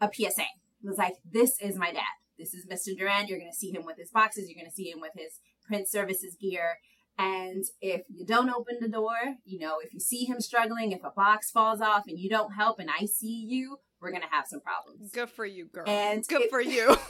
a 0.00 0.10
PSA. 0.12 0.42
It 0.42 0.88
was 0.88 0.98
like, 0.98 1.14
this 1.24 1.52
is 1.60 1.76
my 1.76 1.92
dad. 1.92 2.02
This 2.38 2.54
is 2.54 2.66
Mr. 2.66 2.96
Duran. 2.96 3.28
You're 3.28 3.38
going 3.38 3.50
to 3.50 3.56
see 3.56 3.70
him 3.70 3.84
with 3.84 3.96
his 3.96 4.10
boxes. 4.10 4.48
You're 4.48 4.60
going 4.60 4.70
to 4.70 4.74
see 4.74 4.90
him 4.90 5.00
with 5.00 5.12
his 5.16 5.38
print 5.66 5.88
services 5.88 6.36
gear. 6.40 6.78
And 7.18 7.64
if 7.80 8.02
you 8.08 8.24
don't 8.26 8.50
open 8.50 8.78
the 8.80 8.88
door, 8.88 9.16
you 9.44 9.58
know, 9.58 9.76
if 9.84 9.92
you 9.92 10.00
see 10.00 10.24
him 10.24 10.40
struggling, 10.40 10.92
if 10.92 11.04
a 11.04 11.10
box 11.10 11.50
falls 11.50 11.80
off 11.80 12.04
and 12.08 12.18
you 12.18 12.28
don't 12.30 12.52
help 12.54 12.78
and 12.78 12.88
I 12.90 13.06
see 13.06 13.44
you, 13.48 13.76
we're 14.00 14.10
going 14.10 14.22
to 14.22 14.28
have 14.34 14.46
some 14.48 14.60
problems. 14.60 15.12
Good 15.12 15.30
for 15.30 15.44
you, 15.46 15.66
girl. 15.66 15.84
And 15.86 16.26
Good 16.26 16.42
it- 16.42 16.50
for 16.50 16.60
you. 16.60 16.96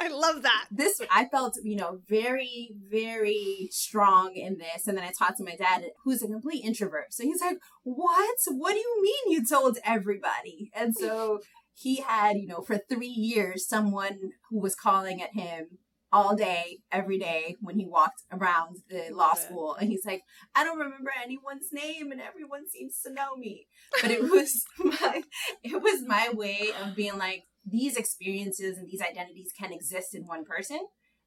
I 0.00 0.08
love 0.08 0.42
that. 0.42 0.66
this 0.72 1.00
I 1.12 1.26
felt, 1.26 1.56
you 1.62 1.76
know, 1.76 2.00
very, 2.08 2.70
very 2.90 3.68
strong 3.70 4.34
in 4.34 4.58
this. 4.58 4.86
And 4.88 4.96
then 4.96 5.04
I 5.04 5.12
talked 5.16 5.38
to 5.38 5.44
my 5.44 5.54
dad, 5.56 5.84
who's 6.04 6.22
a 6.22 6.26
complete 6.26 6.64
introvert. 6.64 7.12
So 7.14 7.22
he's 7.22 7.40
like, 7.40 7.58
What? 7.84 8.36
What 8.48 8.72
do 8.72 8.78
you 8.78 9.02
mean 9.02 9.32
you 9.38 9.46
told 9.46 9.78
everybody? 9.84 10.70
And 10.74 10.94
so 10.94 11.40
he 11.74 11.96
had, 12.00 12.36
you 12.36 12.48
know, 12.48 12.60
for 12.62 12.78
three 12.78 13.06
years, 13.06 13.66
someone 13.66 14.18
who 14.50 14.60
was 14.60 14.74
calling 14.74 15.22
at 15.22 15.34
him 15.34 15.78
all 16.12 16.36
day, 16.36 16.78
every 16.90 17.18
day 17.18 17.56
when 17.60 17.78
he 17.78 17.86
walked 17.86 18.22
around 18.30 18.78
the 18.90 19.08
law 19.12 19.34
school. 19.34 19.74
And 19.80 19.88
he's 19.88 20.04
like, 20.04 20.22
I 20.54 20.64
don't 20.64 20.78
remember 20.78 21.10
anyone's 21.22 21.68
name 21.72 22.12
and 22.12 22.20
everyone 22.20 22.68
seems 22.68 23.00
to 23.04 23.12
know 23.12 23.36
me. 23.36 23.66
But 24.00 24.10
it 24.10 24.22
was 24.30 24.64
my 24.78 25.22
it 25.62 25.82
was 25.82 26.02
my 26.06 26.30
way 26.32 26.72
of 26.82 26.94
being 26.94 27.18
like, 27.18 27.44
these 27.64 27.96
experiences 27.96 28.76
and 28.78 28.88
these 28.88 29.00
identities 29.02 29.52
can 29.58 29.72
exist 29.72 30.14
in 30.14 30.26
one 30.26 30.44
person 30.44 30.80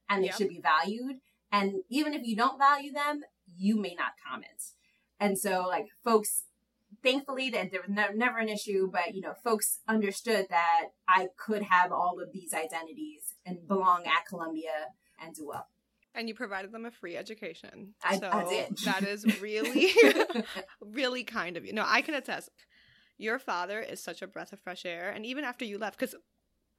and 0.08 0.22
they 0.22 0.28
Yep. 0.28 0.36
should 0.36 0.48
be 0.48 0.60
valued. 0.62 1.16
And 1.52 1.74
even 1.90 2.14
if 2.14 2.22
you 2.24 2.36
don't 2.36 2.58
value 2.58 2.92
them, 2.92 3.22
you 3.56 3.80
may 3.80 3.94
not 3.94 4.12
comment. 4.28 4.62
And 5.18 5.38
so 5.38 5.64
like 5.66 5.86
folks 6.04 6.44
thankfully 7.06 7.48
that 7.50 7.70
there 7.70 7.80
was 7.86 7.90
ne- 7.98 8.14
never 8.24 8.38
an 8.38 8.48
issue 8.48 8.90
but 8.90 9.14
you 9.14 9.20
know 9.24 9.34
folks 9.44 9.68
understood 9.88 10.46
that 10.50 10.84
i 11.08 11.28
could 11.44 11.62
have 11.62 11.92
all 11.92 12.20
of 12.22 12.28
these 12.32 12.52
identities 12.52 13.22
and 13.46 13.66
belong 13.68 14.00
at 14.06 14.26
columbia 14.28 14.76
and 15.22 15.34
do 15.34 15.46
well 15.52 15.66
And 16.18 16.28
you 16.28 16.34
provided 16.34 16.70
them 16.72 16.86
a 16.86 16.90
free 16.90 17.16
education. 17.24 17.94
I- 18.02 18.18
so 18.18 18.28
I 18.32 18.44
did. 18.54 18.68
that 18.88 19.02
is 19.14 19.20
really, 19.48 19.92
really 20.80 21.24
kind 21.24 21.56
of 21.58 21.64
you. 21.66 21.72
No, 21.74 21.84
I 21.86 22.00
can 22.06 22.14
attest. 22.14 22.48
Your 23.18 23.38
father 23.38 23.78
is 23.92 24.02
such 24.02 24.22
a 24.22 24.26
breath 24.26 24.52
of 24.54 24.60
fresh 24.60 24.84
air. 24.86 25.10
And 25.14 25.26
even 25.26 25.44
after 25.44 25.64
you 25.66 25.76
left, 25.78 25.98
because 25.98 26.14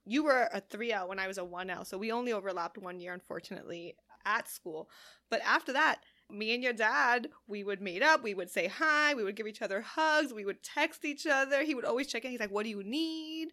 you 0.05 0.23
were 0.23 0.49
a 0.51 0.61
3L 0.61 1.07
when 1.07 1.19
I 1.19 1.27
was 1.27 1.37
a 1.37 1.41
1L. 1.57 1.85
So 1.85 1.97
we 1.99 2.11
only 2.11 2.33
overlapped 2.33 2.77
one 2.79 2.99
year, 2.99 3.13
unfortunately, 3.13 3.95
at 4.25 4.49
school. 4.49 4.89
But 5.29 5.41
after 5.45 5.73
that, 5.73 5.97
me 6.29 6.53
and 6.53 6.63
your 6.63 6.73
dad, 6.73 7.29
we 7.47 7.63
would 7.63 7.81
meet 7.81 8.03
up, 8.03 8.23
we 8.23 8.33
would 8.33 8.49
say 8.49 8.67
hi, 8.67 9.13
we 9.13 9.23
would 9.23 9.35
give 9.35 9.47
each 9.47 9.61
other 9.61 9.81
hugs, 9.81 10.33
we 10.33 10.45
would 10.45 10.63
text 10.63 11.05
each 11.05 11.25
other. 11.25 11.63
He 11.63 11.75
would 11.75 11.85
always 11.85 12.07
check 12.07 12.25
in. 12.25 12.31
He's 12.31 12.39
like, 12.39 12.51
What 12.51 12.63
do 12.63 12.69
you 12.69 12.83
need? 12.83 13.49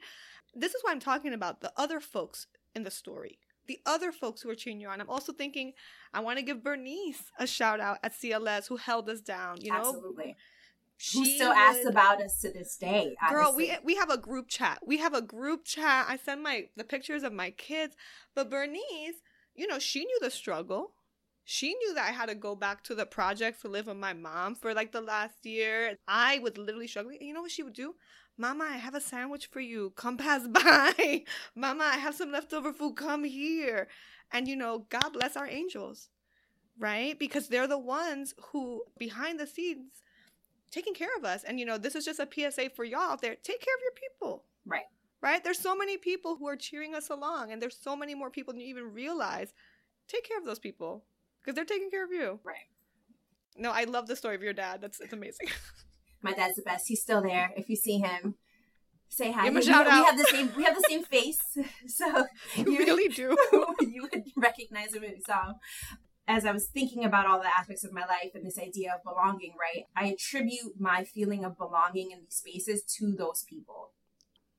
This 0.55 0.75
is 0.75 0.83
why 0.83 0.93
I'm 0.93 1.01
talking 1.01 1.33
about 1.33 1.61
the 1.61 1.73
other 1.77 2.01
folks 2.01 2.47
in 2.75 2.85
the 2.85 2.91
story. 2.91 3.39
The 3.67 3.81
other 3.87 4.13
folks 4.13 4.43
who 4.43 4.51
are 4.51 4.55
cheering 4.55 4.81
you 4.81 4.89
on. 4.89 5.01
I'm 5.01 5.09
also 5.09 5.33
thinking 5.33 5.73
I 6.13 6.21
want 6.21 6.39
to 6.39 6.45
give 6.45 6.63
Bernice 6.63 7.31
a 7.39 7.47
shout 7.47 7.81
out 7.81 7.99
at 8.03 8.13
CLS 8.13 8.69
who 8.69 8.77
held 8.77 9.09
us 9.09 9.21
down. 9.21 9.61
You 9.61 9.73
know, 9.73 9.79
absolutely 9.79 10.37
who 11.13 11.25
She 11.25 11.37
still 11.37 11.53
asks 11.53 11.85
would- 11.85 11.93
about 11.93 12.23
us 12.23 12.41
to 12.41 12.53
this 12.53 12.77
day 12.77 13.17
Girl, 13.31 13.55
we 13.57 13.77
we 13.83 13.97
have 13.97 14.11
a 14.11 14.19
group 14.19 14.49
chat. 14.49 14.79
We 14.87 14.99
have 14.99 15.15
a 15.15 15.23
group 15.23 15.65
chat. 15.65 16.07
I 16.09 16.17
send 16.17 16.43
my 16.43 16.69
the 16.77 16.85
pictures 16.85 17.23
of 17.23 17.33
my 17.33 17.51
kids. 17.51 17.97
But 18.35 18.51
Bernice, 18.51 19.23
you 19.55 19.67
know, 19.67 19.79
she 19.79 20.05
knew 20.05 20.19
the 20.21 20.31
struggle. 20.31 20.93
She 21.45 21.75
knew 21.75 21.95
that 21.95 22.09
I 22.09 22.13
had 22.13 22.31
to 22.31 22.35
go 22.35 22.57
back 22.57 22.83
to 22.85 22.95
the 22.95 23.05
project 23.05 23.61
to 23.61 23.69
live 23.69 23.87
with 23.87 23.99
my 23.99 24.15
mom 24.15 24.55
for 24.55 24.73
like 24.73 24.93
the 24.93 25.03
last 25.03 25.45
year. 25.45 25.99
I 26.09 26.39
was 26.39 26.57
literally 26.57 26.87
struggling. 26.87 27.19
You 27.21 27.35
know 27.35 27.43
what 27.43 27.51
she 27.51 27.63
would 27.63 27.75
do? 27.75 27.95
Mama, 28.39 28.65
I 28.65 28.79
have 28.79 28.95
a 28.95 29.01
sandwich 29.01 29.47
for 29.47 29.61
you. 29.61 29.93
Come 29.95 30.17
pass 30.17 30.47
by. 30.49 31.25
Mama, 31.55 31.85
I 31.85 31.99
have 31.99 32.15
some 32.15 32.33
leftover 32.33 32.73
food. 32.73 32.97
Come 32.97 33.25
here. 33.25 33.89
And 34.33 34.49
you 34.49 34.57
know, 34.57 34.87
God 34.89 35.11
bless 35.13 35.37
our 35.37 35.47
angels, 35.47 36.09
right? 36.79 37.19
Because 37.19 37.49
they're 37.49 37.69
the 37.69 37.79
ones 37.79 38.35
who, 38.51 38.83
behind 38.99 39.39
the 39.39 39.47
scenes, 39.47 39.93
taking 40.71 40.95
care 40.95 41.15
of 41.19 41.25
us. 41.27 41.45
And 41.45 41.61
you 41.61 41.67
know, 41.67 41.77
this 41.77 41.95
is 41.95 42.07
just 42.07 42.21
a 42.21 42.29
PSA 42.29 42.71
for 42.71 42.85
y'all 42.85 43.13
out 43.13 43.21
there. 43.21 43.37
Take 43.37 43.61
care 43.61 43.75
of 43.75 43.83
your 43.83 43.93
people. 43.93 44.45
Right. 44.65 44.87
Right? 45.21 45.45
There's 45.45 45.59
so 45.59 45.77
many 45.77 45.99
people 45.99 46.37
who 46.37 46.49
are 46.49 46.57
cheering 46.57 46.95
us 46.95 47.11
along, 47.11 47.53
and 47.53 47.61
there's 47.61 47.79
so 47.79 47.95
many 47.95 48.15
more 48.15 48.31
people 48.31 48.55
than 48.55 48.63
you 48.63 48.69
even 48.69 48.95
realize. 48.95 49.53
Take 50.09 50.27
care 50.27 50.39
of 50.39 50.45
those 50.45 50.59
people 50.59 51.05
because 51.45 51.55
they're 51.57 51.65
taking 51.65 51.91
care 51.91 52.05
of 52.05 52.11
you. 52.13 52.41
Right. 52.43 52.57
No, 53.57 53.71
I 53.71 53.85
love 53.85 54.07
the 54.07 54.17
story 54.17 54.35
of 54.35 54.43
your 54.43 54.53
dad. 54.55 54.81
That's 54.81 55.01
it's 55.01 55.13
amazing. 55.13 55.49
my 56.23 56.33
dad's 56.33 56.57
the 56.57 56.63
best 56.63 56.89
he's 56.89 57.03
still 57.03 57.21
there 57.23 57.53
if 57.55 57.69
you 57.69 57.77
see 57.77 57.99
him 57.99 58.35
say 59.11 59.31
hi 59.31 59.45
Give 59.45 59.49
him 59.53 59.57
a 59.57 59.61
We- 59.61 59.67
shout 59.67 59.85
we, 59.87 59.93
out. 59.93 60.07
have 60.07 60.17
the 60.19 60.25
same 60.25 60.51
we 60.57 60.65
have 60.65 60.75
the 60.75 60.87
same 60.89 61.05
face 61.05 61.39
so 61.87 62.27
you 62.57 62.79
really 62.79 63.09
do. 63.09 63.37
you 63.81 64.03
would 64.03 64.25
recognize 64.37 64.95
him 64.95 65.05
if 65.05 65.13
you 65.13 65.23
saw 65.27 65.49
him. 65.49 65.55
As 66.27 66.47
I 66.47 66.53
was 66.53 66.67
thinking 66.69 67.05
about 67.05 67.27
all 67.27 67.39
the 67.39 67.47
aspects 67.59 67.85
of 67.85 67.93
my 67.93 68.07
life 68.07 68.31
and 68.35 68.47
this 68.47 68.59
idea 68.59 68.95
of 68.95 69.05
belonging, 69.05 69.53
right, 69.61 69.85
I 69.95 70.07
attribute 70.07 70.81
my 70.81 71.05
feeling 71.05 71.45
of 71.45 71.59
belonging 71.59 72.13
in 72.13 72.21
these 72.21 72.37
spaces 72.37 72.83
to 72.97 73.13
those 73.15 73.45
people. 73.47 73.91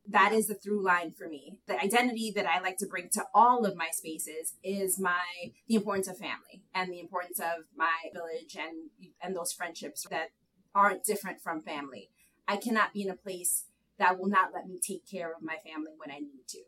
That 0.08 0.34
is 0.34 0.48
the 0.48 0.56
through 0.56 0.84
line 0.84 1.12
for 1.12 1.28
me. 1.28 1.60
The 1.68 1.80
identity 1.82 2.32
that 2.36 2.46
I 2.46 2.60
like 2.60 2.78
to 2.78 2.88
bring 2.88 3.10
to 3.14 3.26
all 3.34 3.66
of 3.66 3.76
my 3.76 3.90
spaces 3.92 4.54
is 4.64 5.00
my 5.00 5.54
the 5.68 5.76
importance 5.76 6.08
of 6.08 6.18
family 6.18 6.64
and 6.74 6.92
the 6.92 7.00
importance 7.00 7.40
of 7.40 7.66
my 7.76 8.10
village 8.14 8.56
and 8.58 8.90
and 9.22 9.36
those 9.36 9.54
friendships 9.54 10.06
that 10.10 10.30
aren't 10.74 11.04
different 11.04 11.42
from 11.42 11.62
family. 11.62 12.12
I 12.48 12.58
cannot 12.58 12.94
be 12.94 13.02
in 13.02 13.10
a 13.10 13.16
place 13.16 13.66
that 13.98 14.20
will 14.20 14.28
not 14.28 14.54
let 14.54 14.68
me 14.68 14.80
take 14.80 15.10
care 15.10 15.32
of 15.32 15.42
my 15.42 15.56
family 15.66 15.94
when 15.98 16.12
I 16.12 16.20
need 16.20 16.48
to. 16.50 16.64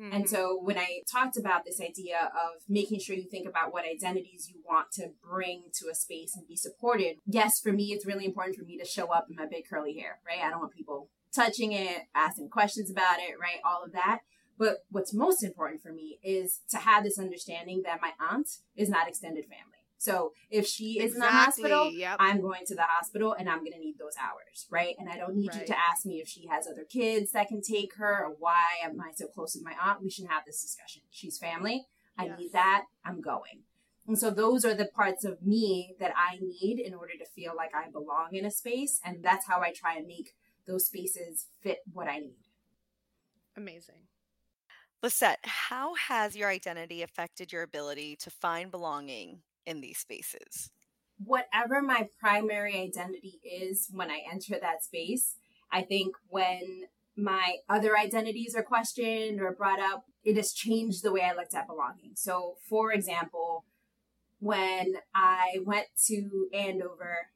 And 0.00 0.24
Mhm. 0.24 0.28
so 0.28 0.56
when 0.56 0.78
I 0.78 1.02
talked 1.10 1.36
about 1.36 1.64
this 1.64 1.80
idea 1.80 2.30
of 2.32 2.62
making 2.68 3.00
sure 3.00 3.16
you 3.16 3.28
think 3.28 3.48
about 3.48 3.72
what 3.72 3.84
identities 3.84 4.48
you 4.48 4.62
want 4.64 4.92
to 4.92 5.08
bring 5.20 5.70
to 5.74 5.88
a 5.88 5.94
space 5.94 6.36
and 6.36 6.46
be 6.46 6.54
supported, 6.56 7.18
yes, 7.26 7.60
for 7.60 7.72
me, 7.72 7.92
it's 7.92 8.06
really 8.06 8.24
important 8.24 8.56
for 8.56 8.64
me 8.64 8.78
to 8.78 8.84
show 8.84 9.08
up 9.08 9.28
in 9.28 9.34
my 9.34 9.46
big 9.46 9.66
curly 9.68 9.98
hair, 9.98 10.20
right? 10.24 10.38
I 10.38 10.50
don't 10.50 10.60
want 10.60 10.72
people 10.72 11.10
touching 11.34 11.72
it, 11.72 12.02
asking 12.14 12.50
questions 12.50 12.90
about 12.90 13.18
it, 13.18 13.38
right? 13.40 13.60
All 13.64 13.84
of 13.84 13.92
that. 13.92 14.20
But 14.58 14.78
what's 14.90 15.14
most 15.14 15.44
important 15.44 15.82
for 15.82 15.92
me 15.92 16.18
is 16.22 16.60
to 16.70 16.78
have 16.78 17.04
this 17.04 17.18
understanding 17.18 17.82
that 17.84 18.00
my 18.02 18.12
aunt 18.18 18.48
is 18.74 18.88
not 18.88 19.08
extended 19.08 19.44
family. 19.44 19.78
So 19.98 20.32
if 20.48 20.66
she 20.66 21.00
is 21.00 21.14
in 21.14 21.20
the 21.20 21.26
hospital, 21.26 21.92
yep. 21.92 22.16
I'm 22.20 22.40
going 22.40 22.64
to 22.66 22.74
the 22.74 22.82
hospital 22.82 23.34
and 23.36 23.48
I'm 23.48 23.58
going 23.58 23.72
to 23.72 23.80
need 23.80 23.96
those 23.98 24.14
hours, 24.20 24.66
right? 24.70 24.94
And 24.98 25.08
I 25.08 25.16
don't 25.16 25.36
need 25.36 25.52
you 25.54 25.66
to 25.66 25.76
ask 25.76 26.06
me 26.06 26.20
if 26.20 26.28
she 26.28 26.46
has 26.46 26.68
other 26.68 26.84
kids 26.84 27.32
that 27.32 27.48
can 27.48 27.60
take 27.60 27.96
her 27.96 28.24
or 28.24 28.36
why 28.38 28.78
am 28.84 29.00
I 29.00 29.10
so 29.14 29.26
close 29.26 29.56
with 29.56 29.64
my 29.64 29.74
aunt. 29.80 30.00
We 30.00 30.10
should 30.10 30.26
have 30.26 30.44
this 30.46 30.62
discussion. 30.62 31.02
She's 31.10 31.36
family. 31.38 31.86
I 32.16 32.26
Yes. 32.26 32.38
need 32.38 32.52
that. 32.52 32.84
I'm 33.04 33.20
going. 33.20 33.64
And 34.06 34.18
so 34.18 34.30
those 34.30 34.64
are 34.64 34.74
the 34.74 34.86
parts 34.86 35.24
of 35.24 35.42
me 35.42 35.94
that 36.00 36.12
I 36.16 36.38
need 36.40 36.78
in 36.80 36.94
order 36.94 37.12
to 37.18 37.26
feel 37.26 37.54
like 37.56 37.74
I 37.74 37.90
belong 37.90 38.34
in 38.34 38.44
a 38.44 38.50
space. 38.50 39.00
And 39.04 39.22
that's 39.22 39.46
how 39.46 39.60
I 39.60 39.72
try 39.72 39.96
and 39.96 40.06
make 40.06 40.34
those 40.68 40.86
spaces 40.86 41.46
fit 41.62 41.78
what 41.92 42.08
I 42.08 42.18
need. 42.18 42.36
Amazing. 43.56 44.06
Lissette, 45.02 45.44
how 45.44 45.94
has 45.94 46.36
your 46.36 46.48
identity 46.48 47.02
affected 47.02 47.52
your 47.52 47.62
ability 47.62 48.16
to 48.16 48.30
find 48.30 48.70
belonging 48.70 49.40
in 49.66 49.80
these 49.80 49.98
spaces? 49.98 50.70
whatever 51.24 51.82
my 51.82 52.08
primary 52.20 52.80
identity 52.80 53.40
is 53.44 53.88
when 53.92 54.10
I 54.10 54.20
enter 54.30 54.56
that 54.60 54.84
space, 54.84 55.36
I 55.70 55.82
think 55.82 56.14
when 56.28 56.84
my 57.16 57.56
other 57.68 57.98
identities 57.98 58.54
are 58.54 58.62
questioned 58.62 59.40
or 59.40 59.52
brought 59.52 59.80
up, 59.80 60.04
it 60.24 60.36
has 60.36 60.52
changed 60.52 61.02
the 61.02 61.12
way 61.12 61.22
I 61.22 61.34
looked 61.34 61.54
at 61.54 61.66
belonging. 61.66 62.12
So, 62.14 62.54
for 62.68 62.92
example, 62.92 63.64
when 64.38 64.94
I 65.14 65.56
went 65.64 65.88
to 66.06 66.48
Andover, 66.54 67.30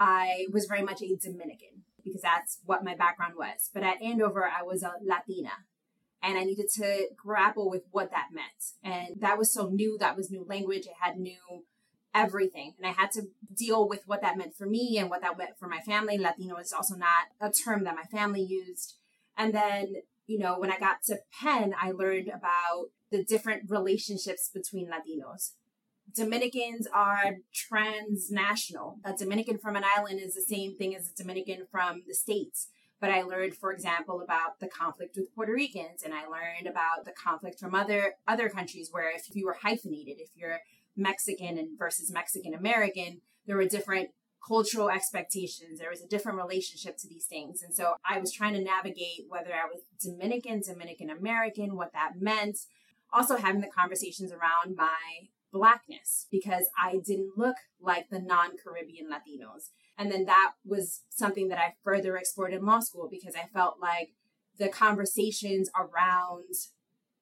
I 0.00 0.46
was 0.50 0.64
very 0.66 0.82
much 0.82 1.02
a 1.02 1.16
Dominican 1.16 1.84
because 2.08 2.22
that's 2.22 2.58
what 2.64 2.84
my 2.84 2.94
background 2.94 3.34
was. 3.36 3.70
But 3.72 3.82
at 3.82 4.02
Andover, 4.02 4.44
I 4.44 4.62
was 4.62 4.82
a 4.82 4.92
Latina 5.02 5.52
and 6.22 6.36
I 6.36 6.44
needed 6.44 6.68
to 6.74 7.08
grapple 7.16 7.70
with 7.70 7.82
what 7.90 8.10
that 8.10 8.28
meant. 8.32 8.72
And 8.82 9.20
that 9.20 9.38
was 9.38 9.52
so 9.52 9.68
new, 9.68 9.96
that 10.00 10.16
was 10.16 10.30
new 10.30 10.44
language, 10.48 10.86
it 10.86 10.94
had 11.00 11.18
new 11.18 11.64
everything. 12.14 12.74
And 12.78 12.86
I 12.86 12.92
had 12.92 13.12
to 13.12 13.28
deal 13.54 13.88
with 13.88 14.02
what 14.06 14.22
that 14.22 14.36
meant 14.36 14.56
for 14.56 14.66
me 14.66 14.98
and 14.98 15.10
what 15.10 15.22
that 15.22 15.38
meant 15.38 15.58
for 15.58 15.68
my 15.68 15.80
family. 15.80 16.18
Latino 16.18 16.56
is 16.56 16.72
also 16.72 16.96
not 16.96 17.28
a 17.40 17.52
term 17.52 17.84
that 17.84 17.94
my 17.94 18.04
family 18.04 18.42
used. 18.42 18.94
And 19.36 19.54
then, 19.54 19.94
you 20.26 20.38
know, 20.38 20.58
when 20.58 20.72
I 20.72 20.78
got 20.78 21.02
to 21.04 21.20
Penn, 21.40 21.74
I 21.80 21.92
learned 21.92 22.28
about 22.28 22.90
the 23.10 23.24
different 23.24 23.70
relationships 23.70 24.50
between 24.52 24.88
Latinos. 24.88 25.52
Dominicans 26.14 26.86
are 26.92 27.36
transnational. 27.52 28.98
A 29.04 29.12
Dominican 29.12 29.58
from 29.58 29.76
an 29.76 29.84
island 29.96 30.20
is 30.20 30.34
the 30.34 30.42
same 30.42 30.76
thing 30.76 30.94
as 30.96 31.10
a 31.10 31.14
Dominican 31.14 31.66
from 31.70 32.02
the 32.06 32.14
States. 32.14 32.68
But 33.00 33.10
I 33.10 33.22
learned, 33.22 33.54
for 33.54 33.72
example, 33.72 34.20
about 34.20 34.58
the 34.58 34.66
conflict 34.66 35.16
with 35.16 35.32
Puerto 35.34 35.52
Ricans, 35.52 36.02
and 36.02 36.12
I 36.12 36.26
learned 36.26 36.66
about 36.66 37.04
the 37.04 37.12
conflict 37.12 37.60
from 37.60 37.74
other 37.74 38.14
other 38.26 38.48
countries 38.48 38.88
where 38.90 39.14
if 39.14 39.36
you 39.36 39.46
were 39.46 39.58
hyphenated, 39.62 40.16
if 40.18 40.30
you're 40.34 40.58
Mexican 40.96 41.58
and 41.58 41.78
versus 41.78 42.10
Mexican 42.10 42.54
American, 42.54 43.20
there 43.46 43.56
were 43.56 43.66
different 43.66 44.10
cultural 44.46 44.90
expectations. 44.90 45.78
There 45.78 45.90
was 45.90 46.00
a 46.00 46.08
different 46.08 46.38
relationship 46.38 46.96
to 46.98 47.08
these 47.08 47.26
things. 47.26 47.62
And 47.62 47.74
so 47.74 47.94
I 48.08 48.18
was 48.18 48.32
trying 48.32 48.54
to 48.54 48.62
navigate 48.62 49.26
whether 49.28 49.52
I 49.52 49.66
was 49.66 49.82
Dominican, 50.02 50.60
Dominican 50.60 51.10
American, 51.10 51.76
what 51.76 51.92
that 51.92 52.20
meant. 52.20 52.58
Also 53.12 53.36
having 53.36 53.60
the 53.60 53.68
conversations 53.68 54.32
around 54.32 54.76
my 54.76 55.28
blackness 55.52 56.26
because 56.30 56.68
I 56.80 57.00
didn't 57.04 57.32
look 57.36 57.56
like 57.80 58.08
the 58.10 58.20
non-Caribbean 58.20 59.08
Latinos. 59.10 59.70
And 59.96 60.10
then 60.12 60.26
that 60.26 60.52
was 60.64 61.02
something 61.10 61.48
that 61.48 61.58
I 61.58 61.74
further 61.82 62.16
explored 62.16 62.52
in 62.52 62.64
law 62.64 62.80
school 62.80 63.08
because 63.10 63.34
I 63.34 63.48
felt 63.52 63.76
like 63.80 64.10
the 64.58 64.68
conversations 64.68 65.70
around 65.76 66.54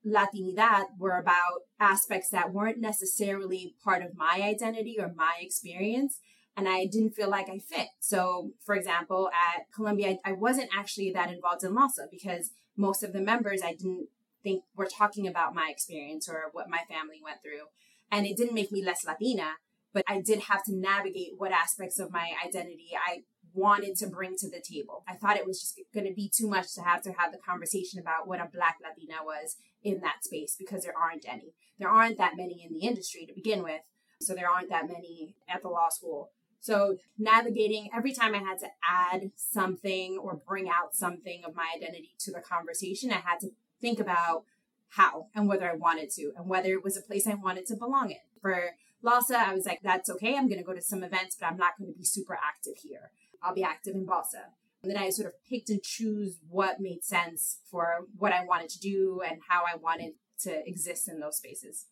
Latinidad 0.07 0.85
were 0.99 1.19
about 1.19 1.63
aspects 1.81 2.29
that 2.31 2.53
weren't 2.53 2.79
necessarily 2.79 3.75
part 3.83 4.05
of 4.05 4.17
my 4.17 4.41
identity 4.43 4.97
or 4.99 5.13
my 5.15 5.35
experience. 5.41 6.21
And 6.57 6.69
I 6.69 6.87
didn't 6.87 7.15
feel 7.15 7.29
like 7.29 7.51
I 7.51 7.59
fit. 7.59 7.89
So, 8.01 8.53
for 8.65 8.75
example, 8.75 9.29
at 9.29 9.65
Columbia, 9.75 10.17
I 10.25 10.33
wasn't 10.33 10.71
actually 10.75 11.11
that 11.13 11.31
involved 11.31 11.65
in 11.65 11.75
LASA 11.75 12.11
because 12.11 12.51
most 12.77 13.03
of 13.03 13.13
the 13.13 13.21
members 13.21 13.61
I 13.63 13.73
didn't 13.73 14.09
think 14.43 14.63
we're 14.75 14.87
talking 14.87 15.27
about 15.27 15.55
my 15.55 15.69
experience 15.71 16.29
or 16.29 16.45
what 16.53 16.71
my 16.71 16.81
family 16.89 17.21
went 17.23 17.43
through. 17.43 17.67
And 18.11 18.27
it 18.27 18.37
didn't 18.37 18.55
make 18.55 18.73
me 18.73 18.85
less 18.85 19.05
Latina, 19.05 19.55
but 19.93 20.05
I 20.07 20.21
did 20.21 20.41
have 20.43 20.63
to 20.65 20.75
navigate 20.75 21.33
what 21.37 21.53
aspects 21.53 21.99
of 21.99 22.13
my 22.13 22.33
identity 22.45 22.91
I 22.95 23.23
wanted 23.53 23.97
to 23.97 24.07
bring 24.07 24.37
to 24.37 24.49
the 24.49 24.61
table. 24.61 25.03
I 25.09 25.15
thought 25.15 25.37
it 25.37 25.47
was 25.47 25.61
just 25.61 25.81
going 25.95 26.07
to 26.07 26.15
be 26.15 26.31
too 26.35 26.47
much 26.47 26.75
to 26.75 26.83
have 26.83 27.03
to 27.03 27.13
have 27.13 27.33
the 27.33 27.39
conversation 27.39 27.99
about 27.99 28.29
what 28.29 28.41
a 28.41 28.49
Black 28.53 28.77
Latina 28.83 29.25
was 29.25 29.57
in 29.83 30.01
that 30.01 30.23
space 30.23 30.55
because 30.59 30.83
there 30.83 30.97
aren't 30.97 31.27
any. 31.27 31.55
There 31.79 31.89
aren't 31.89 32.19
that 32.19 32.37
many 32.37 32.65
in 32.65 32.73
the 32.73 32.87
industry 32.87 33.27
to 33.27 33.35
begin 33.35 33.63
with. 33.63 33.81
So 34.21 34.35
there 34.35 34.49
aren't 34.49 34.71
that 34.71 34.89
many 34.89 35.35
at 35.49 35.63
the 35.63 35.69
law 35.69 35.89
school. 35.91 36.31
So 36.61 36.97
navigating 37.19 37.91
every 37.95 38.13
time 38.13 38.35
I 38.35 38.39
had 38.39 38.59
to 38.61 38.69
add 38.89 39.31
something 39.37 40.19
or 40.19 40.41
bring 40.49 40.69
out 40.69 40.95
something 40.95 41.43
of 41.47 41.55
my 41.55 41.67
identity 41.77 42.15
to 42.21 42.33
the 42.33 42.41
conversation, 42.41 43.13
I 43.13 43.21
had 43.25 43.41
to 43.41 43.51
think 43.81 44.01
about 44.01 44.45
how 44.91 45.29
and 45.35 45.49
whether 45.49 45.71
I 45.71 45.75
wanted 45.75 46.11
to 46.11 46.33
and 46.37 46.49
whether 46.49 46.71
it 46.71 46.85
was 46.85 46.97
a 46.97 47.03
place 47.03 47.27
I 47.27 47.35
wanted 47.35 47.67
to 47.67 47.77
belong 47.77 48.11
in. 48.11 48.19
For 48.41 48.71
LASA, 49.05 49.37
I 49.37 49.55
was 49.55 49.67
like, 49.67 49.81
that's 49.83 50.11
okay. 50.11 50.37
I'm 50.37 50.49
going 50.49 50.59
to 50.59 50.67
go 50.67 50.75
to 50.75 50.83
some 50.83 51.03
events, 51.03 51.37
but 51.39 51.47
I'm 51.47 51.57
not 51.57 51.79
going 51.79 51.93
to 51.93 51.99
be 51.99 52.05
super 52.05 52.35
active 52.35 52.75
here. 52.83 53.11
I'll 53.43 53.55
be 53.55 53.63
active 53.63 53.95
in 53.95 54.07
BALSA. 54.07 54.53
And 54.83 54.91
then 54.91 55.03
I 55.03 55.11
sort 55.11 55.29
of 55.29 55.35
picked 55.49 55.71
and 55.71 55.83
choose 55.83 56.39
what 56.49 56.81
made 56.81 57.05
sense 57.05 57.59
for 57.71 58.07
what 58.17 58.33
I 58.33 58.45
wanted 58.45 58.69
to 58.71 58.79
do 58.79 59.21
and 59.29 59.41
how 59.49 59.63
I 59.63 59.77
wanted 59.77 60.13
to 60.43 60.67
exist 60.69 61.09
in 61.09 61.21
those 61.21 61.39
spaces. 61.39 61.87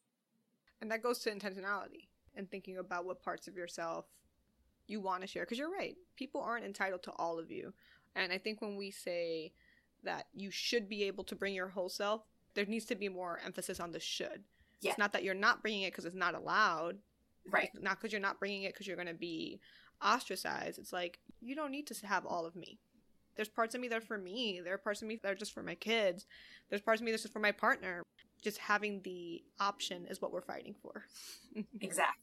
And 0.80 0.90
that 0.90 1.02
goes 1.02 1.18
to 1.20 1.30
intentionality 1.30 2.08
and 2.36 2.50
thinking 2.50 2.78
about 2.78 3.04
what 3.04 3.22
parts 3.22 3.48
of 3.48 3.56
yourself 3.56 4.06
you 4.86 5.00
want 5.00 5.22
to 5.22 5.26
share. 5.26 5.42
Because 5.42 5.58
you're 5.58 5.70
right, 5.72 5.96
people 6.16 6.40
aren't 6.40 6.64
entitled 6.64 7.02
to 7.04 7.12
all 7.12 7.38
of 7.38 7.50
you. 7.50 7.72
And 8.14 8.32
I 8.32 8.38
think 8.38 8.60
when 8.60 8.76
we 8.76 8.90
say 8.90 9.52
that 10.04 10.26
you 10.34 10.50
should 10.50 10.88
be 10.88 11.04
able 11.04 11.24
to 11.24 11.34
bring 11.34 11.54
your 11.54 11.68
whole 11.68 11.88
self, 11.88 12.22
there 12.54 12.66
needs 12.66 12.84
to 12.86 12.94
be 12.94 13.08
more 13.08 13.40
emphasis 13.44 13.80
on 13.80 13.92
the 13.92 14.00
should. 14.00 14.44
Yeah. 14.80 14.90
It's 14.90 14.98
not 14.98 15.12
that 15.12 15.24
you're 15.24 15.34
not 15.34 15.62
bringing 15.62 15.82
it 15.82 15.92
because 15.92 16.04
it's 16.04 16.14
not 16.14 16.34
allowed. 16.34 16.98
Right. 17.50 17.70
It's 17.72 17.82
not 17.82 17.98
because 17.98 18.12
you're 18.12 18.20
not 18.20 18.38
bringing 18.38 18.62
it 18.62 18.72
because 18.72 18.86
you're 18.86 18.96
going 18.96 19.08
to 19.08 19.14
be 19.14 19.60
ostracized. 20.04 20.78
It's 20.78 20.92
like, 20.92 21.18
you 21.40 21.54
don't 21.54 21.70
need 21.70 21.86
to 21.88 22.06
have 22.06 22.26
all 22.26 22.46
of 22.46 22.56
me. 22.56 22.78
There's 23.36 23.48
parts 23.48 23.74
of 23.74 23.80
me 23.80 23.88
that 23.88 23.98
are 23.98 24.06
for 24.06 24.18
me. 24.18 24.60
There 24.62 24.74
are 24.74 24.78
parts 24.78 25.02
of 25.02 25.08
me 25.08 25.18
that 25.22 25.32
are 25.32 25.36
just 25.36 25.52
for 25.52 25.62
my 25.62 25.74
kids. 25.74 26.26
There's 26.70 26.82
parts 26.82 27.00
of 27.00 27.04
me 27.04 27.10
that's 27.10 27.22
just 27.22 27.32
for 27.32 27.40
my 27.40 27.52
partner. 27.52 28.02
Just 28.42 28.58
having 28.58 29.00
the 29.02 29.42
option 29.58 30.06
is 30.06 30.22
what 30.22 30.32
we're 30.32 30.42
fighting 30.42 30.74
for. 30.80 31.04
exactly. 31.80 32.20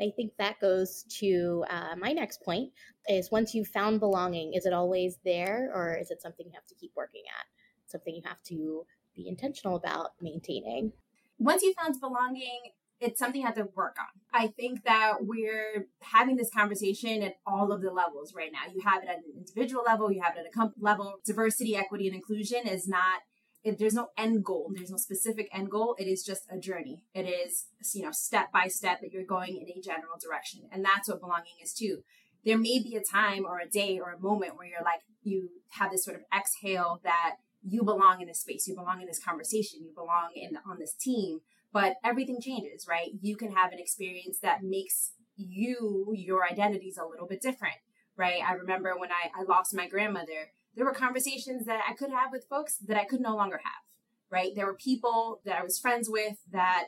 I 0.00 0.10
think 0.16 0.32
that 0.38 0.60
goes 0.60 1.04
to 1.20 1.64
uh, 1.68 1.96
my 1.98 2.12
next 2.12 2.42
point 2.42 2.70
is 3.08 3.30
once 3.30 3.54
you've 3.54 3.68
found 3.68 4.00
belonging, 4.00 4.54
is 4.54 4.66
it 4.66 4.72
always 4.72 5.18
there 5.24 5.70
or 5.74 5.94
is 5.94 6.10
it 6.10 6.22
something 6.22 6.46
you 6.46 6.52
have 6.54 6.66
to 6.66 6.74
keep 6.74 6.92
working 6.96 7.22
at? 7.28 7.46
Something 7.92 8.16
you 8.16 8.22
have 8.24 8.42
to 8.48 8.84
be 9.14 9.28
intentional 9.28 9.76
about 9.76 10.10
maintaining? 10.20 10.92
Once 11.38 11.62
you 11.62 11.74
found 11.74 12.00
belonging, 12.00 12.60
it's 13.00 13.18
something 13.18 13.40
you 13.40 13.46
have 13.46 13.56
to 13.56 13.68
work 13.74 13.96
on. 13.98 14.20
I 14.32 14.48
think 14.48 14.84
that 14.84 15.14
we're 15.20 15.86
having 16.00 16.36
this 16.36 16.50
conversation 16.50 17.22
at 17.22 17.34
all 17.46 17.72
of 17.72 17.82
the 17.82 17.90
levels 17.90 18.32
right 18.34 18.50
now. 18.52 18.72
You 18.72 18.80
have 18.84 19.02
it 19.02 19.08
at 19.08 19.16
an 19.16 19.24
individual 19.36 19.82
level, 19.84 20.12
you 20.12 20.22
have 20.22 20.36
it 20.36 20.40
at 20.40 20.46
a 20.46 20.50
company 20.50 20.82
level. 20.82 21.14
Diversity, 21.26 21.76
equity, 21.76 22.06
and 22.06 22.16
inclusion 22.16 22.66
is 22.66 22.88
not 22.88 23.20
if 23.64 23.78
there's 23.78 23.94
no 23.94 24.08
end 24.16 24.44
goal 24.44 24.70
there's 24.74 24.90
no 24.90 24.96
specific 24.96 25.48
end 25.52 25.70
goal 25.70 25.94
it 25.98 26.06
is 26.06 26.24
just 26.24 26.42
a 26.50 26.58
journey 26.58 27.04
it 27.14 27.22
is 27.22 27.66
you 27.94 28.02
know 28.02 28.10
step 28.10 28.50
by 28.52 28.66
step 28.66 29.00
that 29.00 29.12
you're 29.12 29.24
going 29.24 29.56
in 29.56 29.78
a 29.78 29.80
general 29.80 30.16
direction 30.20 30.62
and 30.72 30.84
that's 30.84 31.08
what 31.08 31.20
belonging 31.20 31.54
is 31.62 31.72
too 31.72 31.98
there 32.44 32.58
may 32.58 32.80
be 32.82 32.96
a 32.96 33.00
time 33.00 33.44
or 33.44 33.60
a 33.60 33.68
day 33.68 34.00
or 34.00 34.12
a 34.12 34.18
moment 34.18 34.56
where 34.56 34.66
you're 34.66 34.82
like 34.82 35.00
you 35.22 35.48
have 35.70 35.90
this 35.90 36.04
sort 36.04 36.16
of 36.16 36.22
exhale 36.36 37.00
that 37.04 37.36
you 37.62 37.82
belong 37.82 38.20
in 38.20 38.28
this 38.28 38.40
space 38.40 38.66
you 38.66 38.74
belong 38.74 39.00
in 39.00 39.06
this 39.06 39.22
conversation 39.22 39.80
you 39.82 39.92
belong 39.94 40.30
in 40.34 40.56
on 40.68 40.78
this 40.78 40.94
team 40.94 41.40
but 41.72 41.94
everything 42.04 42.40
changes, 42.40 42.86
right? 42.88 43.10
You 43.20 43.36
can 43.36 43.52
have 43.52 43.72
an 43.72 43.78
experience 43.78 44.38
that 44.40 44.62
makes 44.62 45.12
you, 45.36 46.12
your 46.14 46.44
identities 46.44 46.98
a 46.98 47.06
little 47.06 47.26
bit 47.26 47.40
different, 47.40 47.76
right? 48.16 48.42
I 48.46 48.52
remember 48.52 48.94
when 48.96 49.10
I, 49.10 49.40
I 49.40 49.44
lost 49.44 49.74
my 49.74 49.88
grandmother, 49.88 50.52
there 50.76 50.84
were 50.84 50.92
conversations 50.92 51.64
that 51.66 51.80
I 51.88 51.94
could 51.94 52.10
have 52.10 52.30
with 52.30 52.46
folks 52.48 52.76
that 52.86 52.98
I 52.98 53.04
could 53.04 53.20
no 53.20 53.34
longer 53.34 53.60
have, 53.64 53.82
right? 54.30 54.52
There 54.54 54.66
were 54.66 54.76
people 54.76 55.40
that 55.44 55.58
I 55.58 55.62
was 55.62 55.78
friends 55.78 56.08
with 56.10 56.36
that 56.50 56.86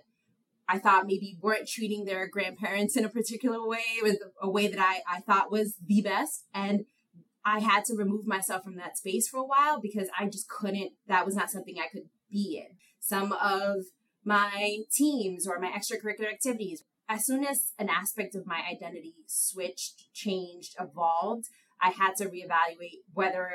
I 0.69 0.79
thought 0.79 1.07
maybe 1.07 1.37
weren't 1.41 1.69
treating 1.69 2.05
their 2.05 2.27
grandparents 2.29 2.97
in 2.97 3.05
a 3.05 3.11
particular 3.11 3.67
way, 3.67 3.85
with 4.03 4.19
a 4.41 4.49
way 4.49 4.69
that 4.69 4.79
I, 4.79 5.01
I 5.09 5.21
thought 5.21 5.53
was 5.53 5.77
the 5.85 6.03
best. 6.03 6.47
And 6.55 6.85
I 7.45 7.61
had 7.61 7.85
to 7.87 7.95
remove 7.95 8.27
myself 8.27 8.65
from 8.65 8.77
that 8.77 8.97
space 8.97 9.29
for 9.29 9.39
a 9.39 9.47
while 9.47 9.81
because 9.81 10.09
I 10.19 10.27
just 10.27 10.49
couldn't, 10.49 10.93
that 11.09 11.27
was 11.27 11.37
not 11.37 11.51
something 11.51 11.77
I 11.79 11.89
could 11.93 12.09
be 12.31 12.63
in. 12.65 12.77
Some 13.01 13.33
of 13.33 13.85
my 14.25 14.79
teams 14.91 15.47
or 15.47 15.59
my 15.59 15.71
extracurricular 15.71 16.33
activities. 16.33 16.85
As 17.07 17.27
soon 17.27 17.45
as 17.45 17.73
an 17.79 17.91
aspect 17.91 18.35
of 18.35 18.47
my 18.47 18.63
identity 18.71 19.15
switched, 19.27 20.13
changed, 20.15 20.75
evolved, 20.81 21.49
I 21.81 21.91
had 21.91 22.17
to 22.17 22.27
reevaluate 22.27 23.03
whether 23.13 23.51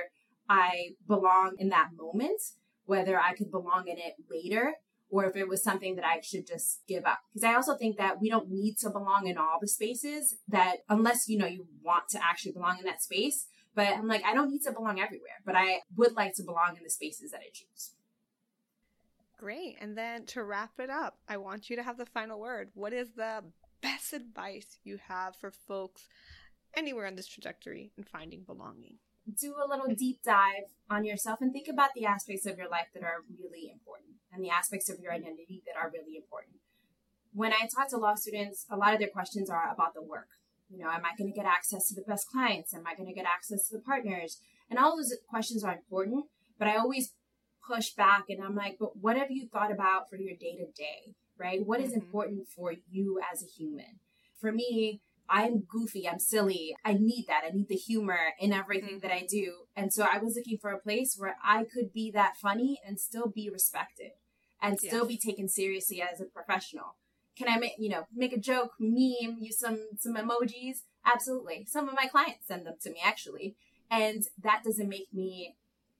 I 0.47 0.89
belong 1.07 1.55
in 1.57 1.69
that 1.69 1.89
moment, 1.97 2.41
whether 2.85 3.19
I 3.19 3.33
could 3.33 3.49
belong 3.49 3.87
in 3.87 3.97
it 3.97 4.15
later, 4.29 4.75
or 5.09 5.25
if 5.25 5.35
it 5.35 5.47
was 5.47 5.63
something 5.63 5.95
that 5.95 6.05
I 6.05 6.21
should 6.21 6.45
just 6.45 6.81
give 6.87 7.05
up. 7.05 7.19
Because 7.33 7.43
I 7.43 7.55
also 7.55 7.75
think 7.75 7.97
that 7.97 8.21
we 8.21 8.29
don't 8.29 8.49
need 8.49 8.77
to 8.81 8.91
belong 8.91 9.25
in 9.25 9.37
all 9.37 9.57
the 9.59 9.67
spaces 9.67 10.37
that 10.47 10.77
unless 10.87 11.27
you 11.27 11.39
know 11.39 11.47
you 11.47 11.65
want 11.83 12.09
to 12.09 12.23
actually 12.23 12.51
belong 12.51 12.77
in 12.77 12.85
that 12.85 13.01
space. 13.01 13.47
But 13.75 13.87
I'm 13.87 14.07
like, 14.07 14.23
I 14.25 14.33
don't 14.33 14.51
need 14.51 14.63
to 14.63 14.71
belong 14.71 14.99
everywhere, 14.99 15.41
but 15.45 15.55
I 15.55 15.81
would 15.95 16.15
like 16.15 16.35
to 16.35 16.43
belong 16.43 16.75
in 16.77 16.83
the 16.83 16.89
spaces 16.89 17.31
that 17.31 17.41
I 17.41 17.49
choose. 17.53 17.91
Great. 19.37 19.77
And 19.79 19.97
then 19.97 20.25
to 20.27 20.43
wrap 20.43 20.71
it 20.79 20.89
up, 20.89 21.17
I 21.27 21.37
want 21.37 21.69
you 21.69 21.77
to 21.77 21.83
have 21.83 21.97
the 21.97 22.05
final 22.05 22.39
word. 22.39 22.71
What 22.73 22.91
is 22.91 23.11
the 23.15 23.43
best 23.81 24.11
advice 24.11 24.79
you 24.83 24.99
have 25.07 25.35
for 25.37 25.51
folks 25.51 26.07
anywhere 26.75 27.07
on 27.07 27.15
this 27.15 27.27
trajectory 27.27 27.91
in 27.97 28.03
finding 28.03 28.43
belonging? 28.43 28.97
Do 29.39 29.55
a 29.63 29.69
little 29.69 29.93
deep 29.95 30.21
dive 30.23 30.73
on 30.89 31.05
yourself 31.05 31.39
and 31.39 31.53
think 31.53 31.67
about 31.69 31.91
the 31.95 32.05
aspects 32.05 32.45
of 32.45 32.57
your 32.57 32.67
life 32.67 32.87
that 32.93 33.03
are 33.03 33.23
really 33.29 33.69
important 33.71 34.15
and 34.33 34.43
the 34.43 34.49
aspects 34.49 34.89
of 34.89 34.99
your 34.99 35.13
identity 35.13 35.61
that 35.65 35.79
are 35.79 35.91
really 35.91 36.17
important. 36.17 36.57
When 37.31 37.53
I 37.53 37.67
talk 37.73 37.89
to 37.89 37.97
law 37.97 38.15
students, 38.15 38.65
a 38.69 38.75
lot 38.75 38.93
of 38.93 38.99
their 38.99 39.07
questions 39.07 39.49
are 39.49 39.71
about 39.71 39.93
the 39.93 40.01
work. 40.01 40.29
You 40.69 40.77
know, 40.83 40.89
am 40.89 41.03
I 41.03 41.17
going 41.17 41.31
to 41.31 41.35
get 41.35 41.45
access 41.45 41.87
to 41.89 41.95
the 41.95 42.03
best 42.07 42.27
clients? 42.31 42.73
Am 42.73 42.85
I 42.85 42.95
going 42.95 43.09
to 43.09 43.15
get 43.15 43.25
access 43.25 43.67
to 43.67 43.77
the 43.77 43.83
partners? 43.83 44.39
And 44.69 44.77
all 44.77 44.95
those 44.95 45.13
questions 45.27 45.63
are 45.63 45.73
important, 45.73 46.25
but 46.57 46.67
I 46.67 46.77
always 46.77 47.13
push 47.67 47.91
back 47.91 48.25
and 48.29 48.43
I'm 48.43 48.55
like, 48.55 48.77
but 48.79 48.97
what 48.97 49.17
have 49.17 49.31
you 49.31 49.47
thought 49.51 49.71
about 49.71 50.09
for 50.09 50.17
your 50.17 50.35
day 50.35 50.55
to 50.57 50.71
day, 50.71 51.15
right? 51.37 51.65
What 51.65 51.81
is 51.81 51.91
mm-hmm. 51.91 52.01
important 52.01 52.47
for 52.47 52.73
you 52.89 53.19
as 53.31 53.41
a 53.41 53.47
human? 53.47 53.99
For 54.39 54.51
me, 54.51 55.01
I'm 55.29 55.63
goofy, 55.69 56.07
I'm 56.07 56.19
silly. 56.19 56.75
I 56.83 56.93
need 56.93 57.25
that. 57.27 57.43
I 57.45 57.51
need 57.51 57.67
the 57.67 57.75
humor 57.75 58.33
in 58.39 58.51
everything 58.53 58.97
mm-hmm. 58.97 59.07
that 59.07 59.11
I 59.11 59.27
do. 59.29 59.53
And 59.75 59.93
so 59.93 60.05
I 60.11 60.17
was 60.17 60.35
looking 60.35 60.57
for 60.57 60.71
a 60.71 60.79
place 60.79 61.15
where 61.17 61.35
I 61.43 61.63
could 61.63 61.93
be 61.93 62.11
that 62.11 62.37
funny 62.41 62.79
and 62.85 62.99
still 62.99 63.27
be 63.27 63.49
respected 63.49 64.11
and 64.61 64.79
still 64.79 65.05
be 65.05 65.17
taken 65.17 65.47
seriously 65.47 66.01
as 66.01 66.19
a 66.19 66.25
professional. 66.25 66.95
Can 67.37 67.47
I 67.47 67.57
make, 67.57 67.73
you 67.77 67.89
know, 67.89 68.05
make 68.13 68.33
a 68.33 68.39
joke, 68.39 68.73
meme, 68.79 69.37
use 69.39 69.59
some 69.59 69.87
some 69.97 70.15
emojis? 70.15 70.79
Absolutely. 71.05 71.65
Some 71.69 71.87
of 71.87 71.95
my 71.95 72.07
clients 72.07 72.47
send 72.47 72.65
them 72.65 72.75
to 72.81 72.91
me 72.91 72.99
actually. 73.03 73.55
And 73.89 74.23
that 74.43 74.63
doesn't 74.63 74.89
make 74.89 75.07
me 75.13 75.55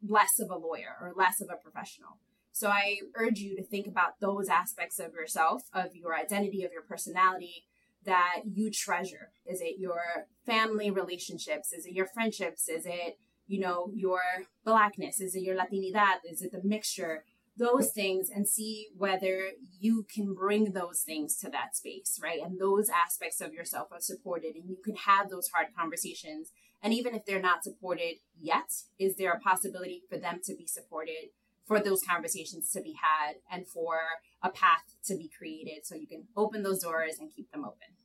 less 0.08 0.40
of 0.40 0.50
a 0.50 0.56
lawyer 0.56 0.96
or 1.02 1.14
less 1.16 1.42
of 1.42 1.50
a 1.50 1.62
professional. 1.62 2.18
So 2.52 2.68
I 2.68 2.98
urge 3.16 3.40
you 3.40 3.56
to 3.56 3.64
think 3.64 3.88
about 3.88 4.20
those 4.20 4.50
aspects 4.50 5.00
of 5.00 5.14
yourself, 5.14 5.64
of 5.74 5.96
your 5.96 6.16
identity, 6.16 6.64
of 6.64 6.72
your 6.72 6.82
personality 6.82 7.64
that 8.06 8.42
you 8.46 8.72
treasure. 8.72 9.32
Is 9.46 9.62
it 9.62 9.80
your 9.80 10.02
family 10.46 10.90
relationships? 10.90 11.72
Is 11.72 11.86
it 11.86 11.94
your 11.94 12.08
friendships? 12.08 12.68
Is 12.68 12.86
it, 12.86 13.18
you 13.48 13.60
know, 13.60 13.92
your 13.94 14.22
blackness? 14.66 15.20
Is 15.20 15.36
it 15.36 15.42
your 15.44 15.56
Latinidad? 15.56 16.18
Is 16.30 16.42
it 16.42 16.52
the 16.52 16.62
mixture? 16.64 17.24
Those 17.60 17.92
things 17.92 18.30
and 18.34 18.48
see 18.48 18.88
whether 18.98 19.50
you 19.80 20.06
can 20.12 20.34
bring 20.34 20.72
those 20.72 21.02
things 21.02 21.36
to 21.40 21.50
that 21.50 21.76
space, 21.76 22.20
right? 22.24 22.40
And 22.42 22.60
those 22.60 22.90
aspects 22.90 23.42
of 23.42 23.54
yourself 23.54 23.90
are 23.92 24.00
supported 24.00 24.56
and 24.56 24.68
you 24.68 24.78
can 24.84 24.96
have 24.96 25.30
those 25.30 25.50
hard 25.50 25.68
conversations 25.78 26.52
and 26.82 26.94
even 26.94 27.14
if 27.14 27.26
they're 27.26 27.42
not 27.42 27.64
supported 27.64 28.16
yet, 28.40 28.72
is 28.98 29.18
there 29.18 29.34
a 29.34 29.40
possibility 29.40 30.04
for 30.10 30.18
them 30.18 30.40
to 30.46 30.56
be 30.56 30.66
supported, 30.66 31.32
for 31.66 31.80
those 31.80 32.02
conversations 32.02 32.72
to 32.72 32.82
be 32.82 32.94
had, 32.94 33.36
and 33.52 33.68
for 33.68 34.00
a 34.42 34.50
path 34.50 34.96
to 35.06 35.16
be 35.16 35.30
created 35.30 35.86
so 35.86 35.96
you 35.96 36.08
can 36.08 36.24
open 36.36 36.64
those 36.64 36.80
doors 36.80 37.18
and 37.20 37.34
keep 37.36 37.52
them 37.52 37.66
open? 37.66 37.96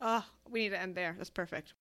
Oh, 0.00 0.24
we 0.48 0.60
need 0.60 0.70
to 0.70 0.80
end 0.80 0.94
there. 0.94 1.14
That's 1.16 1.30
perfect. 1.30 1.74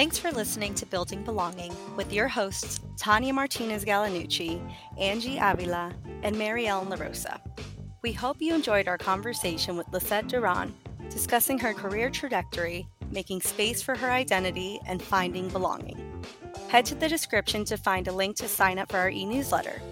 Thanks 0.00 0.18
for 0.18 0.30
listening 0.32 0.74
to 0.76 0.86
Building 0.86 1.22
Belonging 1.24 1.76
with 1.94 2.10
your 2.10 2.26
hosts, 2.26 2.80
Tanya 2.96 3.34
Martinez 3.34 3.84
Gallinucci, 3.84 4.58
Angie 4.96 5.36
Avila, 5.36 5.92
and 6.22 6.38
Mary 6.38 6.66
Ellen 6.66 6.88
La 6.88 6.96
Rosa. 6.96 7.38
We 8.00 8.14
hope 8.14 8.40
you 8.40 8.54
enjoyed 8.54 8.88
our 8.88 8.96
conversation 8.96 9.76
with 9.76 9.86
Lissette 9.88 10.26
Duran, 10.26 10.74
discussing 11.10 11.58
her 11.58 11.74
career 11.74 12.08
trajectory 12.08 12.88
making 13.10 13.42
space 13.42 13.82
for 13.82 13.94
her 13.94 14.10
identity, 14.10 14.80
and 14.86 15.02
finding 15.02 15.50
belonging. 15.50 16.24
Head 16.68 16.86
to 16.86 16.94
the 16.94 17.06
description 17.06 17.66
to 17.66 17.76
find 17.76 18.08
a 18.08 18.12
link 18.12 18.36
to 18.36 18.48
sign 18.48 18.78
up 18.78 18.90
for 18.90 18.96
our 18.96 19.10
e 19.10 19.26
newsletter. 19.26 19.82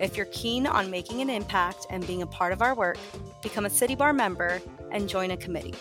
If 0.00 0.16
you're 0.16 0.24
keen 0.32 0.66
on 0.66 0.90
making 0.90 1.20
an 1.20 1.28
impact 1.28 1.86
and 1.90 2.06
being 2.06 2.22
a 2.22 2.26
part 2.26 2.54
of 2.54 2.62
our 2.62 2.74
work, 2.74 2.96
become 3.42 3.66
a 3.66 3.70
City 3.70 3.94
Bar 3.94 4.14
member 4.14 4.62
and 4.90 5.06
join 5.06 5.32
a 5.32 5.36
committee. 5.36 5.74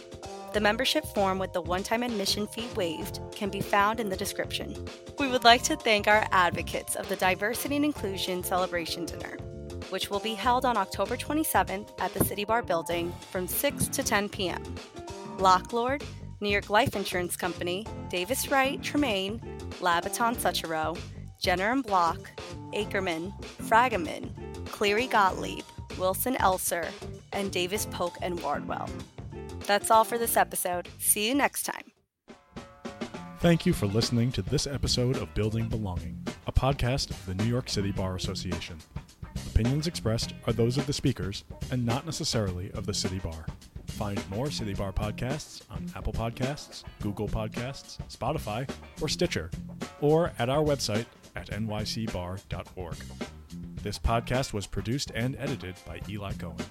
The 0.52 0.60
membership 0.60 1.06
form 1.06 1.38
with 1.38 1.54
the 1.54 1.62
one 1.62 1.84
time 1.84 2.02
admission 2.02 2.48
fee 2.48 2.68
waived 2.76 3.20
can 3.32 3.50
be 3.50 3.62
found 3.62 4.00
in 4.00 4.10
the 4.10 4.18
description. 4.18 4.76
We 5.20 5.28
would 5.28 5.44
like 5.44 5.62
to 5.64 5.76
thank 5.76 6.08
our 6.08 6.26
advocates 6.32 6.96
of 6.96 7.08
the 7.08 7.16
Diversity 7.18 7.76
and 7.76 7.86
Inclusion 7.86 8.44
Celebration 8.44 9.06
Dinner, 9.06 9.38
which 9.92 10.10
will 10.10 10.20
be 10.20 10.34
held 10.34 10.66
on 10.66 10.76
October 10.76 11.16
27th 11.16 11.92
at 12.00 12.12
the 12.16 12.26
City 12.26 12.46
Bar 12.46 12.64
building 12.64 13.14
from 13.30 13.48
6 13.48 13.88
to 13.90 14.02
10 14.02 14.30
p.m. 14.30 14.64
Locke 15.38 15.72
Lord, 15.72 16.04
New 16.42 16.50
York 16.50 16.72
Life 16.72 16.96
Insurance 16.96 17.38
Company, 17.38 17.86
Davis 18.10 18.50
Wright 18.50 18.82
Tremaine, 18.82 19.40
Labaton 19.82 20.36
Sucharow, 20.36 20.98
Jenner 21.40 21.72
and 21.72 21.84
Block, 21.84 22.32
Akerman, 22.74 23.40
Fragomen, 23.68 24.32
Cleary 24.66 25.06
Gottlieb, 25.06 25.64
Wilson 26.00 26.34
Elser, 26.36 26.90
and 27.34 27.52
Davis 27.52 27.86
Polk 27.92 28.18
and 28.24 28.42
Wardwell. 28.42 28.90
That's 29.70 29.92
all 29.92 30.04
for 30.04 30.18
this 30.18 30.36
episode. 30.36 30.90
See 30.98 31.28
you 31.28 31.36
next 31.36 31.62
time. 31.62 31.92
Thank 33.38 33.68
you 33.68 33.74
for 33.74 33.86
listening 33.86 34.32
to 34.32 34.42
this 34.42 34.66
episode 34.66 35.18
of 35.18 35.32
Building 35.36 35.70
Belonging, 35.70 36.26
a 36.48 36.52
podcast 36.52 37.12
of 37.12 37.24
the 37.28 37.36
New 37.36 37.48
York 37.48 37.70
City 37.70 37.92
Bar 37.92 38.16
Association. 38.16 38.80
Opinions 39.54 39.86
expressed 39.86 40.34
are 40.48 40.54
those 40.54 40.80
of 40.80 40.88
the 40.88 40.92
speakers 40.94 41.44
and 41.70 41.86
not 41.86 42.08
necessarily 42.08 42.72
of 42.72 42.88
the 42.88 42.96
City 42.96 43.20
Bar. 43.20 43.46
Find 43.86 44.28
more 44.32 44.50
City 44.50 44.74
Bar 44.74 44.92
podcasts 44.92 45.62
on 45.70 45.86
Apple 45.96 46.14
Podcasts, 46.14 46.84
Google 47.00 47.28
Podcasts, 47.28 48.00
Spotify, 48.10 48.68
or 49.02 49.08
Stitcher, 49.08 49.52
or 50.02 50.34
at 50.40 50.50
our 50.50 50.64
website 50.64 51.06
at 51.36 51.52
nycbar.org. 51.52 52.98
This 53.84 54.00
podcast 54.00 54.52
was 54.52 54.66
produced 54.66 55.12
and 55.14 55.36
edited 55.36 55.76
by 55.86 56.02
Eli 56.10 56.34
Cohen. 56.34 56.66